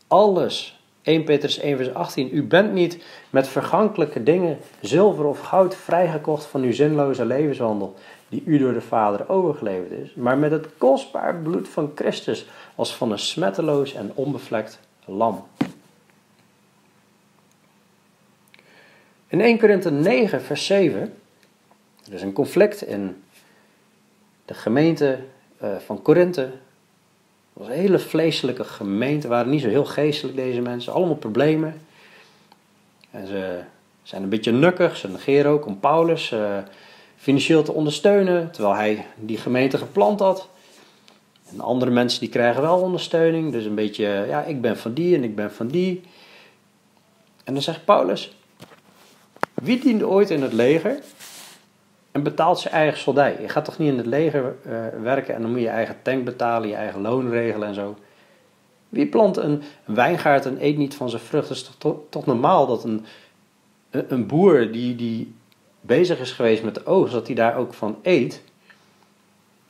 alles. 0.10 0.80
1 1.02 1.24
Petrus 1.24 1.60
1 1.60 1.78
vers 1.78 1.94
18. 1.94 2.30
U 2.34 2.44
bent 2.44 2.74
niet 2.74 3.04
met 3.30 3.48
vergankelijke 3.48 4.24
dingen, 4.24 4.58
zilver 4.82 5.26
of 5.26 5.40
goud, 5.40 5.76
vrijgekocht 5.76 6.46
van 6.46 6.62
uw 6.62 6.74
zinloze 6.74 7.26
levenswandel, 7.26 7.96
die 8.30 8.44
u 8.46 8.58
door 8.58 8.74
de 8.74 8.82
Vader 8.82 9.30
overgeleverd 9.30 9.92
is, 9.92 10.14
maar 10.14 10.38
met 10.38 10.52
het 10.52 10.68
kostbaar 10.78 11.36
bloed 11.36 11.70
van 11.70 11.92
Christus, 11.96 12.46
als 12.76 12.96
van 12.96 13.12
een 13.12 13.20
smetteloos 13.20 13.94
en 13.94 14.12
onbevlekt 14.14 14.80
lam. 15.06 15.46
In 19.28 19.42
1 19.42 19.60
Korinthe 19.60 19.92
9, 19.92 20.42
vers 20.42 20.66
7, 20.66 21.14
er 22.08 22.14
is 22.14 22.22
een 22.22 22.34
conflict 22.34 22.82
in 22.82 23.24
de 24.46 24.54
gemeente 24.54 25.20
uh, 25.64 25.76
van 25.78 26.02
Korinthe. 26.02 26.52
Was 27.60 27.68
een 27.68 27.74
hele 27.74 28.00
vleeselijke 28.00 28.64
gemeente, 28.64 29.28
waren 29.28 29.52
niet 29.52 29.62
zo 29.62 29.68
heel 29.68 29.86
geestelijk 29.86 30.38
deze 30.38 30.62
mensen, 30.62 30.94
allemaal 30.94 31.16
problemen. 31.16 31.82
En 33.12 33.28
ze 33.28 33.60
zijn 34.04 34.24
een 34.24 34.30
beetje 34.30 34.52
nukkig, 34.52 34.98
ze 34.98 35.08
negeren 35.08 35.52
ook 35.52 35.66
om 35.66 35.80
Paulus 35.80 36.32
uh, 36.32 36.58
financieel 37.18 37.64
te 37.64 37.72
ondersteunen, 37.72 38.52
terwijl 38.52 38.76
hij 38.76 39.06
die 39.16 39.38
gemeente 39.38 39.78
geplant 39.78 40.20
had. 40.20 40.48
En 41.52 41.60
andere 41.60 41.92
mensen 41.92 42.20
die 42.20 42.30
krijgen 42.30 42.62
wel 42.62 42.82
ondersteuning, 42.82 43.52
dus 43.52 43.66
een 43.66 43.76
beetje, 43.76 44.26
ja, 44.28 44.44
ik 44.44 44.62
ben 44.62 44.78
van 44.78 44.94
die 44.94 45.16
en 45.16 45.24
ik 45.24 45.36
ben 45.36 45.52
van 45.52 45.68
die. 45.68 46.02
En 47.44 47.54
dan 47.54 47.62
zegt 47.62 47.86
Paulus, 47.86 48.36
wie 49.54 49.80
dient 49.80 50.04
ooit 50.04 50.30
in 50.30 50.42
het 50.42 50.54
leger 50.54 51.00
en 52.12 52.24
betaalt 52.24 52.60
zijn 52.60 52.74
eigen 52.74 53.00
soldij? 53.00 53.38
Je 53.42 53.50
gaat 53.50 53.66
toch 53.66 53.78
niet 53.78 53.92
in 53.92 53.98
het 53.98 54.06
leger 54.06 54.56
uh, 54.66 54.74
werken 55.02 55.36
en 55.36 55.42
dan 55.42 55.52
moet 55.52 55.60
je 55.60 55.68
eigen 55.68 55.96
tank 56.02 56.26
betalen, 56.26 56.70
je 56.70 56.76
eigen 56.76 57.02
loon 57.02 57.30
regelen 57.30 57.68
en 57.68 57.74
zo. 57.74 57.96
Wie 58.90 59.08
plant 59.08 59.38
een 59.38 59.64
wijngaard 59.86 60.46
en 60.46 60.64
eet 60.64 60.78
niet 60.78 60.96
van 60.96 61.10
zijn 61.10 61.22
vruchten? 61.22 61.56
Het 61.56 61.66
is 61.66 61.76
toch, 61.78 61.98
toch, 62.10 62.26
normaal 62.26 62.68
dat 62.68 62.84
een, 62.84 63.06
een 63.90 64.28
boer 64.28 64.72
die, 64.72 64.96
die 64.96 65.34
bezig 65.82 66.20
is 66.20 66.32
geweest 66.32 66.64
met 66.64 66.76
de 66.76 66.86
oogst, 66.86 67.14
dat 67.14 67.28
hij 67.28 67.36
daar 67.36 67.56
ook 67.56 67.74
van 67.74 67.98
eet. 68.02 68.42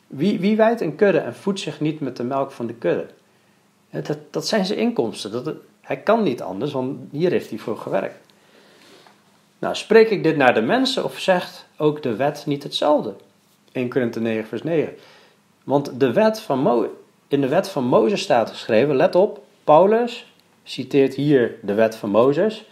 Wie, 0.07 0.39
wie 0.39 0.55
wijdt 0.55 0.81
een 0.81 0.95
kudde 0.95 1.19
en 1.19 1.35
voedt 1.35 1.59
zich 1.59 1.79
niet 1.79 1.99
met 1.99 2.17
de 2.17 2.23
melk 2.23 2.51
van 2.51 2.67
de 2.67 2.73
kudde? 2.73 3.07
Dat, 3.89 4.17
dat 4.29 4.47
zijn 4.47 4.65
zijn 4.65 4.79
inkomsten. 4.79 5.31
Dat, 5.31 5.55
hij 5.81 5.97
kan 5.97 6.23
niet 6.23 6.41
anders, 6.41 6.71
want 6.71 6.99
hier 7.11 7.31
heeft 7.31 7.49
hij 7.49 7.59
voor 7.59 7.77
gewerkt. 7.77 8.17
Nou, 9.59 9.75
spreek 9.75 10.09
ik 10.09 10.23
dit 10.23 10.37
naar 10.37 10.53
de 10.53 10.61
mensen 10.61 11.03
of 11.03 11.19
zegt 11.19 11.67
ook 11.77 12.03
de 12.03 12.15
wet 12.15 12.43
niet 12.45 12.63
hetzelfde? 12.63 13.15
1 13.71 13.89
Korinthe 13.89 14.19
9 14.19 14.47
vers 14.47 14.63
9. 14.63 14.95
Want 15.63 15.99
de 15.99 16.13
wet 16.13 16.39
van 16.39 16.59
Mo 16.59 16.89
in 17.29 17.41
de 17.41 17.47
wet 17.47 17.69
van 17.69 17.83
Mozes 17.83 18.21
staat 18.21 18.49
geschreven, 18.49 18.95
let 18.95 19.15
op, 19.15 19.43
Paulus 19.63 20.33
citeert 20.63 21.15
hier 21.15 21.55
de 21.61 21.73
wet 21.73 21.95
van 21.95 22.09
Mozes. 22.09 22.65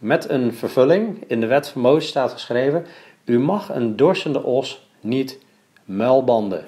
Met 0.00 0.28
een 0.28 0.54
vervulling, 0.54 1.24
in 1.26 1.40
de 1.40 1.46
wet 1.46 1.68
van 1.68 1.80
Mozes 1.80 2.08
staat 2.08 2.32
geschreven, 2.32 2.86
u 3.24 3.38
mag 3.38 3.74
een 3.74 3.96
dorsende 3.96 4.42
os 4.42 4.86
niet 5.00 5.38
muilbanden. 5.84 6.66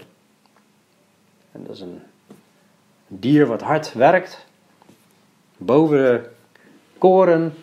En 1.53 1.65
dat 1.65 1.75
is 1.75 1.81
een 1.81 2.03
dier 3.07 3.47
wat 3.47 3.63
hard 3.63 3.93
werkt, 3.93 4.47
boven 5.57 5.99
de 5.99 6.29
koren 6.99 7.55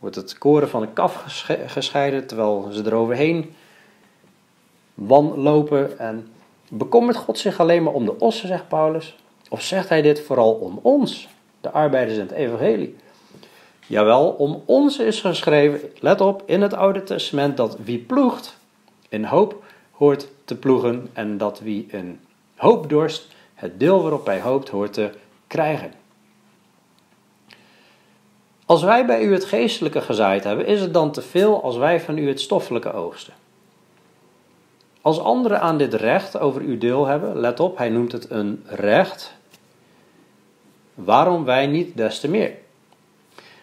wordt 0.00 0.16
het 0.16 0.38
koren 0.38 0.68
van 0.68 0.80
de 0.80 0.88
kaf 0.92 1.22
gescheiden, 1.66 2.26
terwijl 2.26 2.68
ze 2.72 2.82
eroverheen 2.84 3.54
wan 4.94 5.34
lopen. 5.36 5.98
En 5.98 6.28
bekommert 6.68 7.16
God 7.16 7.38
zich 7.38 7.60
alleen 7.60 7.82
maar 7.82 7.92
om 7.92 8.04
de 8.04 8.18
ossen, 8.18 8.48
zegt 8.48 8.68
Paulus? 8.68 9.16
Of 9.48 9.62
zegt 9.62 9.88
hij 9.88 10.02
dit 10.02 10.20
vooral 10.20 10.52
om 10.52 10.78
ons, 10.82 11.28
de 11.60 11.70
arbeiders 11.70 12.18
in 12.18 12.24
het 12.24 12.32
evangelie? 12.32 12.96
Jawel, 13.86 14.28
om 14.28 14.62
ons 14.64 14.98
is 14.98 15.20
geschreven, 15.20 15.80
let 16.00 16.20
op, 16.20 16.42
in 16.46 16.62
het 16.62 16.74
Oude 16.74 17.02
Testament, 17.02 17.56
dat 17.56 17.76
wie 17.84 17.98
ploegt, 17.98 18.56
in 19.08 19.24
hoop 19.24 19.62
hoort 19.90 20.28
te 20.44 20.56
ploegen 20.56 21.08
en 21.12 21.38
dat 21.38 21.60
wie 21.60 21.86
in 21.90 22.20
hoop 22.56 22.88
dorst, 22.88 23.26
het 23.54 23.80
deel 23.80 24.02
waarop 24.02 24.26
hij 24.26 24.40
hoopt 24.40 24.68
hoort 24.68 24.92
te 24.92 25.10
krijgen. 25.46 25.92
Als 28.70 28.82
wij 28.82 29.06
bij 29.06 29.22
u 29.22 29.32
het 29.32 29.44
geestelijke 29.44 30.00
gezaaid 30.00 30.44
hebben, 30.44 30.66
is 30.66 30.80
het 30.80 30.94
dan 30.94 31.12
te 31.12 31.22
veel 31.22 31.62
als 31.62 31.76
wij 31.76 32.00
van 32.00 32.18
u 32.18 32.28
het 32.28 32.40
stoffelijke 32.40 32.92
oogsten? 32.92 33.32
Als 35.00 35.20
anderen 35.20 35.60
aan 35.60 35.78
dit 35.78 35.94
recht 35.94 36.38
over 36.38 36.62
uw 36.62 36.78
deel 36.78 37.06
hebben, 37.06 37.40
let 37.40 37.60
op, 37.60 37.78
hij 37.78 37.88
noemt 37.88 38.12
het 38.12 38.30
een 38.30 38.64
recht. 38.66 39.34
Waarom 40.94 41.44
wij 41.44 41.66
niet 41.66 41.96
des 41.96 42.20
te 42.20 42.28
meer? 42.28 42.52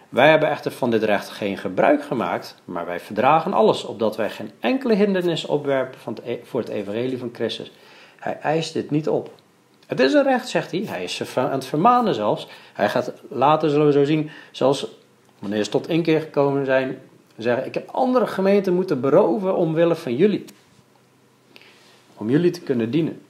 Wij 0.10 0.30
hebben 0.30 0.50
echter 0.50 0.72
van 0.72 0.90
dit 0.90 1.04
recht 1.04 1.30
geen 1.30 1.58
gebruik 1.58 2.04
gemaakt, 2.04 2.62
maar 2.66 2.86
wij 2.86 3.00
verdragen 3.00 3.54
alles, 3.54 3.84
opdat 3.84 4.16
wij 4.16 4.30
geen 4.30 4.52
enkele 4.60 4.94
hindernis 4.94 5.46
opwerpen 5.46 6.18
e- 6.24 6.40
voor 6.44 6.60
het 6.60 6.70
evangelie 6.70 7.18
van 7.18 7.30
Christus. 7.34 7.72
Hij 8.20 8.40
eist 8.40 8.74
dit 8.74 8.92
niet 8.92 9.10
op. 9.10 9.32
Het 9.88 10.00
is 10.00 10.14
een 10.14 10.24
recht, 10.24 10.50
zegt 10.50 10.72
hij. 10.72 10.84
Hij 10.86 11.04
is 11.04 11.38
aan 11.38 11.52
het 11.52 11.66
vermanen 11.66 12.14
zelfs. 12.14 12.48
Hij 12.74 12.90
gaat 12.90 13.14
later, 13.30 13.70
zullen 13.70 13.86
we 13.86 13.92
zo 13.92 14.04
zien, 14.04 14.30
zelfs 14.52 14.88
wanneer 15.40 15.64
ze 15.64 15.70
tot 15.70 15.90
inkeer 15.90 16.22
gekomen 16.22 16.66
zijn, 16.66 17.00
zeggen: 17.38 17.66
Ik 17.66 17.74
heb 17.74 17.90
andere 17.90 18.28
gemeenten 18.28 18.74
moeten 18.74 19.02
beroven 19.02 19.56
omwille 19.56 19.96
van 19.96 20.16
jullie. 20.16 20.46
Om 22.18 22.30
jullie 22.30 22.52
te 22.52 22.62
kunnen 22.62 22.92
dienen. 22.92 23.22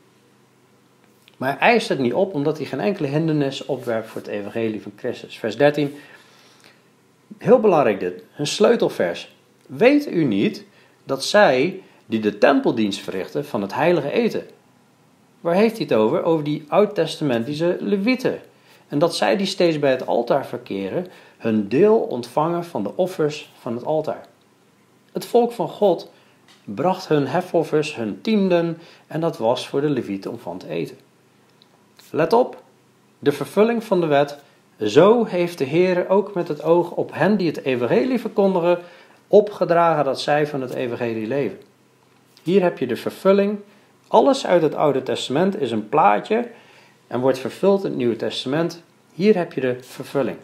Maar 1.38 1.49
hij 1.49 1.60
eist 1.60 1.89
het 1.89 1.99
niet 1.99 2.14
op, 2.14 2.34
omdat 2.34 2.58
hij 2.58 2.66
geen 2.66 2.80
enkele 2.80 3.08
hindernis 3.08 3.66
opwerpt 3.66 4.08
voor 4.08 4.22
het 4.22 4.30
evangelie 4.30 4.82
van 4.82 4.91
Christus. 4.95 5.38
Vers 5.38 5.58
13. 5.58 5.95
heel 7.38 7.60
belangrijk 7.60 7.99
dit, 7.99 8.24
een 8.38 8.47
sleutelvers. 8.47 9.36
Weet 9.66 10.12
u 10.12 10.24
niet 10.24 10.66
dat 11.03 11.24
zij 11.24 11.82
die 12.05 12.20
de 12.20 12.38
tempeldienst 12.38 12.99
verrichten 12.99 13.45
van 13.45 13.62
het 13.62 13.74
heilige 13.74 14.12
eten? 14.12 14.47
Waar 15.42 15.56
heeft 15.56 15.78
hij 15.78 15.86
het 15.90 15.98
over? 15.98 16.24
Over 16.24 16.44
die 16.44 16.66
oud-testamentische 16.68 17.78
levieten. 17.80 18.40
En 18.88 19.00
dat 19.00 19.16
zij 19.16 19.38
die 19.38 19.46
steeds 19.46 19.80
bij 19.80 19.92
het 19.92 20.08
altaar 20.08 20.46
verkeren, 20.46 21.08
hun 21.38 21.68
deel 21.68 21.98
ontvangen 21.98 22.66
van 22.66 22.84
de 22.84 22.92
offers 22.96 23.52
van 23.60 23.76
het 23.76 23.86
altaar. 23.86 24.26
Het 25.12 25.26
volk 25.26 25.52
van 25.52 25.70
God 25.70 26.12
bracht 26.64 27.08
hun 27.08 27.28
hefoffers, 27.28 27.96
hun 27.96 28.22
tienden, 28.22 28.78
en 29.08 29.20
dat 29.20 29.38
was 29.38 29.68
voor 29.68 29.82
de 29.82 29.90
levieten 29.90 30.32
om 30.32 30.40
van 30.40 30.58
te 30.58 30.68
eten. 30.68 30.98
Let 32.12 32.34
op, 32.34 32.64
de 33.20 33.32
vervulling 33.32 33.84
van 33.84 34.02
de 34.02 34.06
wet, 34.06 34.38
zo 34.82 35.26
heeft 35.26 35.58
de 35.58 35.64
Heer 35.64 36.10
ook 36.10 36.34
met 36.34 36.48
het 36.48 36.64
oog 36.64 36.92
op 36.92 37.12
hen 37.14 37.38
die 37.38 37.48
het 37.48 37.64
evangelie 37.64 38.20
verkondigen, 38.20 38.80
opgedragen 39.28 40.06
dat 40.06 40.22
zij 40.22 40.48
van 40.48 40.62
het 40.62 40.74
evangelie 40.74 41.28
leven. 41.28 41.58
Hier 42.44 42.62
heb 42.62 42.78
je 42.78 42.88
de 42.88 42.96
vervulling. 42.96 43.60
Alles 44.08 44.45
uit 44.45 44.62
het 44.62 44.76
Oude 44.76 45.03
Testament 45.03 45.62
is 45.62 45.72
een 45.72 45.89
plaatje 45.89 46.49
en 47.08 47.20
wordt 47.20 47.39
vervuld 47.39 47.84
in 47.84 47.89
het 47.89 47.97
Nieuwe 47.97 48.16
Testament. 48.16 48.84
Hier 49.14 49.36
heb 49.36 49.53
je 49.53 49.62
de 49.62 49.78
vervulling. 49.82 50.38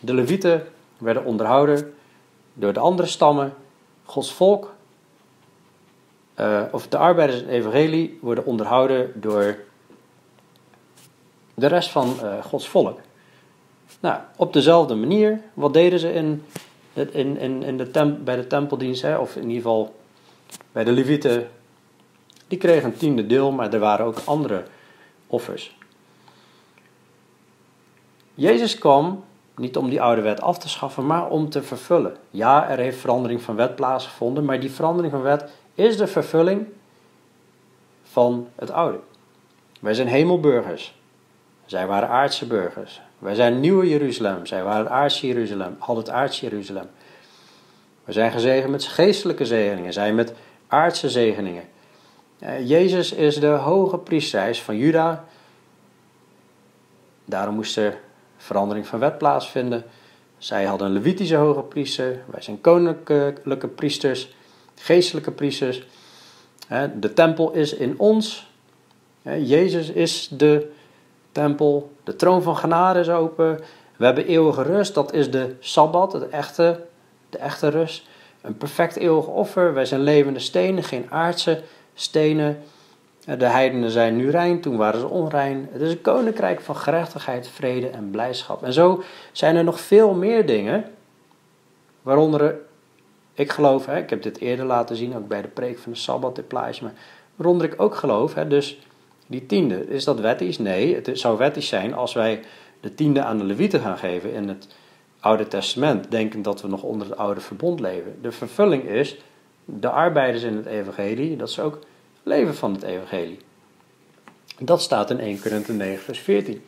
De 0.00 0.14
Levieten 0.14 0.66
werden 0.98 1.24
onderhouden 1.24 1.94
door 2.54 2.72
de 2.72 2.80
andere 2.80 3.08
stammen. 3.08 3.54
Gods 4.04 4.32
volk, 4.32 4.74
uh, 6.40 6.62
of 6.70 6.88
de 6.88 6.96
arbeiders 6.96 7.40
in 7.40 7.46
het 7.46 7.54
evangelie, 7.54 8.18
worden 8.20 8.44
onderhouden 8.44 9.12
door 9.14 9.58
de 11.54 11.66
rest 11.66 11.90
van 11.90 12.16
uh, 12.22 12.44
Gods 12.44 12.68
volk. 12.68 13.00
Nou, 14.00 14.20
op 14.36 14.52
dezelfde 14.52 14.94
manier, 14.94 15.40
wat 15.54 15.72
deden 15.72 15.98
ze 15.98 16.12
in, 16.12 16.44
in, 16.92 17.38
in, 17.38 17.62
in 17.62 17.76
de 17.76 17.90
temp, 17.90 18.24
bij 18.24 18.36
de 18.36 18.46
tempeldienst, 18.46 19.02
hè, 19.02 19.16
of 19.16 19.36
in 19.36 19.42
ieder 19.42 19.56
geval 19.56 19.94
bij 20.72 20.84
de 20.84 20.92
Levieten? 20.92 21.48
Die 22.50 22.58
kregen 22.58 22.84
een 22.84 22.96
tiende 22.96 23.26
deel, 23.26 23.52
maar 23.52 23.72
er 23.72 23.78
waren 23.78 24.06
ook 24.06 24.18
andere 24.24 24.62
offers. 25.26 25.76
Jezus 28.34 28.78
kwam 28.78 29.24
niet 29.56 29.76
om 29.76 29.90
die 29.90 30.02
oude 30.02 30.22
wet 30.22 30.40
af 30.40 30.58
te 30.58 30.68
schaffen, 30.68 31.06
maar 31.06 31.28
om 31.28 31.50
te 31.50 31.62
vervullen. 31.62 32.16
Ja, 32.30 32.68
er 32.68 32.78
heeft 32.78 32.98
verandering 32.98 33.42
van 33.42 33.56
wet 33.56 33.74
plaatsgevonden, 33.74 34.44
maar 34.44 34.60
die 34.60 34.70
verandering 34.70 35.12
van 35.12 35.22
wet 35.22 35.50
is 35.74 35.96
de 35.96 36.06
vervulling 36.06 36.66
van 38.02 38.48
het 38.54 38.70
oude. 38.70 38.98
Wij 39.80 39.94
zijn 39.94 40.08
hemelburgers. 40.08 40.94
Zij 41.66 41.86
waren 41.86 42.08
aardse 42.08 42.46
burgers. 42.46 43.00
Wij 43.18 43.34
zijn 43.34 43.60
nieuwe 43.60 43.88
Jeruzalem. 43.88 44.46
Zij 44.46 44.62
waren 44.62 44.90
aardse 44.90 45.26
Jeruzalem. 45.26 45.76
Had 45.78 45.96
het 45.96 46.10
aardse 46.10 46.48
Jeruzalem. 46.48 46.90
We 48.04 48.12
zijn 48.12 48.30
gezegend 48.30 48.70
met 48.70 48.84
geestelijke 48.84 49.44
zegeningen. 49.44 49.92
Zij 49.92 50.12
met 50.12 50.32
aardse 50.68 51.10
zegeningen. 51.10 51.64
Eh, 52.40 52.68
Jezus 52.68 53.12
is 53.12 53.36
de 53.36 53.46
hoge 53.46 53.98
priester 53.98 54.54
van 54.54 54.76
Juda. 54.76 55.24
Daarom 57.24 57.54
moest 57.54 57.76
er 57.76 57.98
verandering 58.36 58.86
van 58.86 58.98
wet 58.98 59.18
plaatsvinden. 59.18 59.84
Zij 60.38 60.64
hadden 60.64 60.86
een 60.86 60.92
Levitische 60.92 61.36
hoge 61.36 61.62
priester. 61.62 62.22
Wij 62.26 62.42
zijn 62.42 62.60
koninklijke 62.60 63.68
priesters, 63.68 64.34
geestelijke 64.74 65.30
priesters. 65.30 65.86
De 67.00 67.12
tempel 67.12 67.52
is 67.52 67.74
in 67.74 67.98
ons. 67.98 68.50
Jezus 69.22 69.90
is 69.90 70.28
de 70.32 70.72
tempel. 71.32 71.92
De 72.04 72.16
troon 72.16 72.42
van 72.42 72.56
genade 72.56 73.00
is 73.00 73.08
open. 73.08 73.60
We 73.96 74.04
hebben 74.04 74.26
eeuwige 74.26 74.62
rust. 74.62 74.94
Dat 74.94 75.12
is 75.12 75.30
de 75.30 75.54
Sabbat, 75.58 76.10
de 76.10 76.26
echte, 76.26 76.84
de 77.30 77.38
echte 77.38 77.68
rust. 77.68 78.06
Een 78.40 78.56
perfect 78.56 78.96
eeuwig 78.96 79.26
offer. 79.26 79.74
Wij 79.74 79.84
zijn 79.84 80.00
levende 80.00 80.40
stenen, 80.40 80.82
geen 80.82 81.06
aardse 81.10 81.62
stenen. 82.00 82.62
De 83.38 83.46
heidenen 83.46 83.90
zijn 83.90 84.16
nu 84.16 84.30
rein, 84.30 84.60
toen 84.60 84.76
waren 84.76 85.00
ze 85.00 85.08
onrein. 85.08 85.68
Het 85.72 85.80
is 85.80 85.90
een 85.90 86.00
koninkrijk 86.00 86.60
van 86.60 86.76
gerechtigheid, 86.76 87.48
vrede 87.48 87.88
en 87.88 88.10
blijdschap. 88.10 88.62
En 88.62 88.72
zo 88.72 89.02
zijn 89.32 89.56
er 89.56 89.64
nog 89.64 89.80
veel 89.80 90.14
meer 90.14 90.46
dingen, 90.46 90.84
waaronder, 92.02 92.56
ik 93.34 93.52
geloof, 93.52 93.86
hè, 93.86 93.98
ik 93.98 94.10
heb 94.10 94.22
dit 94.22 94.38
eerder 94.38 94.64
laten 94.64 94.96
zien, 94.96 95.16
ook 95.16 95.28
bij 95.28 95.42
de 95.42 95.48
preek 95.48 95.78
van 95.78 95.92
de 95.92 95.98
Sabbat, 95.98 96.36
de 96.36 96.42
plaatje, 96.42 96.84
maar 96.84 96.94
waaronder 97.36 97.66
ik 97.66 97.82
ook 97.82 97.94
geloof, 97.94 98.34
hè, 98.34 98.46
dus 98.46 98.78
die 99.26 99.46
tiende, 99.46 99.88
is 99.88 100.04
dat 100.04 100.20
wettisch? 100.20 100.58
Nee, 100.58 100.94
het 100.94 101.10
zou 101.12 101.38
wettisch 101.38 101.68
zijn 101.68 101.94
als 101.94 102.12
wij 102.12 102.40
de 102.80 102.94
tiende 102.94 103.22
aan 103.22 103.38
de 103.38 103.44
levieten 103.44 103.80
gaan 103.80 103.98
geven 103.98 104.32
in 104.32 104.48
het 104.48 104.68
Oude 105.20 105.48
Testament, 105.48 106.10
denken 106.10 106.42
dat 106.42 106.62
we 106.62 106.68
nog 106.68 106.82
onder 106.82 107.08
het 107.08 107.16
oude 107.16 107.40
verbond 107.40 107.80
leven. 107.80 108.18
De 108.22 108.32
vervulling 108.32 108.82
is, 108.82 109.16
de 109.64 109.90
arbeiders 109.90 110.42
in 110.42 110.56
het 110.56 110.66
evangelie, 110.66 111.36
dat 111.36 111.50
ze 111.50 111.62
ook 111.62 111.78
leven 112.22 112.54
van 112.54 112.72
het 112.72 112.82
evangelie. 112.82 113.38
Dat 114.58 114.82
staat 114.82 115.10
in 115.10 115.20
1 115.20 115.40
Korinthe 115.40 115.72
9 115.72 116.04
vers 116.04 116.18
14. 116.18 116.62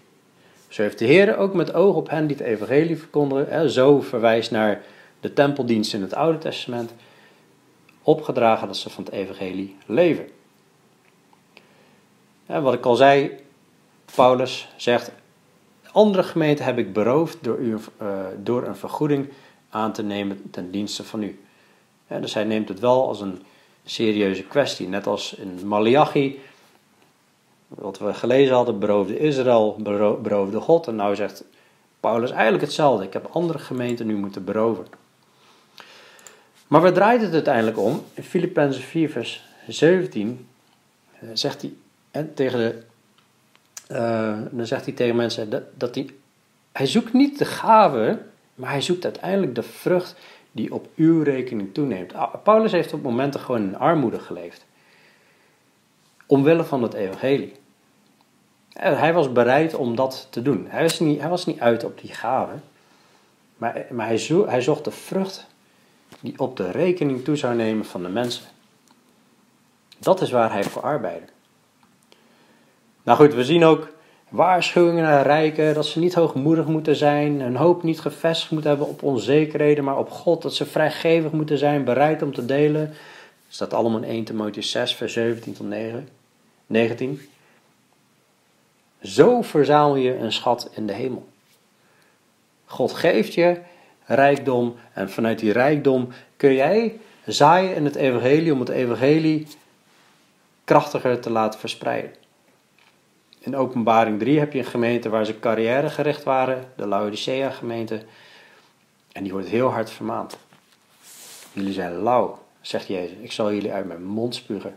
Zo 0.68 0.82
heeft 0.82 0.98
de 0.98 1.04
Heer 1.04 1.36
ook 1.36 1.54
met 1.54 1.74
oog 1.74 1.96
op 1.96 2.10
hen 2.10 2.26
die 2.26 2.36
het 2.36 2.46
evangelie 2.46 2.98
verkondigen, 2.98 3.70
zo 3.70 4.00
verwijst 4.00 4.50
naar 4.50 4.82
de 5.20 5.32
tempeldienst 5.32 5.94
in 5.94 6.02
het 6.02 6.14
Oude 6.14 6.38
Testament, 6.38 6.92
opgedragen 8.02 8.66
dat 8.66 8.76
ze 8.76 8.90
van 8.90 9.04
het 9.04 9.12
evangelie 9.12 9.76
leven. 9.86 10.28
wat 12.46 12.74
ik 12.74 12.84
al 12.84 12.96
zei, 12.96 13.30
Paulus 14.14 14.68
zegt, 14.76 15.12
andere 15.92 16.22
gemeenten 16.22 16.64
heb 16.64 16.78
ik 16.78 16.92
beroofd 16.92 17.38
door, 17.40 17.58
u, 17.58 17.78
uh, 18.02 18.24
door 18.42 18.66
een 18.66 18.76
vergoeding 18.76 19.28
aan 19.70 19.92
te 19.92 20.02
nemen 20.02 20.50
ten 20.50 20.70
dienste 20.70 21.04
van 21.04 21.22
u. 21.22 21.40
dus 22.06 22.34
hij 22.34 22.44
neemt 22.44 22.68
het 22.68 22.80
wel 22.80 23.08
als 23.08 23.20
een 23.20 23.42
serieuze 23.84 24.42
kwestie. 24.42 24.88
Net 24.88 25.06
als 25.06 25.34
in 25.34 25.66
Malachi, 25.66 26.40
wat 27.68 27.98
we 27.98 28.14
gelezen 28.14 28.54
hadden, 28.54 28.78
beroofde 28.78 29.18
Israël, 29.18 29.76
beroofde 30.22 30.60
God. 30.60 30.86
En 30.86 30.96
nou 30.96 31.14
zegt 31.14 31.44
Paulus 32.00 32.30
eigenlijk 32.30 32.64
hetzelfde. 32.64 33.04
Ik 33.04 33.12
heb 33.12 33.28
andere 33.32 33.58
gemeenten 33.58 34.06
nu 34.06 34.16
moeten 34.16 34.44
beroven. 34.44 34.86
Maar 36.66 36.80
waar 36.80 36.92
draait 36.92 37.20
het 37.20 37.32
uiteindelijk 37.32 37.78
om? 37.78 38.04
In 38.14 38.22
Filippenzen 38.22 38.82
4 38.82 39.10
vers 39.10 39.44
17 39.68 40.46
eh, 41.18 41.28
zegt 41.32 41.60
hij 41.60 41.72
en 42.10 42.34
tegen 42.34 42.58
de, 42.58 42.82
uh, 43.94 44.38
dan 44.50 44.66
zegt 44.66 44.84
hij 44.84 44.94
tegen 44.94 45.16
mensen 45.16 45.50
dat, 45.50 45.62
dat 45.74 45.94
hij, 45.94 46.10
hij 46.72 46.86
zoekt 46.86 47.12
niet 47.12 47.38
de 47.38 47.44
gave, 47.44 48.18
maar 48.54 48.70
hij 48.70 48.80
zoekt 48.80 49.04
uiteindelijk 49.04 49.54
de 49.54 49.62
vrucht 49.62 50.14
die 50.52 50.74
op 50.74 50.88
uw 50.96 51.22
rekening 51.22 51.74
toeneemt. 51.74 52.14
Ah, 52.14 52.34
Paulus 52.42 52.72
heeft 52.72 52.92
op 52.92 53.02
momenten 53.02 53.40
gewoon 53.40 53.62
in 53.62 53.78
armoede 53.78 54.18
geleefd. 54.18 54.66
Omwille 56.26 56.64
van 56.64 56.82
het 56.82 56.94
evangelie. 56.94 57.52
Hij 58.72 59.12
was 59.12 59.32
bereid 59.32 59.74
om 59.74 59.96
dat 59.96 60.26
te 60.30 60.42
doen. 60.42 60.66
Hij 60.68 60.82
was 60.82 61.00
niet, 61.00 61.20
hij 61.20 61.28
was 61.28 61.46
niet 61.46 61.60
uit 61.60 61.84
op 61.84 62.00
die 62.00 62.12
gave. 62.12 62.54
Maar, 63.56 63.86
maar 63.90 64.06
hij, 64.06 64.18
zo, 64.18 64.46
hij 64.46 64.60
zocht 64.60 64.84
de 64.84 64.90
vrucht 64.90 65.46
die 66.20 66.38
op 66.38 66.56
de 66.56 66.70
rekening 66.70 67.24
toe 67.24 67.36
zou 67.36 67.54
nemen 67.54 67.84
van 67.84 68.02
de 68.02 68.08
mensen. 68.08 68.44
Dat 69.98 70.20
is 70.20 70.30
waar 70.30 70.52
hij 70.52 70.64
voor 70.64 70.82
arbeidde. 70.82 71.26
Nou 73.02 73.18
goed, 73.18 73.34
we 73.34 73.44
zien 73.44 73.64
ook 73.64 73.88
waarschuwingen 74.32 75.02
naar 75.02 75.26
rijken, 75.26 75.74
dat 75.74 75.86
ze 75.86 75.98
niet 75.98 76.14
hoogmoedig 76.14 76.66
moeten 76.66 76.96
zijn, 76.96 77.40
hun 77.40 77.56
hoop 77.56 77.82
niet 77.82 78.00
gevestigd 78.00 78.50
moeten 78.50 78.70
hebben 78.70 78.88
op 78.88 79.02
onzekerheden, 79.02 79.84
maar 79.84 79.98
op 79.98 80.10
God, 80.10 80.42
dat 80.42 80.54
ze 80.54 80.66
vrijgevig 80.66 81.30
moeten 81.32 81.58
zijn, 81.58 81.84
bereid 81.84 82.22
om 82.22 82.34
te 82.34 82.44
delen. 82.44 82.86
Dat 82.86 82.96
staat 83.48 83.74
allemaal 83.74 84.02
in 84.02 84.24
1 84.26 84.52
Timotheüs 84.52 84.68
6, 84.68 84.94
vers 84.94 85.12
17 85.12 85.52
tot 85.52 85.66
9, 85.66 86.08
19. 86.66 87.20
Zo 89.02 89.42
verzamel 89.42 89.96
je 89.96 90.16
een 90.16 90.32
schat 90.32 90.70
in 90.74 90.86
de 90.86 90.92
hemel. 90.92 91.26
God 92.64 92.92
geeft 92.92 93.34
je 93.34 93.60
rijkdom 94.04 94.76
en 94.92 95.10
vanuit 95.10 95.38
die 95.38 95.52
rijkdom 95.52 96.08
kun 96.36 96.54
jij 96.54 97.00
zaaien 97.26 97.74
in 97.74 97.84
het 97.84 97.94
evangelie 97.94 98.52
om 98.52 98.60
het 98.60 98.68
evangelie 98.68 99.46
krachtiger 100.64 101.20
te 101.20 101.30
laten 101.30 101.60
verspreiden. 101.60 102.21
In 103.44 103.56
openbaring 103.56 104.18
3 104.18 104.38
heb 104.38 104.52
je 104.52 104.58
een 104.58 104.64
gemeente 104.64 105.08
waar 105.08 105.24
ze 105.24 105.38
carrièregericht 105.38 106.22
waren, 106.22 106.72
de 106.76 106.86
Laodicea 106.86 107.50
gemeente. 107.50 108.02
En 109.12 109.22
die 109.22 109.32
wordt 109.32 109.48
heel 109.48 109.68
hard 109.68 109.90
vermaand. 109.90 110.38
Jullie 111.52 111.72
zijn 111.72 112.02
lauw, 112.02 112.38
zegt 112.60 112.86
Jezus. 112.86 113.16
Ik 113.20 113.32
zal 113.32 113.52
jullie 113.52 113.72
uit 113.72 113.86
mijn 113.86 114.04
mond 114.04 114.34
spugen. 114.34 114.76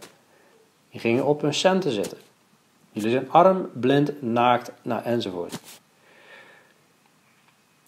Die 0.91 0.99
gingen 0.99 1.25
op 1.25 1.41
hun 1.41 1.53
centen 1.53 1.91
zitten. 1.91 2.17
Jullie 2.91 3.11
zijn 3.11 3.31
arm, 3.31 3.69
blind, 3.73 4.21
naakt, 4.21 4.71
nou, 4.81 5.03
enzovoort. 5.03 5.59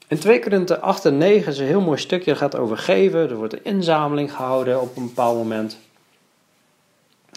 In 0.08 0.20
2 0.20 0.40
Korinthe 0.40 0.80
8 0.80 1.06
en 1.06 1.18
9 1.18 1.52
is 1.52 1.60
een 1.60 1.66
heel 1.66 1.82
mooi 1.82 1.98
stukje. 1.98 2.36
Gaat 2.36 2.56
over 2.56 2.78
geven. 2.78 3.30
Er 3.30 3.36
wordt 3.36 3.54
een 3.54 3.64
inzameling 3.64 4.34
gehouden 4.34 4.82
op 4.82 4.98
een 4.98 5.06
bepaald 5.06 5.38
moment. 5.38 5.78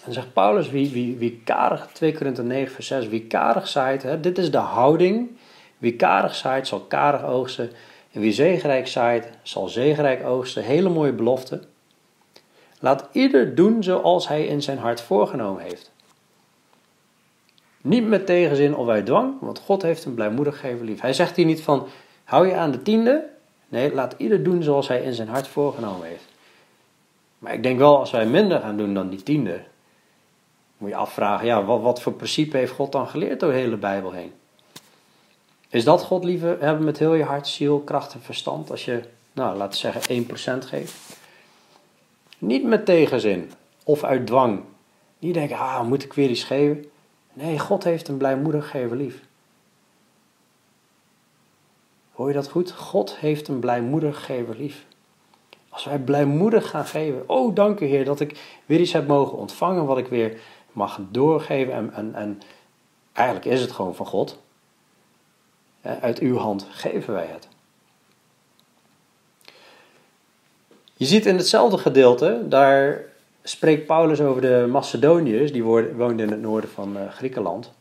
En 0.05 0.13
zegt 0.13 0.33
Paulus, 0.33 0.71
wie, 0.71 0.91
wie, 0.91 1.17
wie 1.17 1.41
karig, 1.45 1.89
2 1.93 2.13
Korinther 2.13 2.45
9 2.45 2.73
vers 2.73 2.87
6, 2.87 3.09
wie 3.09 3.27
karig 3.27 3.69
zaait, 3.69 4.03
hè, 4.03 4.21
dit 4.21 4.39
is 4.39 4.51
de 4.51 4.59
houding, 4.59 5.31
wie 5.79 5.97
karig 5.97 6.35
zaait 6.35 6.67
zal 6.67 6.81
karig 6.81 7.25
oogsten, 7.25 7.71
En 8.13 8.21
wie 8.21 8.33
zegenrijk 8.33 8.87
zaait, 8.87 9.29
zal 9.43 9.69
zegenrijk 9.69 10.25
oogsten. 10.25 10.63
Hele 10.63 10.89
mooie 10.89 11.13
belofte. 11.13 11.61
Laat 12.79 13.09
ieder 13.13 13.55
doen 13.55 13.83
zoals 13.83 14.29
hij 14.29 14.47
in 14.47 14.63
zijn 14.63 14.79
hart 14.79 15.01
voorgenomen 15.01 15.63
heeft. 15.63 15.93
Niet 17.81 18.07
met 18.07 18.27
tegenzin 18.27 18.77
of 18.77 18.89
uit 18.89 19.07
dwang, 19.07 19.35
want 19.41 19.59
God 19.59 19.83
heeft 19.83 20.05
een 20.05 20.15
blijmoedig 20.15 20.61
geven 20.61 20.85
lief. 20.85 21.01
Hij 21.01 21.13
zegt 21.13 21.37
hier 21.37 21.45
niet 21.45 21.63
van, 21.63 21.87
hou 22.25 22.47
je 22.47 22.55
aan 22.55 22.71
de 22.71 22.83
tiende? 22.83 23.29
Nee, 23.69 23.95
laat 23.95 24.15
ieder 24.17 24.43
doen 24.43 24.63
zoals 24.63 24.89
hij 24.89 25.03
in 25.03 25.15
zijn 25.15 25.29
hart 25.29 25.49
voorgenomen 25.49 26.07
heeft. 26.07 26.29
Maar 27.39 27.55
ik 27.55 27.63
denk 27.63 27.79
wel, 27.79 27.99
als 27.99 28.11
wij 28.11 28.27
minder 28.27 28.61
gaan 28.61 28.77
doen 28.77 28.95
dan 28.95 29.09
die 29.09 29.23
tiende, 29.23 29.61
moet 30.81 30.91
je 30.91 30.97
afvragen, 30.97 31.47
ja, 31.47 31.65
wat, 31.65 31.81
wat 31.81 32.03
voor 32.03 32.13
principe 32.13 32.57
heeft 32.57 32.73
God 32.73 32.93
dan 32.93 33.09
geleerd 33.09 33.41
door 33.41 33.51
de 33.51 33.57
hele 33.57 33.77
Bijbel 33.77 34.13
heen? 34.13 34.33
Is 35.69 35.85
dat 35.85 36.03
God 36.03 36.25
liever 36.25 36.61
hebben 36.61 36.85
met 36.85 36.99
heel 36.99 37.15
je 37.15 37.25
hart, 37.25 37.49
ziel, 37.49 37.81
kracht 37.81 38.15
en 38.15 38.21
verstand 38.21 38.71
als 38.71 38.85
je, 38.85 39.03
nou, 39.33 39.57
laten 39.57 39.91
we 39.91 40.01
zeggen 40.01 40.63
1% 40.63 40.67
geeft? 40.67 40.95
Niet 42.39 42.65
met 42.65 42.85
tegenzin 42.85 43.51
of 43.85 44.05
uit 44.05 44.27
dwang. 44.27 44.63
Niet 45.19 45.35
denken, 45.35 45.57
ah, 45.57 45.83
moet 45.87 46.05
ik 46.05 46.13
weer 46.13 46.31
iets 46.31 46.45
geven? 46.45 46.85
Nee, 47.33 47.59
God 47.59 47.85
heeft 47.85 48.09
een 48.09 48.17
blijmoedig 48.17 48.71
geven 48.71 48.97
lief. 48.97 49.21
Hoor 52.13 52.29
je 52.29 52.35
dat 52.35 52.49
goed? 52.49 52.73
God 52.73 53.17
heeft 53.17 53.49
een 53.49 53.61
blijmoedig 53.61 54.25
gever 54.25 54.57
lief. 54.57 54.85
Als 55.69 55.85
wij 55.85 55.99
blijmoedig 55.99 56.71
gaan 56.71 56.87
geven, 56.87 57.29
oh 57.29 57.55
dank 57.55 57.81
u 57.81 57.87
Heer 57.87 58.05
dat 58.05 58.21
ik 58.21 58.61
weer 58.67 58.81
iets 58.81 58.93
heb 58.93 59.07
mogen 59.07 59.39
ontvangen 59.39 59.87
wat 59.87 59.99
ik 59.99 60.07
weer 60.07 60.41
mag 60.73 61.01
doorgeven. 61.11 61.73
En, 61.73 61.93
en, 61.93 62.15
en 62.15 62.41
eigenlijk 63.13 63.47
is 63.47 63.61
het 63.61 63.73
gewoon 63.73 63.95
van 63.95 64.07
God. 64.07 64.39
Uit 65.83 66.19
uw 66.19 66.37
hand 66.37 66.67
geven 66.71 67.15
wij 67.15 67.27
het. 67.27 67.49
Je 70.95 71.07
ziet 71.07 71.27
in 71.27 71.37
hetzelfde 71.37 71.79
gedeelte, 71.79 72.43
daar 72.49 73.05
spreekt 73.43 73.87
Paulus 73.87 74.21
over 74.21 74.43
de 74.43 74.67
Macedoniërs, 74.71 75.53
die 75.53 75.65
woonden 75.65 76.21
in 76.21 76.31
het 76.31 76.41
noorden 76.41 76.71
van 76.71 76.97
uh, 76.97 77.09
Griekenland. 77.11 77.73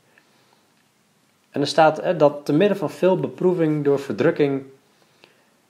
En 1.50 1.62
er 1.62 1.68
staat 1.68 2.20
dat 2.20 2.46
te 2.46 2.54
midden 2.54 2.78
van 2.78 2.90
veel 2.90 3.20
beproeving 3.20 3.84
door 3.84 4.00
verdrukking, 4.00 4.64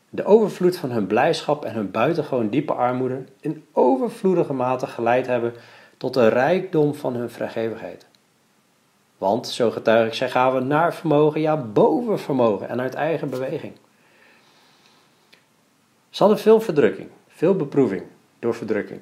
de 0.09 0.25
overvloed 0.25 0.77
van 0.77 0.91
hun 0.91 1.07
blijdschap 1.07 1.65
en 1.65 1.73
hun 1.73 1.91
buitengewoon 1.91 2.49
diepe 2.49 2.73
armoede 2.73 3.23
in 3.39 3.65
overvloedige 3.71 4.53
mate 4.53 4.87
geleid 4.87 5.27
hebben 5.27 5.53
tot 5.99 6.13
de 6.13 6.27
rijkdom 6.27 6.95
van 6.95 7.15
hun 7.15 7.29
vrijgevigheid. 7.29 8.05
Want, 9.17 9.47
zo 9.47 9.71
getuig 9.71 10.07
ik, 10.07 10.13
zij 10.13 10.29
gaven 10.29 10.67
naar 10.67 10.93
vermogen, 10.93 11.41
ja 11.41 11.57
boven 11.57 12.19
vermogen 12.19 12.69
en 12.69 12.81
uit 12.81 12.93
eigen 12.93 13.29
beweging. 13.29 13.73
Ze 16.09 16.23
hadden 16.23 16.39
veel 16.39 16.61
verdrukking, 16.61 17.09
veel 17.27 17.55
beproeving 17.55 18.03
door 18.39 18.55
verdrukking. 18.55 19.01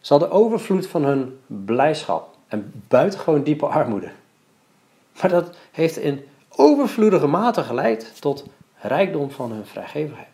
Ze 0.00 0.12
hadden 0.12 0.30
overvloed 0.30 0.86
van 0.86 1.04
hun 1.04 1.38
blijdschap 1.46 2.36
en 2.48 2.84
buitengewoon 2.88 3.42
diepe 3.42 3.66
armoede. 3.66 4.10
Maar 5.20 5.30
dat 5.30 5.56
heeft 5.72 5.96
in 5.96 6.24
overvloedige 6.48 7.26
mate 7.26 7.62
geleid 7.62 8.20
tot 8.20 8.44
rijkdom 8.74 9.30
van 9.30 9.52
hun 9.52 9.66
vrijgevigheid. 9.66 10.28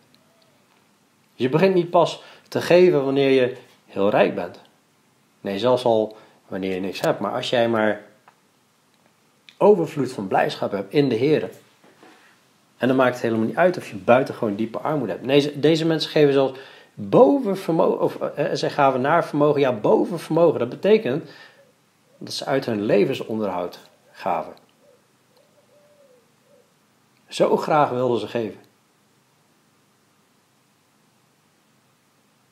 Je 1.33 1.49
begint 1.49 1.73
niet 1.73 1.89
pas 1.89 2.23
te 2.47 2.61
geven 2.61 3.03
wanneer 3.05 3.29
je 3.29 3.57
heel 3.85 4.09
rijk 4.09 4.35
bent. 4.35 4.61
Nee, 5.43 5.59
zelfs 5.59 5.85
al 5.85 6.17
wanneer 6.47 6.73
je 6.73 6.79
niks 6.79 7.01
hebt. 7.01 7.19
Maar 7.19 7.31
als 7.31 7.49
jij 7.49 7.69
maar 7.69 8.01
overvloed 9.57 10.11
van 10.11 10.27
blijdschap 10.27 10.71
hebt 10.71 10.93
in 10.93 11.09
de 11.09 11.15
Heer. 11.15 11.49
En 12.77 12.87
dan 12.87 12.97
maakt 12.97 13.13
het 13.13 13.21
helemaal 13.21 13.45
niet 13.45 13.55
uit 13.55 13.77
of 13.77 13.89
je 13.89 13.95
buitengewoon 13.95 14.55
diepe 14.55 14.77
armoede 14.77 15.11
hebt. 15.11 15.25
Nee, 15.25 15.59
deze 15.59 15.85
mensen 15.85 16.11
geven 16.11 16.33
zelfs 16.33 16.59
boven 16.93 17.57
vermogen, 17.57 17.99
of 17.99 18.15
eh, 18.15 18.45
zij 18.53 18.69
gaven 18.69 19.01
naar 19.01 19.25
vermogen, 19.25 19.61
ja, 19.61 19.73
boven 19.73 20.19
vermogen. 20.19 20.59
Dat 20.59 20.69
betekent 20.69 21.29
dat 22.17 22.33
ze 22.33 22.45
uit 22.45 22.65
hun 22.65 22.81
levensonderhoud 22.81 23.79
gaven. 24.11 24.53
Zo 27.27 27.57
graag 27.57 27.89
wilden 27.89 28.19
ze 28.19 28.27
geven. 28.27 28.59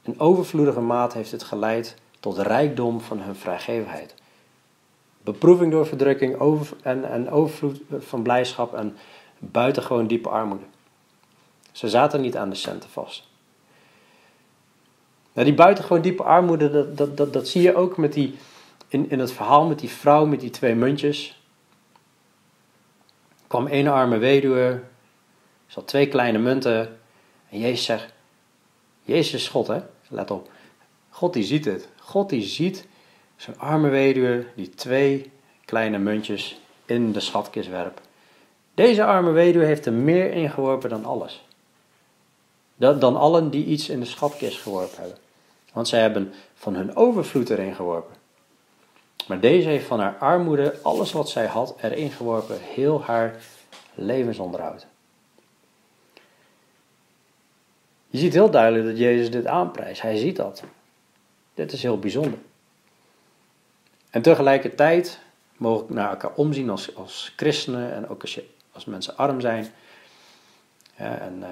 In 0.01 0.19
overvloedige 0.19 0.79
maat 0.79 1.13
heeft 1.13 1.31
het 1.31 1.43
geleid 1.43 1.95
tot 2.21 2.37
rijkdom 2.37 3.01
van 3.01 3.21
hun 3.21 3.35
vrijgevigheid. 3.35 4.15
Beproeving 5.23 5.71
door 5.71 5.85
verdrukking 5.85 6.39
over, 6.39 6.77
en, 6.81 7.11
en 7.11 7.29
overvloed 7.29 7.81
van 7.97 8.21
blijdschap 8.21 8.73
en 8.73 8.97
buitengewoon 9.39 10.07
diepe 10.07 10.29
armoede. 10.29 10.65
Ze 11.71 11.89
zaten 11.89 12.21
niet 12.21 12.37
aan 12.37 12.49
de 12.49 12.55
centen 12.55 12.89
vast. 12.89 13.27
Nou, 15.33 15.47
die 15.47 15.55
buitengewoon 15.55 16.01
diepe 16.01 16.23
armoede, 16.23 16.93
dat, 16.95 17.17
dat, 17.17 17.33
dat, 17.33 17.47
zie 17.47 17.61
je 17.61 17.75
ook 17.75 17.97
met 17.97 18.13
die, 18.13 18.37
in, 18.87 19.09
in 19.09 19.19
het 19.19 19.31
verhaal 19.31 19.65
met 19.65 19.79
die 19.79 19.89
vrouw 19.89 20.25
met 20.25 20.39
die 20.39 20.49
twee 20.49 20.75
muntjes 20.75 21.41
kwam 23.51 23.67
een 23.69 23.87
arme 23.87 24.17
weduwe, 24.17 24.81
zat 25.67 25.87
twee 25.87 26.07
kleine 26.07 26.37
munten. 26.37 26.99
En 27.49 27.59
Jezus 27.59 27.85
zegt, 27.85 28.13
Jezus 29.03 29.33
is 29.33 29.47
God 29.47 29.67
hè, 29.67 29.79
let 30.07 30.31
op. 30.31 30.49
God 31.09 31.33
die 31.33 31.43
ziet 31.43 31.65
het. 31.65 31.87
God 32.03 32.29
die 32.29 32.41
ziet 32.41 32.87
zo'n 33.35 33.59
arme 33.59 33.89
weduwe 33.89 34.45
die 34.55 34.69
twee 34.69 35.31
kleine 35.65 35.97
muntjes 35.97 36.59
in 36.85 37.11
de 37.11 37.19
schatkist 37.19 37.69
werpt. 37.69 38.01
Deze 38.73 39.03
arme 39.03 39.31
weduwe 39.31 39.65
heeft 39.65 39.85
er 39.85 39.93
meer 39.93 40.31
ingeworpen 40.31 40.89
dan 40.89 41.05
alles. 41.05 41.45
Dan 42.75 43.15
allen 43.15 43.49
die 43.49 43.65
iets 43.65 43.89
in 43.89 43.99
de 43.99 44.05
schatkist 44.05 44.61
geworpen 44.61 44.99
hebben. 44.99 45.17
Want 45.73 45.87
zij 45.87 46.01
hebben 46.01 46.33
van 46.53 46.75
hun 46.75 46.95
overvloed 46.95 47.49
erin 47.49 47.75
geworpen. 47.75 48.15
Maar 49.27 49.39
deze 49.39 49.67
heeft 49.67 49.85
van 49.85 49.99
haar 49.99 50.17
armoede 50.17 50.75
alles 50.81 51.11
wat 51.11 51.29
zij 51.29 51.45
had 51.45 51.75
erin 51.81 52.11
geworpen, 52.11 52.57
heel 52.61 53.03
haar 53.03 53.35
levensonderhoud. 53.95 54.85
Je 58.07 58.17
ziet 58.17 58.33
heel 58.33 58.49
duidelijk 58.49 58.85
dat 58.85 58.97
Jezus 58.97 59.31
dit 59.31 59.45
aanprijst. 59.45 60.01
Hij 60.01 60.17
ziet 60.17 60.35
dat. 60.35 60.63
Dit 61.53 61.71
is 61.71 61.81
heel 61.81 61.99
bijzonder. 61.99 62.39
En 64.09 64.21
tegelijkertijd 64.21 65.19
mogen 65.57 65.87
we 65.87 65.93
naar 65.93 66.09
elkaar 66.09 66.33
omzien 66.35 66.69
als, 66.69 66.95
als 66.95 67.33
christenen 67.35 67.93
en 67.93 68.07
ook 68.07 68.21
als, 68.21 68.35
je, 68.35 68.45
als 68.71 68.85
mensen 68.85 69.17
arm 69.17 69.41
zijn. 69.41 69.67
En 70.95 71.37
uh, 71.39 71.47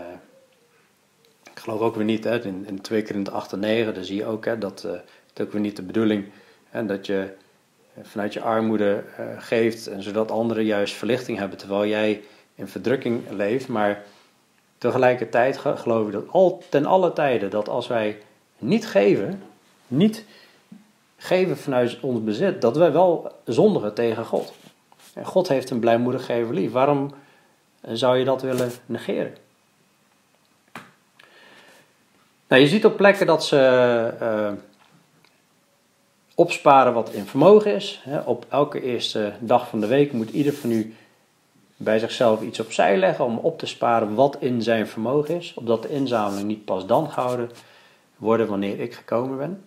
ik 1.52 1.60
geloof 1.60 1.80
ook 1.80 1.96
weer 1.96 2.06
niet, 2.06 2.24
hè, 2.24 2.44
in, 2.46 2.66
in 2.68 2.82
2 2.82 3.04
Korinther 3.04 3.34
8 3.34 3.54
en 3.54 3.60
9, 3.60 3.94
daar 3.94 4.04
zie 4.04 4.16
je 4.16 4.26
ook 4.26 4.46
hè, 4.46 4.58
dat 4.58 4.84
uh, 4.86 4.92
het 5.30 5.42
ook 5.42 5.52
weer 5.52 5.62
niet 5.62 5.76
de 5.76 5.82
bedoeling 5.82 6.32
hè, 6.70 6.86
dat 6.86 7.06
je 7.06 7.34
vanuit 8.02 8.34
je 8.34 8.42
armoede 8.42 9.04
geeft 9.38 9.88
en 9.88 10.04
zodat 10.04 10.32
anderen 10.32 10.64
juist 10.64 10.94
verlichting 10.94 11.38
hebben 11.38 11.58
terwijl 11.58 11.86
jij 11.86 12.24
in 12.56 12.68
verdrukking 12.68 13.30
leeft. 13.30 13.68
Maar 13.68 14.04
tegelijkertijd 14.78 15.58
geloof 15.58 16.08
ik 16.08 16.14
dat 16.14 16.28
al, 16.28 16.64
ten 16.70 16.86
alle 16.86 17.14
tijden 17.14 17.50
dat 17.50 17.70
als 17.70 17.88
wij 17.88 18.18
niet 18.58 18.88
geven, 18.88 19.44
niet 19.90 20.26
geven 21.18 21.58
vanuit 21.58 22.00
ons 22.00 22.24
bezit, 22.24 22.62
dat 22.62 22.78
wij 22.78 22.92
wel 22.92 23.32
zondigen 23.46 23.94
tegen 23.94 24.26
God. 24.26 24.54
En 25.14 25.26
God 25.26 25.48
heeft 25.48 25.70
een 25.70 25.80
blijmoedig 25.80 26.26
geven 26.26 26.54
lief. 26.54 26.72
Waarom 26.72 27.12
zou 27.82 28.18
je 28.18 28.26
dat 28.26 28.42
willen 28.42 28.72
negeren? 28.86 29.36
Nou, 32.48 32.62
je 32.62 32.68
ziet 32.68 32.86
op 32.86 32.98
plekken 32.98 33.28
dat 33.28 33.46
ze 33.46 34.14
uh, 34.22 34.52
opsparen 36.36 36.94
wat 36.94 37.10
in 37.10 37.26
vermogen 37.26 37.76
is. 37.76 38.04
Op 38.26 38.46
elke 38.50 38.82
eerste 38.82 39.34
dag 39.40 39.68
van 39.68 39.80
de 39.80 39.88
week 39.88 40.12
moet 40.12 40.30
ieder 40.30 40.54
van 40.54 40.72
u 40.72 40.96
bij 41.78 42.00
zichzelf 42.00 42.42
iets 42.42 42.60
opzij 42.60 42.98
leggen 42.98 43.26
om 43.26 43.38
op 43.38 43.60
te 43.60 43.66
sparen 43.66 44.16
wat 44.16 44.38
in 44.40 44.62
zijn 44.62 44.88
vermogen 44.88 45.36
is, 45.36 45.54
opdat 45.56 45.82
de 45.82 45.90
inzameling 45.90 46.48
niet 46.48 46.66
pas 46.66 46.86
dan 46.86 47.12
gehouden 47.12 47.50
wordt 48.16 48.48
wanneer 48.48 48.80
ik 48.80 48.94
gekomen 48.94 49.38
ben. 49.38 49.64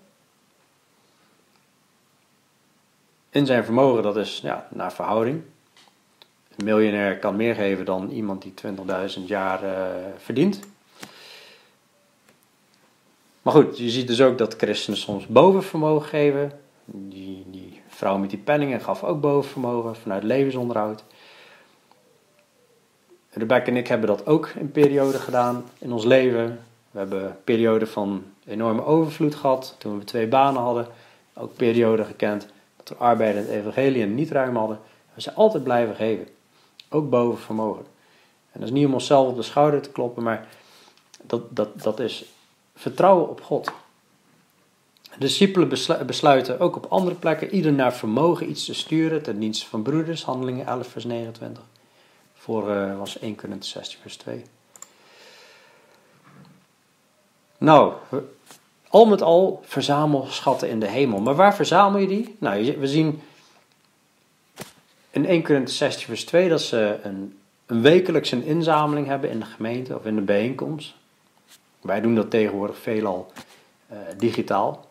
In 3.33 3.47
zijn 3.47 3.65
vermogen, 3.65 4.03
dat 4.03 4.17
is 4.17 4.41
ja, 4.43 4.67
naar 4.71 4.93
verhouding. 4.93 5.43
Een 6.57 6.65
miljonair 6.65 7.19
kan 7.19 7.37
meer 7.37 7.55
geven 7.55 7.85
dan 7.85 8.11
iemand 8.11 8.43
die 8.43 8.55
20.000 9.19 9.25
jaar 9.27 9.65
uh, 9.65 9.71
verdient. 10.17 10.61
Maar 13.43 13.53
goed, 13.53 13.79
je 13.79 13.91
ziet 13.91 14.07
dus 14.07 14.21
ook 14.21 14.39
dat 14.39 14.57
christenen 14.57 14.99
soms 14.99 15.27
bovenvermogen 15.27 16.09
geven. 16.09 16.53
Die, 16.85 17.45
die 17.47 17.81
vrouw 17.89 18.17
met 18.17 18.31
die 18.31 18.39
penningen 18.39 18.81
gaf 18.81 19.05
ook 19.05 19.21
bovenvermogen 19.21 19.97
vanuit 19.97 20.23
levensonderhoud. 20.23 21.05
Rebecca 23.31 23.67
en 23.67 23.77
ik 23.77 23.89
hebben 23.89 24.09
dat 24.09 24.27
ook 24.27 24.49
in 24.49 24.71
periode 24.71 25.19
gedaan 25.19 25.65
in 25.79 25.93
ons 25.93 26.05
leven. 26.05 26.61
We 26.91 26.99
hebben 26.99 27.25
een 27.25 27.45
periode 27.45 27.87
van 27.87 28.25
enorme 28.47 28.85
overvloed 28.85 29.35
gehad 29.35 29.75
toen 29.79 29.99
we 29.99 30.05
twee 30.05 30.27
banen 30.27 30.63
hadden. 30.63 30.87
Ook 31.35 31.57
periode 31.57 32.05
gekend 32.05 32.49
dat 32.85 32.99
we 32.99 33.05
arbeid 33.05 33.37
en 33.37 33.41
het 33.41 33.51
evangelie 33.51 34.07
niet 34.07 34.31
ruim 34.31 34.57
hadden. 34.57 34.81
We 35.15 35.21
zijn 35.21 35.37
altijd 35.37 35.63
blijven 35.63 35.95
geven. 35.95 36.29
Ook 36.89 37.11
boven 37.11 37.43
vermogen. 37.43 37.85
En 38.53 38.61
dat 38.61 38.69
is 38.69 38.75
niet 38.75 38.87
om 38.87 38.95
onszelf 38.95 39.29
op 39.29 39.37
de 39.37 39.43
schouder 39.43 39.81
te 39.81 39.91
kloppen, 39.91 40.23
maar 40.23 40.49
dat, 41.23 41.43
dat, 41.57 41.83
dat 41.83 42.01
is 42.01 42.25
vertrouwen 42.75 43.29
op 43.29 43.41
God. 43.43 43.73
De 45.03 45.19
discipelen 45.19 45.69
besluiten 46.07 46.61
ook 46.61 46.77
op 46.77 46.87
andere 46.89 47.17
plekken 47.17 47.55
ieder 47.55 47.73
naar 47.73 47.95
vermogen 47.95 48.51
iets 48.51 48.65
te 48.65 48.75
sturen 48.75 49.23
ten 49.23 49.39
dienste 49.39 49.67
van 49.67 49.83
broeders, 49.83 50.25
handelingen 50.25 50.67
11 50.67 50.87
vers 50.87 51.05
29. 51.05 51.63
Voor 52.35 52.71
uh, 52.71 52.99
was 52.99 53.19
1 53.19 53.37
Corinthië 53.37 53.69
16 53.69 53.99
vers 54.01 54.17
2. 54.17 54.45
Nou, 57.59 57.93
al 58.93 59.07
met 59.07 59.23
al 59.23 59.61
verzamel 59.65 60.27
schatten 60.29 60.69
in 60.69 60.81
de 60.81 60.89
hemel. 60.89 61.21
Maar 61.21 61.35
waar 61.35 61.55
verzamel 61.55 62.01
je 62.01 62.07
die? 62.07 62.37
Nou, 62.39 62.77
we 62.79 62.87
zien 62.87 63.21
in 65.11 65.27
1 65.27 65.43
Corinthië 65.43 65.75
16 65.75 66.07
vers 66.07 66.25
2 66.25 66.49
dat 66.49 66.61
ze 66.61 66.99
een, 67.03 67.39
een 67.67 67.83
wekelijks 67.83 68.31
een 68.31 68.45
inzameling 68.45 69.07
hebben 69.07 69.31
in 69.31 69.39
de 69.39 69.45
gemeente 69.45 69.97
of 69.97 70.05
in 70.05 70.15
de 70.15 70.21
bijeenkomst. 70.21 70.95
Wij 71.81 72.01
doen 72.01 72.15
dat 72.15 72.31
tegenwoordig 72.31 72.79
veelal 72.79 73.33
uh, 73.93 73.99
digitaal. 74.17 74.87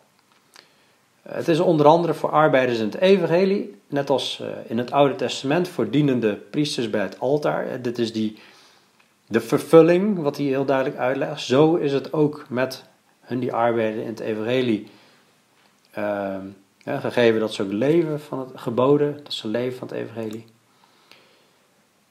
Het 1.21 1.47
is 1.47 1.59
onder 1.59 1.85
andere 1.85 2.13
voor 2.13 2.31
arbeiders 2.31 2.79
in 2.79 2.85
het 2.85 2.97
evangelie, 2.97 3.75
net 3.87 4.09
als 4.09 4.39
uh, 4.41 4.47
in 4.67 4.77
het 4.77 4.91
Oude 4.91 5.15
Testament, 5.15 5.67
voor 5.67 5.89
dienende 5.89 6.33
priesters 6.35 6.89
bij 6.89 7.01
het 7.01 7.19
altaar. 7.19 7.81
Dit 7.81 7.97
is 7.97 8.13
die, 8.13 8.37
de 9.27 9.41
vervulling, 9.41 10.21
wat 10.21 10.37
hij 10.37 10.45
heel 10.45 10.65
duidelijk 10.65 10.97
uitlegt. 10.97 11.41
Zo 11.41 11.75
is 11.75 11.93
het 11.93 12.13
ook 12.13 12.45
met 12.49 12.89
hun 13.31 13.39
die 13.39 13.53
arbeiden 13.53 14.01
in 14.01 14.09
het 14.09 14.19
evangelie. 14.19 14.87
Ja, 16.83 16.99
gegeven 16.99 17.39
dat 17.39 17.53
ze 17.53 17.63
ook 17.63 17.71
leven 17.71 18.21
van 18.21 18.39
het 18.39 18.49
geboden, 18.55 19.19
dat 19.23 19.33
ze 19.33 19.47
leven 19.47 19.77
van 19.77 19.87
het 19.87 19.97
evangelie. 19.97 20.45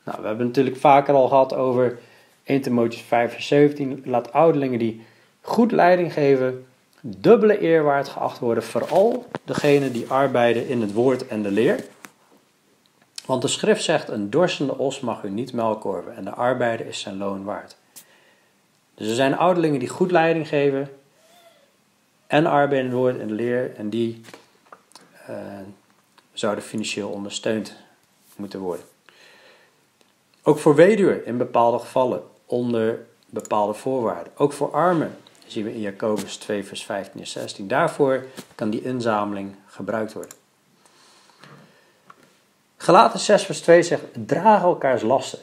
Nou, 0.05 0.21
we 0.21 0.27
hebben 0.27 0.47
natuurlijk 0.47 0.77
vaker 0.77 1.15
al 1.15 1.29
gehad 1.29 1.55
over 1.55 1.99
1 2.43 2.63
Timotheüs 2.63 3.07
5 3.07 3.33
vers 3.33 3.47
17. 3.47 4.03
Laat 4.05 4.33
ouderlingen 4.33 4.79
die 4.79 5.05
goed 5.41 5.73
leiding 5.73 6.13
geven, 6.13 6.67
dubbele 7.01 7.59
eerwaard 7.59 8.09
geacht 8.09 8.39
worden, 8.39 8.63
vooral 8.63 9.27
degene 9.45 9.91
die 9.91 10.09
arbeiden 10.09 10.69
in 10.69 10.81
het 10.81 10.93
woord 10.93 11.27
en 11.27 11.43
de 11.43 11.51
leer. 11.51 11.85
Want 13.27 13.43
de 13.43 13.49
schrift 13.49 13.83
zegt, 13.83 14.09
een 14.09 14.31
dorsende 14.31 14.79
os 14.79 15.01
mag 15.01 15.23
u 15.23 15.31
niet 15.31 15.53
melkorven 15.53 16.17
en 16.17 16.25
de 16.25 16.31
arbeider 16.31 16.87
is 16.87 17.01
zijn 17.01 17.17
loon 17.17 17.45
waard. 17.45 17.77
Dus 18.95 19.09
er 19.09 19.15
zijn 19.15 19.37
ouderlingen 19.37 19.79
die 19.79 19.89
goed 19.89 20.11
leiding 20.11 20.49
geven 20.49 20.91
en 22.31 22.47
arbeiden 22.47 22.91
in 22.91 22.97
woord 22.97 23.19
en 23.19 23.33
leer 23.33 23.75
en 23.77 23.89
die 23.89 24.21
uh, 25.31 25.37
zouden 26.33 26.65
financieel 26.65 27.09
ondersteund 27.09 27.77
moeten 28.37 28.61
worden. 28.61 28.85
Ook 30.43 30.59
voor 30.59 30.75
weduwen 30.75 31.27
in 31.27 31.37
bepaalde 31.37 31.79
gevallen, 31.79 32.23
onder 32.47 33.07
bepaalde 33.27 33.75
voorwaarden. 33.75 34.33
Ook 34.37 34.53
voor 34.53 34.71
armen, 34.71 35.17
zien 35.47 35.65
we 35.65 35.75
in 35.75 35.81
Jacobus 35.81 36.37
2, 36.37 36.65
vers 36.65 36.85
15 36.85 37.21
en 37.21 37.27
16. 37.27 37.69
Daarvoor 37.69 38.25
kan 38.55 38.71
die 38.71 38.83
inzameling 38.83 39.55
gebruikt 39.67 40.13
worden. 40.13 40.35
Gelaten 42.77 43.21
6, 43.21 43.45
vers 43.45 43.61
2 43.61 43.83
zegt: 43.83 44.03
Draag 44.27 44.63
elkaars 44.63 45.03
lasten 45.03 45.39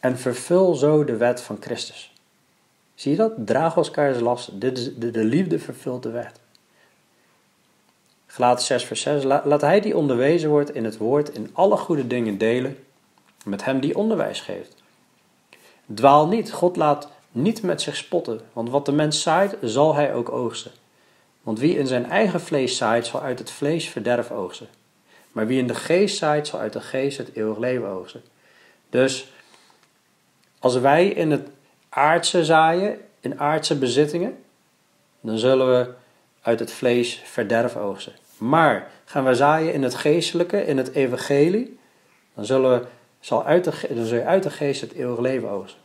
en 0.00 0.18
vervul 0.18 0.74
zo 0.74 1.04
de 1.04 1.16
wet 1.16 1.40
van 1.40 1.56
Christus. 1.60 2.15
Zie 2.96 3.10
je 3.10 3.16
dat? 3.16 3.32
Draag 3.36 3.76
elkaars 3.76 4.20
lasten. 4.20 4.58
Dit 4.58 4.78
is 4.78 4.94
de, 4.94 5.10
de 5.10 5.24
liefde 5.24 5.58
vervult 5.58 6.02
de 6.02 6.10
wet. 6.10 6.40
Gelaten 8.26 8.64
6, 8.64 8.84
vers 8.84 9.00
6. 9.00 9.22
Laat 9.24 9.60
hij 9.60 9.80
die 9.80 9.96
onderwezen 9.96 10.50
wordt 10.50 10.74
in 10.74 10.84
het 10.84 10.96
woord 10.96 11.28
in 11.28 11.50
alle 11.52 11.76
goede 11.76 12.06
dingen 12.06 12.38
delen 12.38 12.76
met 13.44 13.64
hem 13.64 13.80
die 13.80 13.96
onderwijs 13.96 14.40
geeft. 14.40 14.74
Dwaal 15.94 16.28
niet, 16.28 16.52
God 16.52 16.76
laat 16.76 17.10
niet 17.30 17.62
met 17.62 17.82
zich 17.82 17.96
spotten, 17.96 18.40
want 18.52 18.70
wat 18.70 18.86
de 18.86 18.92
mens 18.92 19.22
zaait, 19.22 19.56
zal 19.60 19.94
hij 19.94 20.14
ook 20.14 20.32
oogsten. 20.32 20.72
Want 21.42 21.58
wie 21.58 21.78
in 21.78 21.86
zijn 21.86 22.10
eigen 22.10 22.40
vlees 22.40 22.76
zaait, 22.76 23.06
zal 23.06 23.20
uit 23.20 23.38
het 23.38 23.50
vlees 23.50 23.88
verderf 23.88 24.30
oogsten. 24.30 24.68
Maar 25.32 25.46
wie 25.46 25.58
in 25.58 25.66
de 25.66 25.74
geest 25.74 26.16
zaait, 26.16 26.46
zal 26.46 26.60
uit 26.60 26.72
de 26.72 26.80
geest 26.80 27.18
het 27.18 27.30
eeuwig 27.34 27.58
leven 27.58 27.88
oogsten. 27.88 28.22
Dus 28.90 29.32
als 30.58 30.78
wij 30.78 31.08
in 31.08 31.30
het 31.30 31.48
aardse 31.96 32.44
zaaien, 32.44 32.98
in 33.20 33.40
aardse 33.40 33.78
bezittingen, 33.78 34.44
dan 35.20 35.38
zullen 35.38 35.66
we 35.66 35.92
uit 36.42 36.58
het 36.58 36.72
vlees 36.72 37.22
verderf 37.24 37.76
oogsten. 37.76 38.12
Maar 38.38 38.90
gaan 39.04 39.24
we 39.24 39.34
zaaien 39.34 39.72
in 39.72 39.82
het 39.82 39.94
geestelijke, 39.94 40.64
in 40.64 40.76
het 40.76 40.92
evangelie, 40.92 41.78
dan 42.34 42.44
zullen 42.44 42.80
we 42.80 42.86
zal 43.20 43.44
uit 43.44 43.64
de, 43.64 43.94
dan 43.94 44.04
zul 44.04 44.18
je 44.18 44.24
uit 44.24 44.42
de 44.42 44.50
geest 44.50 44.80
het 44.80 44.92
eeuwige 44.92 45.20
leven 45.20 45.48
oogsten. 45.48 45.80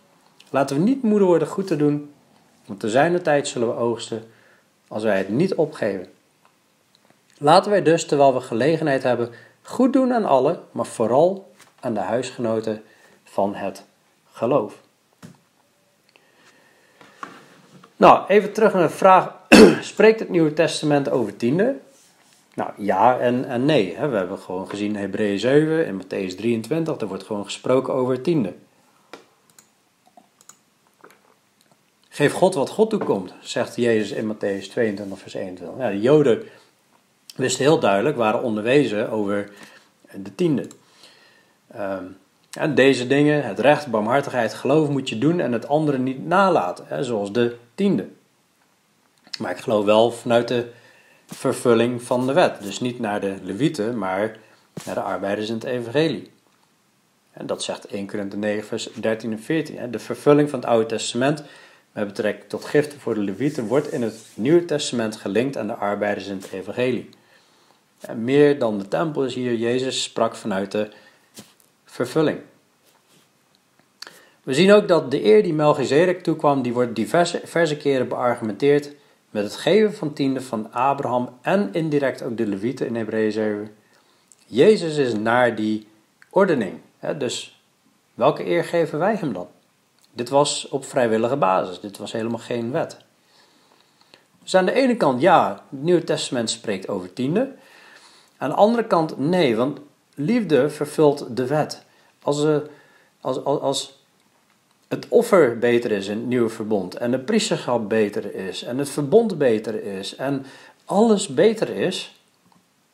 Laten 0.49 0.75
we 0.75 0.81
niet 0.81 1.03
moede 1.03 1.25
worden 1.25 1.47
goed 1.47 1.67
te 1.67 1.75
doen, 1.75 2.13
want 2.65 2.79
te 2.79 2.89
zijner 2.89 3.21
tijd 3.21 3.47
zullen 3.47 3.67
we 3.67 3.75
oogsten 3.75 4.23
als 4.87 5.03
wij 5.03 5.17
het 5.17 5.29
niet 5.29 5.55
opgeven. 5.55 6.07
Laten 7.37 7.71
wij 7.71 7.81
dus, 7.81 8.05
terwijl 8.05 8.33
we 8.33 8.41
gelegenheid 8.41 9.03
hebben, 9.03 9.29
goed 9.61 9.93
doen 9.93 10.13
aan 10.13 10.25
allen, 10.25 10.59
maar 10.71 10.85
vooral 10.85 11.53
aan 11.79 11.93
de 11.93 11.99
huisgenoten 11.99 12.83
van 13.23 13.55
het 13.55 13.85
geloof. 14.31 14.81
Nou, 18.01 18.27
even 18.27 18.53
terug 18.53 18.73
naar 18.73 18.87
de 18.87 18.93
vraag: 18.93 19.33
spreekt 19.81 20.19
het 20.19 20.29
Nieuwe 20.29 20.53
Testament 20.53 21.09
over 21.09 21.35
tiende? 21.35 21.75
Nou 22.53 22.71
ja 22.77 23.19
en, 23.19 23.45
en 23.45 23.65
nee. 23.65 23.95
Hè. 23.95 24.07
We 24.07 24.17
hebben 24.17 24.37
gewoon 24.37 24.69
gezien 24.69 24.95
Hebreeën 24.95 25.39
7 25.39 25.85
en 25.85 26.01
Matthäus 26.01 26.35
23, 26.35 26.97
er 26.97 27.07
wordt 27.07 27.23
gewoon 27.23 27.43
gesproken 27.43 27.93
over 27.93 28.21
tiende. 28.21 28.53
Geef 32.09 32.33
God 32.33 32.53
wat 32.53 32.69
God 32.69 32.89
toekomt, 32.89 33.33
zegt 33.41 33.75
Jezus 33.75 34.11
in 34.11 34.33
Matthäus 34.33 34.67
22, 34.69 35.19
vers 35.19 35.33
21. 35.33 35.77
Ja, 35.77 35.89
de 35.89 35.99
Joden 35.99 36.43
wisten 37.35 37.63
heel 37.63 37.79
duidelijk, 37.79 38.17
waren 38.17 38.41
onderwezen 38.41 39.09
over 39.09 39.51
de 40.13 40.35
tiende. 40.35 40.67
Um, 41.75 42.17
en 42.51 42.75
deze 42.75 43.07
dingen, 43.07 43.43
het 43.43 43.59
recht, 43.59 43.87
barmhartigheid, 43.87 44.53
geloof 44.53 44.89
moet 44.89 45.09
je 45.09 45.17
doen 45.17 45.39
en 45.39 45.51
het 45.51 45.67
andere 45.67 45.97
niet 45.97 46.25
nalaten, 46.25 46.85
hè, 46.87 47.03
zoals 47.03 47.31
de 47.31 47.55
tiende. 47.81 48.07
Maar 49.39 49.51
ik 49.51 49.57
geloof 49.57 49.85
wel 49.85 50.11
vanuit 50.11 50.47
de 50.47 50.71
vervulling 51.25 52.01
van 52.01 52.27
de 52.27 52.33
wet. 52.33 52.61
Dus 52.61 52.79
niet 52.79 52.99
naar 52.99 53.21
de 53.21 53.35
levieten, 53.41 53.97
maar 53.97 54.37
naar 54.85 54.95
de 54.95 55.01
arbeiders 55.01 55.47
in 55.47 55.53
het 55.53 55.63
evangelie. 55.63 56.31
En 57.31 57.45
dat 57.45 57.63
zegt 57.63 57.85
1 57.85 58.07
Korinthe 58.07 58.37
9 58.37 58.67
vers 58.67 58.89
13 58.93 59.31
en 59.31 59.39
14. 59.39 59.91
De 59.91 59.99
vervulling 59.99 60.49
van 60.49 60.59
het 60.59 60.67
Oude 60.67 60.85
Testament 60.85 61.43
met 61.91 62.07
betrekking 62.07 62.49
tot 62.49 62.65
giften 62.65 62.99
voor 62.99 63.13
de 63.13 63.21
levieten 63.21 63.67
wordt 63.67 63.91
in 63.91 64.01
het 64.01 64.27
Nieuwe 64.33 64.65
Testament 64.65 65.15
gelinkt 65.15 65.57
aan 65.57 65.67
de 65.67 65.75
arbeiders 65.75 66.27
in 66.27 66.35
het 66.35 66.51
evangelie. 66.51 67.09
En 67.99 68.23
meer 68.23 68.59
dan 68.59 68.77
de 68.77 68.87
tempel 68.87 69.25
is 69.25 69.35
hier, 69.35 69.55
Jezus 69.55 70.03
sprak 70.03 70.35
vanuit 70.35 70.71
de 70.71 70.89
vervulling. 71.85 72.39
We 74.43 74.53
zien 74.53 74.71
ook 74.71 74.87
dat 74.87 75.11
de 75.11 75.25
eer 75.25 75.43
die 75.43 75.53
Melchizedek 75.53 76.23
toekwam, 76.23 76.61
die 76.61 76.73
wordt 76.73 76.95
diverse, 76.95 77.39
diverse 77.39 77.77
keren 77.77 78.07
beargumenteerd 78.07 78.91
met 79.29 79.43
het 79.43 79.55
geven 79.55 79.93
van 79.93 80.13
tiende 80.13 80.41
van 80.41 80.71
Abraham 80.73 81.29
en 81.41 81.69
indirect 81.73 82.23
ook 82.23 82.37
de 82.37 82.47
Levieten 82.47 82.87
in 82.87 82.95
Hebreeën 82.95 83.31
7. 83.31 83.75
Jezus 84.45 84.97
is 84.97 85.13
naar 85.13 85.55
die 85.55 85.87
ordening. 86.29 86.79
Dus 87.17 87.61
welke 88.13 88.45
eer 88.45 88.63
geven 88.63 88.99
wij 88.99 89.15
hem 89.15 89.33
dan? 89.33 89.47
Dit 90.13 90.29
was 90.29 90.67
op 90.69 90.85
vrijwillige 90.85 91.37
basis, 91.37 91.79
dit 91.79 91.97
was 91.97 92.11
helemaal 92.11 92.39
geen 92.39 92.71
wet. 92.71 92.97
Dus 94.43 94.55
aan 94.55 94.65
de 94.65 94.73
ene 94.73 94.97
kant 94.97 95.21
ja, 95.21 95.63
het 95.69 95.81
Nieuwe 95.81 96.03
Testament 96.03 96.49
spreekt 96.49 96.87
over 96.87 97.13
tiende. 97.13 97.51
Aan 98.37 98.49
de 98.49 98.55
andere 98.55 98.87
kant 98.87 99.17
nee, 99.17 99.55
want 99.55 99.79
liefde 100.15 100.69
vervult 100.69 101.37
de 101.37 101.47
wet. 101.47 101.83
Als, 102.23 102.45
als, 103.21 103.43
als, 103.43 103.61
als 103.61 104.00
het 104.91 105.07
offer 105.07 105.59
beter 105.59 105.91
is 105.91 106.07
in 106.07 106.17
het 106.17 106.27
nieuwe 106.27 106.49
verbond 106.49 106.95
en 106.97 107.11
de 107.11 107.19
priesterschap 107.19 107.89
beter 107.89 108.35
is 108.35 108.63
en 108.63 108.77
het 108.77 108.89
verbond 108.89 109.37
beter 109.37 109.83
is 109.83 110.15
en 110.15 110.45
alles 110.85 111.27
beter 111.27 111.69
is, 111.69 112.21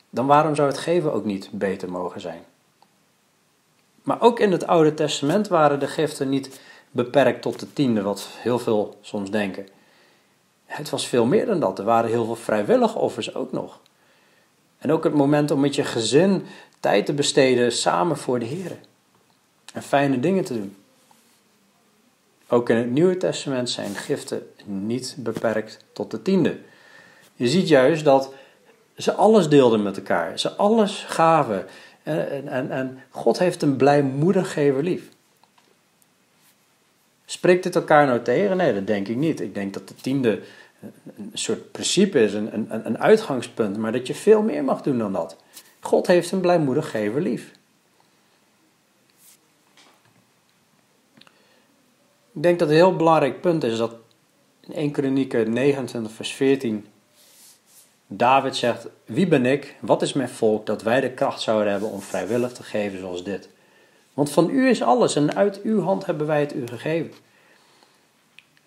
dan 0.10 0.26
waarom 0.26 0.56
zou 0.56 0.68
het 0.68 0.78
geven 0.78 1.14
ook 1.14 1.26
niet 1.26 1.50
beter 1.52 1.92
mogen 1.92 2.22
zijn? 2.22 2.44
Maar 4.04 4.22
ook 4.22 4.40
in 4.40 4.52
het 4.52 4.68
Oude 4.68 4.94
Testament 4.94 5.48
waren 5.48 5.80
de 5.80 5.88
giften 5.88 6.30
niet 6.30 6.60
beperkt 6.92 7.42
tot 7.42 7.60
de 7.60 7.74
tiende, 7.74 8.02
wat 8.02 8.28
heel 8.32 8.60
veel 8.60 8.98
soms 9.02 9.32
denken. 9.32 9.68
Het 10.66 10.90
was 10.90 11.08
veel 11.08 11.26
meer 11.26 11.46
dan 11.46 11.60
dat. 11.60 11.80
Er 11.80 11.86
waren 11.86 12.10
heel 12.10 12.26
veel 12.26 12.36
vrijwillige 12.36 12.98
offers 12.98 13.36
ook 13.36 13.52
nog. 13.52 13.80
En 14.78 14.92
ook 14.92 15.04
het 15.04 15.14
moment 15.14 15.52
om 15.52 15.60
met 15.60 15.76
je 15.76 15.84
gezin 15.84 16.46
tijd 16.80 17.06
te 17.06 17.14
besteden 17.14 17.72
samen 17.72 18.18
voor 18.18 18.40
de 18.40 18.46
Heer. 18.46 18.78
En 19.74 19.82
fijne 19.82 20.20
dingen 20.20 20.44
te 20.44 20.54
doen. 20.54 20.76
Ook 22.50 22.70
in 22.70 22.76
het 22.76 22.92
Nieuwe 22.92 23.18
Testament 23.18 23.70
zijn 23.70 23.96
giften 23.96 24.48
niet 24.66 25.16
beperkt 25.18 25.78
tot 25.94 26.12
de 26.12 26.22
tiende. 26.22 26.58
Je 27.36 27.48
ziet 27.48 27.68
juist 27.68 28.04
dat 28.04 28.34
ze 28.98 29.14
alles 29.14 29.50
deelden 29.50 29.84
met 29.84 29.98
elkaar. 29.98 30.40
Ze 30.40 30.52
alles 30.52 31.06
gaven. 31.08 31.66
En, 32.04 32.48
en, 32.48 32.72
en 32.72 33.00
God 33.10 33.40
heeft 33.40 33.62
een 33.62 33.76
blijmoedig 33.76 34.54
gever 34.54 34.84
lief. 34.84 35.10
Spreekt 37.26 37.64
dit 37.64 37.76
elkaar 37.76 38.06
nou 38.06 38.22
tegen? 38.22 38.58
Nee, 38.58 38.74
dat 38.74 38.88
denk 38.88 39.08
ik 39.08 39.16
niet. 39.16 39.42
Ik 39.42 39.54
denk 39.54 39.74
dat 39.74 39.88
de 39.88 39.96
tiende 39.96 40.40
een 41.18 41.32
soort 41.34 41.72
principe 41.72 42.24
is, 42.24 42.34
een, 42.34 42.54
een, 42.54 42.86
een 42.86 43.00
uitgangspunt, 43.00 43.78
maar 43.78 43.92
dat 43.92 44.08
je 44.08 44.16
veel 44.16 44.42
meer 44.42 44.64
mag 44.64 44.82
doen 44.82 44.98
dan 44.98 45.14
dat. 45.14 45.38
God 45.80 46.08
heeft 46.08 46.32
een 46.32 46.40
blijmoedig 46.40 46.90
gever 46.90 47.22
lief. 47.22 47.52
Ik 52.38 52.44
denk 52.44 52.60
dat 52.60 52.70
een 52.70 52.76
heel 52.76 52.96
belangrijk 52.96 53.42
punt 53.42 53.64
is 53.64 53.78
dat 53.78 53.96
in 54.60 54.74
1 54.74 54.92
Kronieken 54.92 55.54
29 55.54 56.12
vers 56.12 56.34
14 56.34 56.86
David 58.08 58.56
zegt, 58.56 58.88
wie 59.06 59.28
ben 59.28 59.46
ik, 59.46 59.76
wat 59.80 60.02
is 60.02 60.14
mijn 60.14 60.30
volk, 60.30 60.66
dat 60.66 60.82
wij 60.82 61.02
de 61.02 61.12
kracht 61.12 61.42
zouden 61.42 61.72
hebben 61.72 61.90
om 61.90 62.02
vrijwillig 62.02 62.52
te 62.52 62.64
geven 62.64 63.00
zoals 63.00 63.24
dit. 63.24 63.50
Want 64.14 64.32
van 64.32 64.50
u 64.50 64.70
is 64.70 64.82
alles 64.82 65.16
en 65.16 65.36
uit 65.36 65.62
uw 65.62 65.82
hand 65.82 66.06
hebben 66.06 66.28
wij 66.28 66.40
het 66.40 66.56
u 66.56 66.68
gegeven. 66.68 67.14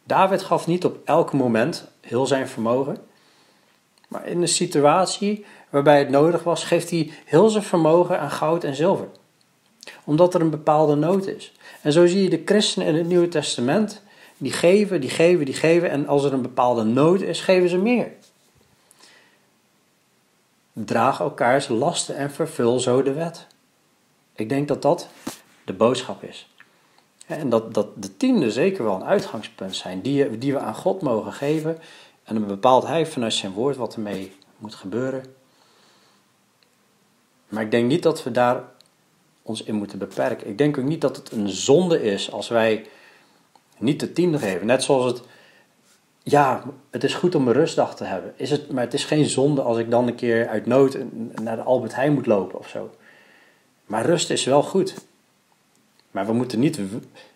David 0.04 0.42
gaf 0.42 0.66
niet 0.66 0.84
op 0.84 0.98
elk 1.04 1.32
moment 1.32 1.88
heel 2.00 2.26
zijn 2.26 2.48
vermogen, 2.48 2.98
maar 4.08 4.26
in 4.26 4.40
een 4.40 4.48
situatie 4.48 5.44
waarbij 5.68 5.98
het 5.98 6.10
nodig 6.10 6.42
was, 6.42 6.64
geeft 6.64 6.90
hij 6.90 7.10
heel 7.24 7.48
zijn 7.48 7.64
vermogen 7.64 8.20
aan 8.20 8.30
goud 8.30 8.64
en 8.64 8.74
zilver. 8.74 9.08
Omdat 10.04 10.34
er 10.34 10.40
een 10.40 10.50
bepaalde 10.50 10.94
nood 10.94 11.26
is. 11.26 11.52
En 11.82 11.92
zo 11.92 12.06
zie 12.06 12.22
je 12.22 12.30
de 12.30 12.42
christenen 12.44 12.88
in 12.88 12.94
het 12.94 13.06
Nieuwe 13.06 13.28
Testament, 13.28 14.02
die 14.38 14.52
geven, 14.52 15.00
die 15.00 15.10
geven, 15.10 15.44
die 15.44 15.54
geven, 15.54 15.90
en 15.90 16.06
als 16.06 16.24
er 16.24 16.32
een 16.32 16.42
bepaalde 16.42 16.82
nood 16.84 17.20
is, 17.20 17.40
geven 17.40 17.68
ze 17.68 17.76
meer. 17.76 18.12
Draag 20.72 21.20
elkaars 21.20 21.68
lasten 21.68 22.16
en 22.16 22.30
vervul 22.30 22.80
zo 22.80 23.02
de 23.02 23.12
wet. 23.12 23.46
Ik 24.34 24.48
denk 24.48 24.68
dat 24.68 24.82
dat 24.82 25.08
de 25.64 25.72
boodschap 25.72 26.22
is. 26.22 26.48
En 27.26 27.48
dat, 27.48 27.74
dat 27.74 28.02
de 28.02 28.16
tiende 28.16 28.50
zeker 28.50 28.84
wel 28.84 28.94
een 28.94 29.04
uitgangspunt 29.04 29.76
zijn 29.76 30.00
die, 30.00 30.38
die 30.38 30.52
we 30.52 30.58
aan 30.58 30.74
God 30.74 31.02
mogen 31.02 31.32
geven. 31.32 31.78
En 32.24 32.34
dan 32.34 32.46
bepaalt 32.46 32.86
Hij 32.86 33.06
vanuit 33.06 33.32
zijn 33.32 33.52
woord 33.52 33.76
wat 33.76 33.94
ermee 33.94 34.36
moet 34.58 34.74
gebeuren. 34.74 35.24
Maar 37.48 37.62
ik 37.62 37.70
denk 37.70 37.88
niet 37.88 38.02
dat 38.02 38.22
we 38.22 38.30
daar 38.30 38.64
ons 39.42 39.62
in 39.62 39.74
moeten 39.74 39.98
beperken. 39.98 40.48
Ik 40.48 40.58
denk 40.58 40.78
ook 40.78 40.84
niet 40.84 41.00
dat 41.00 41.16
het 41.16 41.32
een 41.32 41.48
zonde 41.48 42.02
is 42.02 42.32
als 42.32 42.48
wij 42.48 42.86
niet 43.78 44.00
de 44.00 44.12
tiende 44.12 44.38
geven. 44.38 44.66
Net 44.66 44.82
zoals 44.82 45.04
het, 45.04 45.22
ja, 46.22 46.64
het 46.90 47.04
is 47.04 47.14
goed 47.14 47.34
om 47.34 47.46
een 47.46 47.52
rustdag 47.52 47.96
te 47.96 48.04
hebben. 48.04 48.32
Is 48.36 48.50
het, 48.50 48.72
maar 48.72 48.84
het 48.84 48.94
is 48.94 49.04
geen 49.04 49.26
zonde 49.26 49.62
als 49.62 49.78
ik 49.78 49.90
dan 49.90 50.06
een 50.06 50.14
keer 50.14 50.48
uit 50.48 50.66
nood 50.66 50.98
naar 51.42 51.56
de 51.56 51.62
Albert 51.62 51.94
Heijn 51.94 52.12
moet 52.12 52.26
lopen 52.26 52.58
of 52.58 52.68
zo. 52.68 52.90
Maar 53.86 54.06
rust 54.06 54.30
is 54.30 54.44
wel 54.44 54.62
goed. 54.62 54.94
Maar 56.10 56.26
we 56.26 56.32
moeten 56.32 56.58
niet 56.58 56.78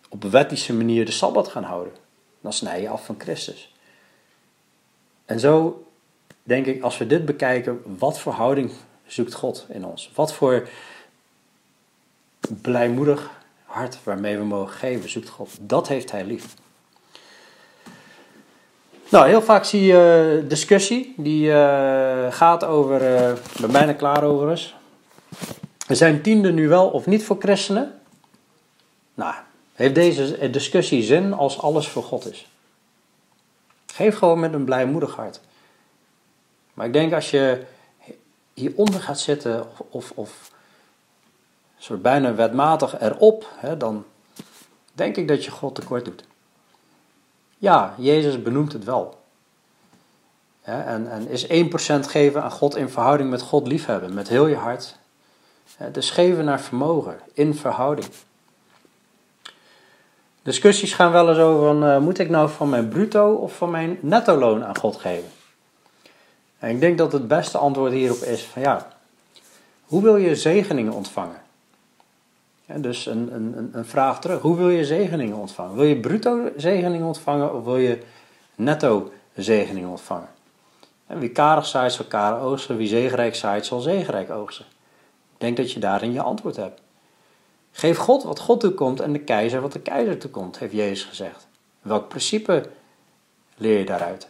op 0.09 0.25
wettische 0.25 0.73
manier 0.73 1.05
de 1.05 1.13
Sabbat 1.13 1.49
gaan 1.49 1.65
houden. 1.65 1.93
Dan 2.41 2.53
snij 2.53 2.81
je 2.81 2.89
af 2.89 3.05
van 3.05 3.15
Christus. 3.19 3.75
En 5.25 5.41
zo 5.41 5.85
denk 6.43 6.67
ik, 6.67 6.83
als 6.83 6.99
we 6.99 7.07
dit 7.07 7.25
bekijken, 7.25 7.83
wat 7.99 8.19
voor 8.19 8.33
houding 8.33 8.71
zoekt 9.07 9.35
God 9.35 9.67
in 9.69 9.85
ons? 9.85 10.11
Wat 10.15 10.33
voor 10.33 10.69
blijmoedig 12.49 13.31
hart 13.65 13.99
waarmee 14.05 14.37
we 14.37 14.45
mogen 14.45 14.75
geven, 14.75 15.11
zoekt 15.11 15.29
God. 15.29 15.51
Dat 15.61 15.89
heeft 15.89 16.11
Hij 16.11 16.25
lief. 16.25 16.55
Nou, 19.09 19.29
heel 19.29 19.43
vaak 19.43 19.65
zie 19.65 19.85
je 19.85 20.45
discussie 20.49 21.15
die 21.17 21.49
uh, 21.49 22.33
gaat 22.33 22.65
over, 22.65 23.01
uh, 23.03 23.31
ik 23.31 23.61
ben 23.61 23.73
bijna 23.73 23.93
klaar 23.93 24.23
over 24.23 24.53
is. 24.53 24.75
Zijn 25.89 26.23
tiende 26.23 26.53
nu 26.53 26.69
wel 26.69 26.89
of 26.89 27.07
niet 27.07 27.25
voor 27.25 27.37
christenen? 27.39 28.01
Nou, 29.15 29.35
heeft 29.75 29.95
deze 29.95 30.51
discussie 30.51 31.03
zin 31.03 31.33
als 31.33 31.61
alles 31.61 31.89
voor 31.89 32.03
God 32.03 32.31
is? 32.31 32.49
Geef 33.87 34.17
gewoon 34.19 34.41
met 34.41 34.53
een 34.53 34.65
blijmoedig 34.65 35.15
hart. 35.15 35.41
Maar 36.75 36.87
ik 36.87 36.93
denk 36.93 37.13
als 37.13 37.31
je 37.31 37.63
hieronder 38.55 39.01
gaat 39.01 39.21
zitten 39.21 39.67
of, 39.79 39.81
of, 39.91 40.13
of 40.15 40.51
soort 41.85 42.03
bijna 42.03 42.35
wetmatig 42.35 43.01
erop, 43.01 43.49
hè, 43.57 43.77
dan 43.77 44.05
denk 44.93 45.17
ik 45.17 45.29
dat 45.29 45.45
je 45.45 45.51
God 45.51 45.75
tekort 45.75 46.05
doet. 46.05 46.25
Ja, 47.59 47.95
Jezus 47.99 48.43
benoemt 48.43 48.73
het 48.73 48.85
wel. 48.85 49.23
En, 50.63 51.11
en 51.11 51.29
is 51.29 51.47
1% 51.47 51.49
geven 52.09 52.43
aan 52.43 52.51
God 52.51 52.77
in 52.77 52.89
verhouding 52.89 53.31
met 53.31 53.43
God 53.43 53.67
liefhebben, 53.67 54.15
met 54.15 54.29
heel 54.29 54.47
je 54.47 54.57
hart. 54.57 54.97
Dus 55.93 56.11
geven 56.11 56.45
naar 56.45 56.61
vermogen, 56.61 57.21
in 57.33 57.55
verhouding. 57.55 58.09
Discussies 60.43 60.95
gaan 60.95 61.13
wel 61.13 61.29
eens 61.29 61.39
over, 61.39 61.89
uh, 61.89 61.99
moet 61.99 62.19
ik 62.19 62.31
nou 62.31 62.49
van 62.49 62.69
mijn 62.69 62.89
bruto 62.89 63.35
of 63.35 63.57
van 63.57 63.71
mijn 63.71 63.99
netto 64.01 64.39
loon 64.39 64.65
aan 64.65 64.77
God 64.77 64.97
geven? 64.97 65.29
En 66.59 66.71
ik 66.71 66.81
denk 66.81 66.99
dat 66.99 67.13
het 67.13 67.29
beste 67.29 67.59
antwoord 67.59 67.93
hierop 67.93 68.23
is 68.23 68.43
van 68.43 68.63
ja, 68.63 68.89
hoe 69.85 70.03
wil 70.03 70.17
je 70.17 70.37
zegeningen 70.37 70.93
ontvangen? 70.93 71.44
Dus 72.67 73.07
een, 73.07 73.35
een, 73.35 73.71
een 73.73 73.85
vraag 73.85 74.21
terug, 74.21 74.41
hoe 74.41 74.57
wil 74.57 74.69
je 74.69 74.85
zegeningen 74.85 75.37
ontvangen? 75.37 75.77
Wil 75.77 75.85
je 75.85 76.01
bruto 76.01 76.51
zegeningen 76.57 77.07
ontvangen 77.07 77.55
of 77.55 77.65
wil 77.65 77.77
je 77.77 78.03
netto 78.55 79.13
zegeningen 79.35 79.89
ontvangen? 79.89 80.29
En 81.07 81.19
wie 81.19 81.29
karig 81.29 81.67
zaait 81.67 81.93
zal 81.93 82.05
karig 82.05 82.43
oogsten, 82.43 82.77
wie 82.77 82.89
zegenrijk 82.89 83.35
zaait 83.35 83.67
zal 83.67 83.81
zegenrijk 83.81 84.31
oogsten. 84.31 84.65
Ik 85.33 85.41
denk 85.41 85.57
dat 85.57 85.73
je 85.73 85.81
daarin 85.81 86.13
je 86.13 86.23
antwoord 86.23 86.57
hebt. 86.57 86.81
Geef 87.73 87.97
God 87.97 88.23
wat 88.23 88.39
God 88.39 88.61
toekomt 88.61 89.01
en 89.01 89.13
de 89.13 89.19
keizer 89.19 89.61
wat 89.61 89.73
de 89.73 89.81
keizer 89.81 90.19
toekomt, 90.19 90.59
heeft 90.59 90.73
Jezus 90.73 91.05
gezegd. 91.05 91.47
Welk 91.83 92.09
principe 92.09 92.69
leer 93.57 93.79
je 93.79 93.85
daaruit? 93.85 94.29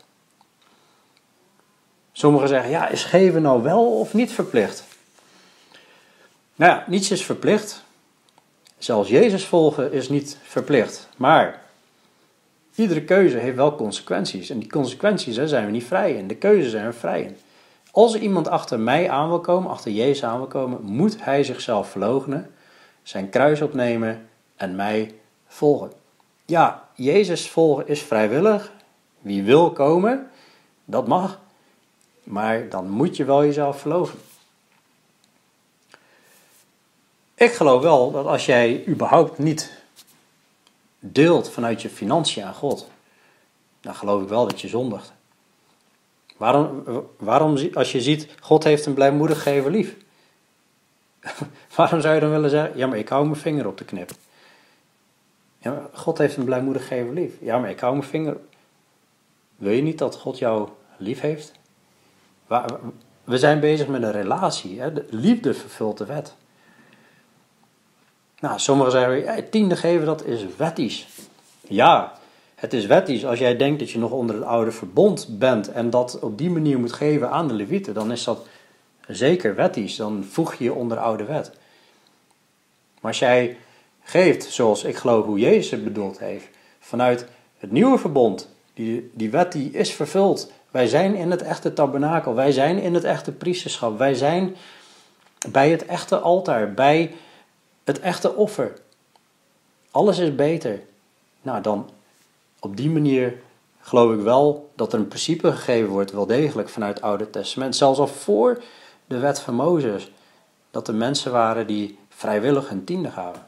Sommigen 2.13 2.49
zeggen, 2.49 2.71
ja, 2.71 2.89
is 2.89 3.05
geven 3.05 3.43
nou 3.43 3.63
wel 3.63 3.99
of 3.99 4.15
niet 4.15 4.33
verplicht? 4.33 4.85
Nou 6.55 6.73
ja, 6.73 6.85
niets 6.87 7.11
is 7.11 7.25
verplicht. 7.25 7.84
Zelfs 8.85 9.09
Jezus 9.09 9.47
volgen 9.47 9.93
is 9.93 10.09
niet 10.09 10.39
verplicht. 10.43 11.09
Maar 11.17 11.63
iedere 12.75 13.05
keuze 13.05 13.39
heeft 13.39 13.57
wel 13.57 13.75
consequenties. 13.75 14.51
En 14.51 14.59
die 14.59 14.71
consequenties 14.71 15.37
zijn 15.37 15.67
we 15.67 15.71
niet 15.71 15.85
vrij 15.85 16.13
in. 16.13 16.29
De 16.29 16.37
keuze 16.37 16.71
zijn 16.71 16.87
we 16.87 16.93
vrij 16.93 17.23
in. 17.23 17.37
Als 17.91 18.15
iemand 18.15 18.49
achter 18.49 18.81
mij 18.81 19.11
aan 19.11 19.29
wil 19.29 19.41
komen, 19.41 19.71
achter 19.71 19.91
Jezus 19.91 20.25
aan 20.25 20.37
wil 20.37 20.47
komen, 20.47 20.83
moet 20.83 21.25
hij 21.25 21.45
zichzelf 21.45 21.89
verloochenen 21.89 22.51
zijn 23.03 23.29
kruis 23.29 23.61
opnemen 23.61 24.29
en 24.57 24.77
mij 24.77 25.15
volgen. 25.47 25.93
Ja, 26.47 26.89
Jezus 26.95 27.51
volgen 27.51 27.89
is 27.89 28.03
vrijwillig. 28.03 28.73
Wie 29.21 29.43
wil 29.43 29.73
komen, 29.73 30.31
dat 30.85 31.07
mag. 31.07 31.41
Maar 32.25 32.69
dan 32.69 32.91
moet 32.91 33.17
je 33.17 33.25
wel 33.25 33.45
jezelf 33.45 33.81
verloven. 33.81 34.19
Ik 37.35 37.53
geloof 37.53 37.83
wel 37.83 38.11
dat 38.11 38.27
als 38.27 38.47
jij 38.47 38.87
überhaupt 38.87 39.39
niet 39.39 39.73
deelt 40.99 41.51
vanuit 41.51 41.83
je 41.83 41.89
financiën 41.89 42.45
aan 42.45 42.55
God, 42.55 42.89
dan 43.81 43.95
geloof 43.95 44.23
ik 44.23 44.29
wel 44.29 44.47
dat 44.47 44.61
je 44.61 44.69
zondigt. 44.69 45.13
Waarom, 46.37 46.85
waarom 47.17 47.59
als 47.75 47.93
je 47.93 48.01
ziet, 48.01 48.29
God 48.41 48.65
heeft 48.65 48.87
een 48.87 48.95
blijmoedig 48.95 49.43
gever 49.43 49.71
lief. 49.71 49.97
Waarom 51.77 52.01
zou 52.01 52.15
je 52.15 52.21
dan 52.21 52.31
willen 52.31 52.51
zeggen, 52.51 52.79
ja 52.79 52.87
maar 52.87 52.99
ik 52.99 53.09
hou 53.09 53.25
mijn 53.25 53.37
vinger 53.37 53.67
op 53.67 53.79
de 53.79 53.85
knip. 53.85 54.11
Ja, 55.59 55.89
God 55.93 56.19
heeft 56.19 56.37
een 56.37 56.45
blijmoedig 56.45 56.87
gever 56.87 57.13
lief. 57.13 57.33
Ja 57.41 57.59
maar 57.59 57.71
ik 57.71 57.81
hou 57.81 57.97
mijn 57.97 58.09
vinger... 58.09 58.37
Wil 59.57 59.73
je 59.73 59.83
niet 59.83 59.99
dat 59.99 60.17
God 60.17 60.39
jou 60.39 60.69
lief 60.97 61.21
heeft? 61.21 61.53
We 63.25 63.39
zijn 63.39 63.61
bezig 63.61 63.87
met 63.87 64.03
een 64.03 64.13
relatie. 64.13 64.81
Hè? 64.81 64.93
De 64.93 65.07
liefde 65.11 65.55
vervult 65.55 65.99
de 65.99 66.05
wet. 66.05 66.35
Nou, 68.45 68.59
sommigen 68.59 68.93
zeggen, 68.93 69.51
tiende 69.51 69.77
geven 69.77 70.07
dat 70.07 70.25
is 70.25 70.47
wettisch. 70.57 71.07
Ja, 71.61 72.13
het 72.55 72.73
is 72.73 72.87
wettisch. 72.87 73.27
Als 73.27 73.39
jij 73.39 73.57
denkt 73.57 73.79
dat 73.79 73.91
je 73.91 73.99
nog 73.99 74.11
onder 74.11 74.37
het 74.37 74.45
oude 74.45 74.71
verbond 74.71 75.27
bent 75.39 75.73
en 75.73 75.91
dat 75.91 76.19
op 76.21 76.39
die 76.39 76.51
manier 76.51 76.79
moet 76.79 76.93
geven 76.93 77.31
aan 77.31 77.49
de 77.49 77.55
levieten, 77.55 77.95
dan 77.95 78.13
is 78.13 78.25
dat 78.25 78.47
zeker 79.09 79.55
wettisch, 79.55 79.97
dan 79.97 80.25
voeg 80.31 80.55
je 80.55 80.65
je 80.65 80.73
onder 80.73 80.99
oude 80.99 81.25
wet. 81.25 81.51
Maar 83.01 83.11
als 83.11 83.19
jij 83.19 83.57
geeft, 84.03 84.45
zoals 84.45 84.85
ik 84.85 84.97
geloof 84.97 85.25
hoe 85.25 85.39
Jezus 85.39 85.71
het 85.71 85.85
bedoeld 85.85 86.19
heeft, 86.19 86.49
vanuit 86.81 87.27
het 87.59 87.73
nieuwe 87.73 87.99
verbond, 87.99 88.49
die, 88.75 89.11
die 89.15 89.31
wet 89.31 89.53
die 89.53 89.71
is 89.71 89.93
vervuld. 89.93 90.53
Wij 90.71 90.87
zijn 90.87 91.15
in 91.15 91.31
het 91.31 91.43
echte 91.43 91.73
tabernakel, 91.73 92.35
wij 92.35 92.53
zijn 92.53 92.79
in 92.79 92.95
het 92.95 93.05
echte 93.05 93.33
priesterschap, 93.33 93.99
wij 93.99 94.15
zijn 94.15 94.57
bij 95.49 95.71
het 95.71 95.87
echte 95.87 96.19
altaar, 96.19 96.75
bij 96.75 97.15
het 97.85 98.01
echte 98.01 98.35
offer. 98.35 98.73
Alles 99.91 100.19
is 100.19 100.35
beter. 100.35 100.83
Nou, 101.43 101.63
dan 101.63 101.91
op 102.61 102.77
die 102.77 102.91
manier 102.91 103.35
geloof 103.81 104.15
ik 104.15 104.21
wel 104.21 104.71
dat 104.75 104.93
er 104.93 104.99
een 104.99 105.09
principe 105.09 105.53
gegeven 105.53 105.91
wordt, 105.91 106.13
wel 106.13 106.27
degelijk 106.27 106.69
vanuit 106.69 106.95
het 106.95 107.05
Oude 107.05 107.31
Testament. 107.31 107.77
Zelfs 107.77 107.99
al 107.99 108.07
voor 108.07 108.63
de 109.07 109.19
wet 109.19 109.41
van 109.41 109.55
Mozes, 109.55 110.11
dat 110.71 110.89
er 110.89 110.95
mensen 110.95 111.33
waren 111.33 111.67
die 111.67 111.99
vrijwillig 112.09 112.69
hun 112.69 112.85
tiende 112.85 113.11
gaven. 113.11 113.47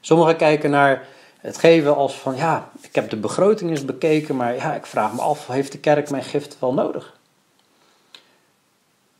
Sommigen 0.00 0.36
kijken 0.36 0.70
naar 0.70 1.06
het 1.38 1.58
geven 1.58 1.96
als 1.96 2.14
van 2.18 2.36
ja, 2.36 2.70
ik 2.80 2.94
heb 2.94 3.10
de 3.10 3.16
begroting 3.16 3.70
eens 3.70 3.84
bekeken, 3.84 4.36
maar 4.36 4.54
ja, 4.54 4.74
ik 4.74 4.86
vraag 4.86 5.12
me 5.12 5.20
af, 5.20 5.46
heeft 5.46 5.72
de 5.72 5.78
kerk 5.78 6.10
mijn 6.10 6.24
gift 6.24 6.56
wel 6.58 6.74
nodig? 6.74 7.17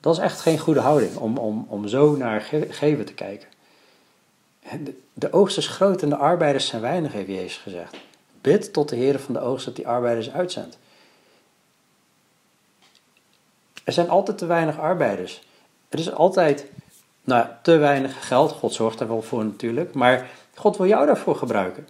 Dat 0.01 0.16
is 0.16 0.22
echt 0.22 0.40
geen 0.40 0.59
goede 0.59 0.80
houding 0.80 1.16
om, 1.16 1.36
om, 1.36 1.66
om 1.68 1.88
zo 1.88 2.16
naar 2.16 2.40
geven 2.68 3.05
te 3.05 3.14
kijken. 3.14 3.49
De, 4.84 4.99
de 5.12 5.32
oogst 5.32 5.57
is 5.57 5.66
groot 5.66 6.03
en 6.03 6.09
de 6.09 6.16
arbeiders 6.16 6.66
zijn 6.66 6.82
weinig, 6.82 7.12
heeft 7.12 7.28
Jezus 7.28 7.57
gezegd. 7.57 7.96
Bid 8.40 8.72
tot 8.72 8.88
de 8.88 8.96
Heer 8.96 9.20
van 9.20 9.34
de 9.34 9.40
oogst 9.40 9.64
dat 9.64 9.76
die 9.76 9.88
arbeiders 9.88 10.30
uitzendt. 10.30 10.78
Er 13.84 13.92
zijn 13.92 14.09
altijd 14.09 14.38
te 14.38 14.46
weinig 14.46 14.78
arbeiders. 14.78 15.42
Er 15.88 15.99
is 15.99 16.12
altijd 16.12 16.66
nou, 17.24 17.46
te 17.62 17.76
weinig 17.76 18.26
geld. 18.26 18.53
God 18.53 18.72
zorgt 18.72 19.01
er 19.01 19.09
wel 19.09 19.22
voor 19.22 19.44
natuurlijk. 19.44 19.94
Maar 19.94 20.30
God 20.55 20.76
wil 20.76 20.86
jou 20.86 21.07
daarvoor 21.07 21.36
gebruiken. 21.36 21.88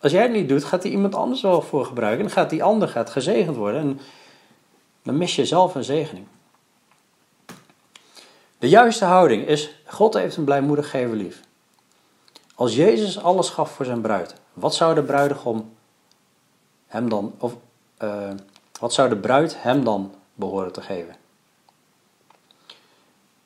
Als 0.00 0.12
jij 0.12 0.22
het 0.22 0.32
niet 0.32 0.48
doet, 0.48 0.64
gaat 0.64 0.82
hij 0.82 0.92
iemand 0.92 1.14
anders 1.14 1.42
wel 1.42 1.62
voor 1.62 1.84
gebruiken. 1.84 2.24
En 2.24 2.30
gaat 2.30 2.50
die 2.50 2.62
ander 2.62 2.88
gaat 2.88 3.10
gezegend 3.10 3.56
worden. 3.56 3.80
En 3.80 4.00
dan 5.02 5.18
mis 5.18 5.36
je 5.36 5.46
zelf 5.46 5.74
een 5.74 5.84
zegening. 5.84 6.26
De 8.62 8.68
juiste 8.68 9.04
houding 9.04 9.46
is: 9.46 9.82
God 9.84 10.14
heeft 10.14 10.36
een 10.36 10.44
blijmoedig 10.44 10.90
geven 10.90 11.16
lief. 11.16 11.40
Als 12.54 12.74
Jezus 12.74 13.22
alles 13.22 13.48
gaf 13.48 13.70
voor 13.70 13.84
zijn 13.84 14.00
bruid, 14.00 14.34
wat 14.52 14.74
zou 14.74 14.94
de 14.94 15.02
bruidegom 15.02 15.74
hem 16.86 17.08
dan, 17.08 17.34
of 17.38 17.56
uh, 18.02 18.30
wat 18.80 18.92
zou 18.92 19.08
de 19.08 19.16
bruid 19.16 19.62
hem 19.62 19.84
dan 19.84 20.14
behoren 20.34 20.72
te 20.72 20.80
geven? 20.80 21.16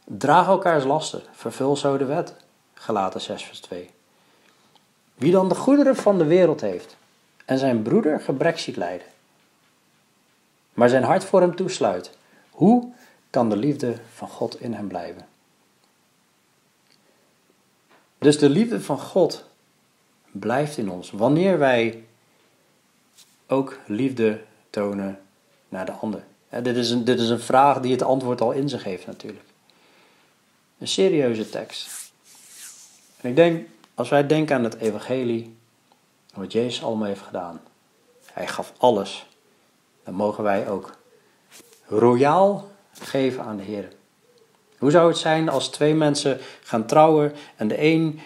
Draag 0.05 0.47
elkaars 0.47 0.85
lasten, 0.85 1.23
vervul 1.33 1.77
zo 1.77 1.97
de 1.97 2.05
wet. 2.05 2.35
Gelaten 2.75 3.21
6 3.21 3.45
vers 3.45 3.61
2. 3.61 3.91
Wie 5.15 5.33
dan 5.33 5.49
de 5.49 5.55
goederen 5.55 5.97
van 5.97 6.19
de 6.19 6.27
wereld 6.27 6.61
heeft 6.61 6.97
en 7.45 7.59
zijn 7.59 7.83
broeder 7.83 8.21
gebrek 8.21 8.59
ziet 8.59 8.77
lijden, 8.77 9.07
maar 10.73 10.89
zijn 10.89 11.05
hart 11.05 11.25
voor 11.25 11.41
hem 11.41 11.57
toesluit, 11.57 12.11
hoe 12.51 12.95
kan 13.37 13.49
de 13.49 13.57
liefde 13.57 13.97
van 14.15 14.29
God 14.29 14.61
in 14.61 14.73
hem 14.73 14.89
blijven? 14.89 15.27
Dus 18.19 18.39
de 18.39 18.49
liefde 18.49 18.81
van 18.81 18.99
God 18.99 19.45
blijft 20.31 20.77
in 20.77 20.91
ons 20.91 21.11
wanneer 21.11 21.59
wij 21.59 22.05
ook 23.47 23.79
liefde 23.87 24.43
tonen 24.71 25.21
naar 25.69 25.87
de 25.87 25.93
ander. 25.93 26.25
dit, 26.63 26.77
is 26.77 26.91
een, 26.91 27.05
dit 27.05 27.21
is 27.21 27.29
een 27.29 27.41
vraag 27.41 27.81
die 27.81 27.93
het 27.93 28.03
antwoord 28.03 28.41
al 28.41 28.53
in 28.53 28.69
zich 28.69 28.85
heeft 28.85 29.07
natuurlijk. 29.07 29.45
Een 30.79 30.89
serieuze 30.89 31.49
tekst. 31.49 32.13
En 33.21 33.29
ik 33.29 33.37
denk, 33.37 33.69
als 33.95 34.09
wij 34.09 34.27
denken 34.27 34.57
aan 34.57 34.65
het 34.65 34.77
evangelie, 34.77 35.57
wat 36.35 36.53
Jezus 36.53 36.83
allemaal 36.83 37.07
heeft 37.07 37.23
gedaan. 37.23 37.61
Hij 38.33 38.47
gaf 38.47 38.73
alles. 38.77 39.27
Dan 40.05 40.15
mogen 40.15 40.45
wij 40.45 40.69
ook 40.69 40.97
royaal 41.87 42.75
geven 43.01 43.45
aan 43.45 43.57
de 43.57 43.63
Heer. 43.63 43.93
Hoe 44.79 44.91
zou 44.91 45.09
het 45.09 45.19
zijn 45.19 45.49
als 45.49 45.69
twee 45.69 45.95
mensen 45.95 46.39
gaan 46.63 46.87
trouwen 46.87 47.33
en 47.57 47.69
de 47.69 47.83
een 47.83 48.21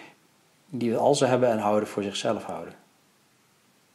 die 0.69 0.95
al 0.95 1.15
ze 1.15 1.25
hebben 1.25 1.49
en 1.49 1.59
houden 1.59 1.89
voor 1.89 2.03
zichzelf 2.03 2.43
houden? 2.43 2.73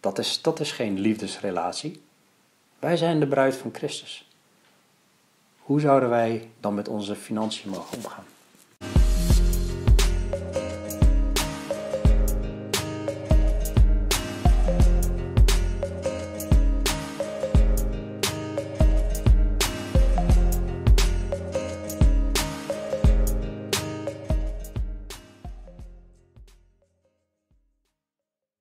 Dat 0.01 0.19
is, 0.19 0.43
dat 0.43 0.61
is 0.61 0.73
geen 0.73 0.99
liefdesrelatie. 0.99 2.03
Wij 2.79 2.97
zijn 2.97 3.21
de 3.21 3.27
bruid 3.27 3.57
van 3.57 3.75
Christus. 3.75 4.29
Hoe 5.59 5.81
zouden 5.81 6.09
wij 6.09 6.51
dan 6.61 6.75
met 6.75 6.89
onze 6.89 7.15
financiën 7.15 7.71
mogen 7.71 7.97
omgaan? 7.97 8.25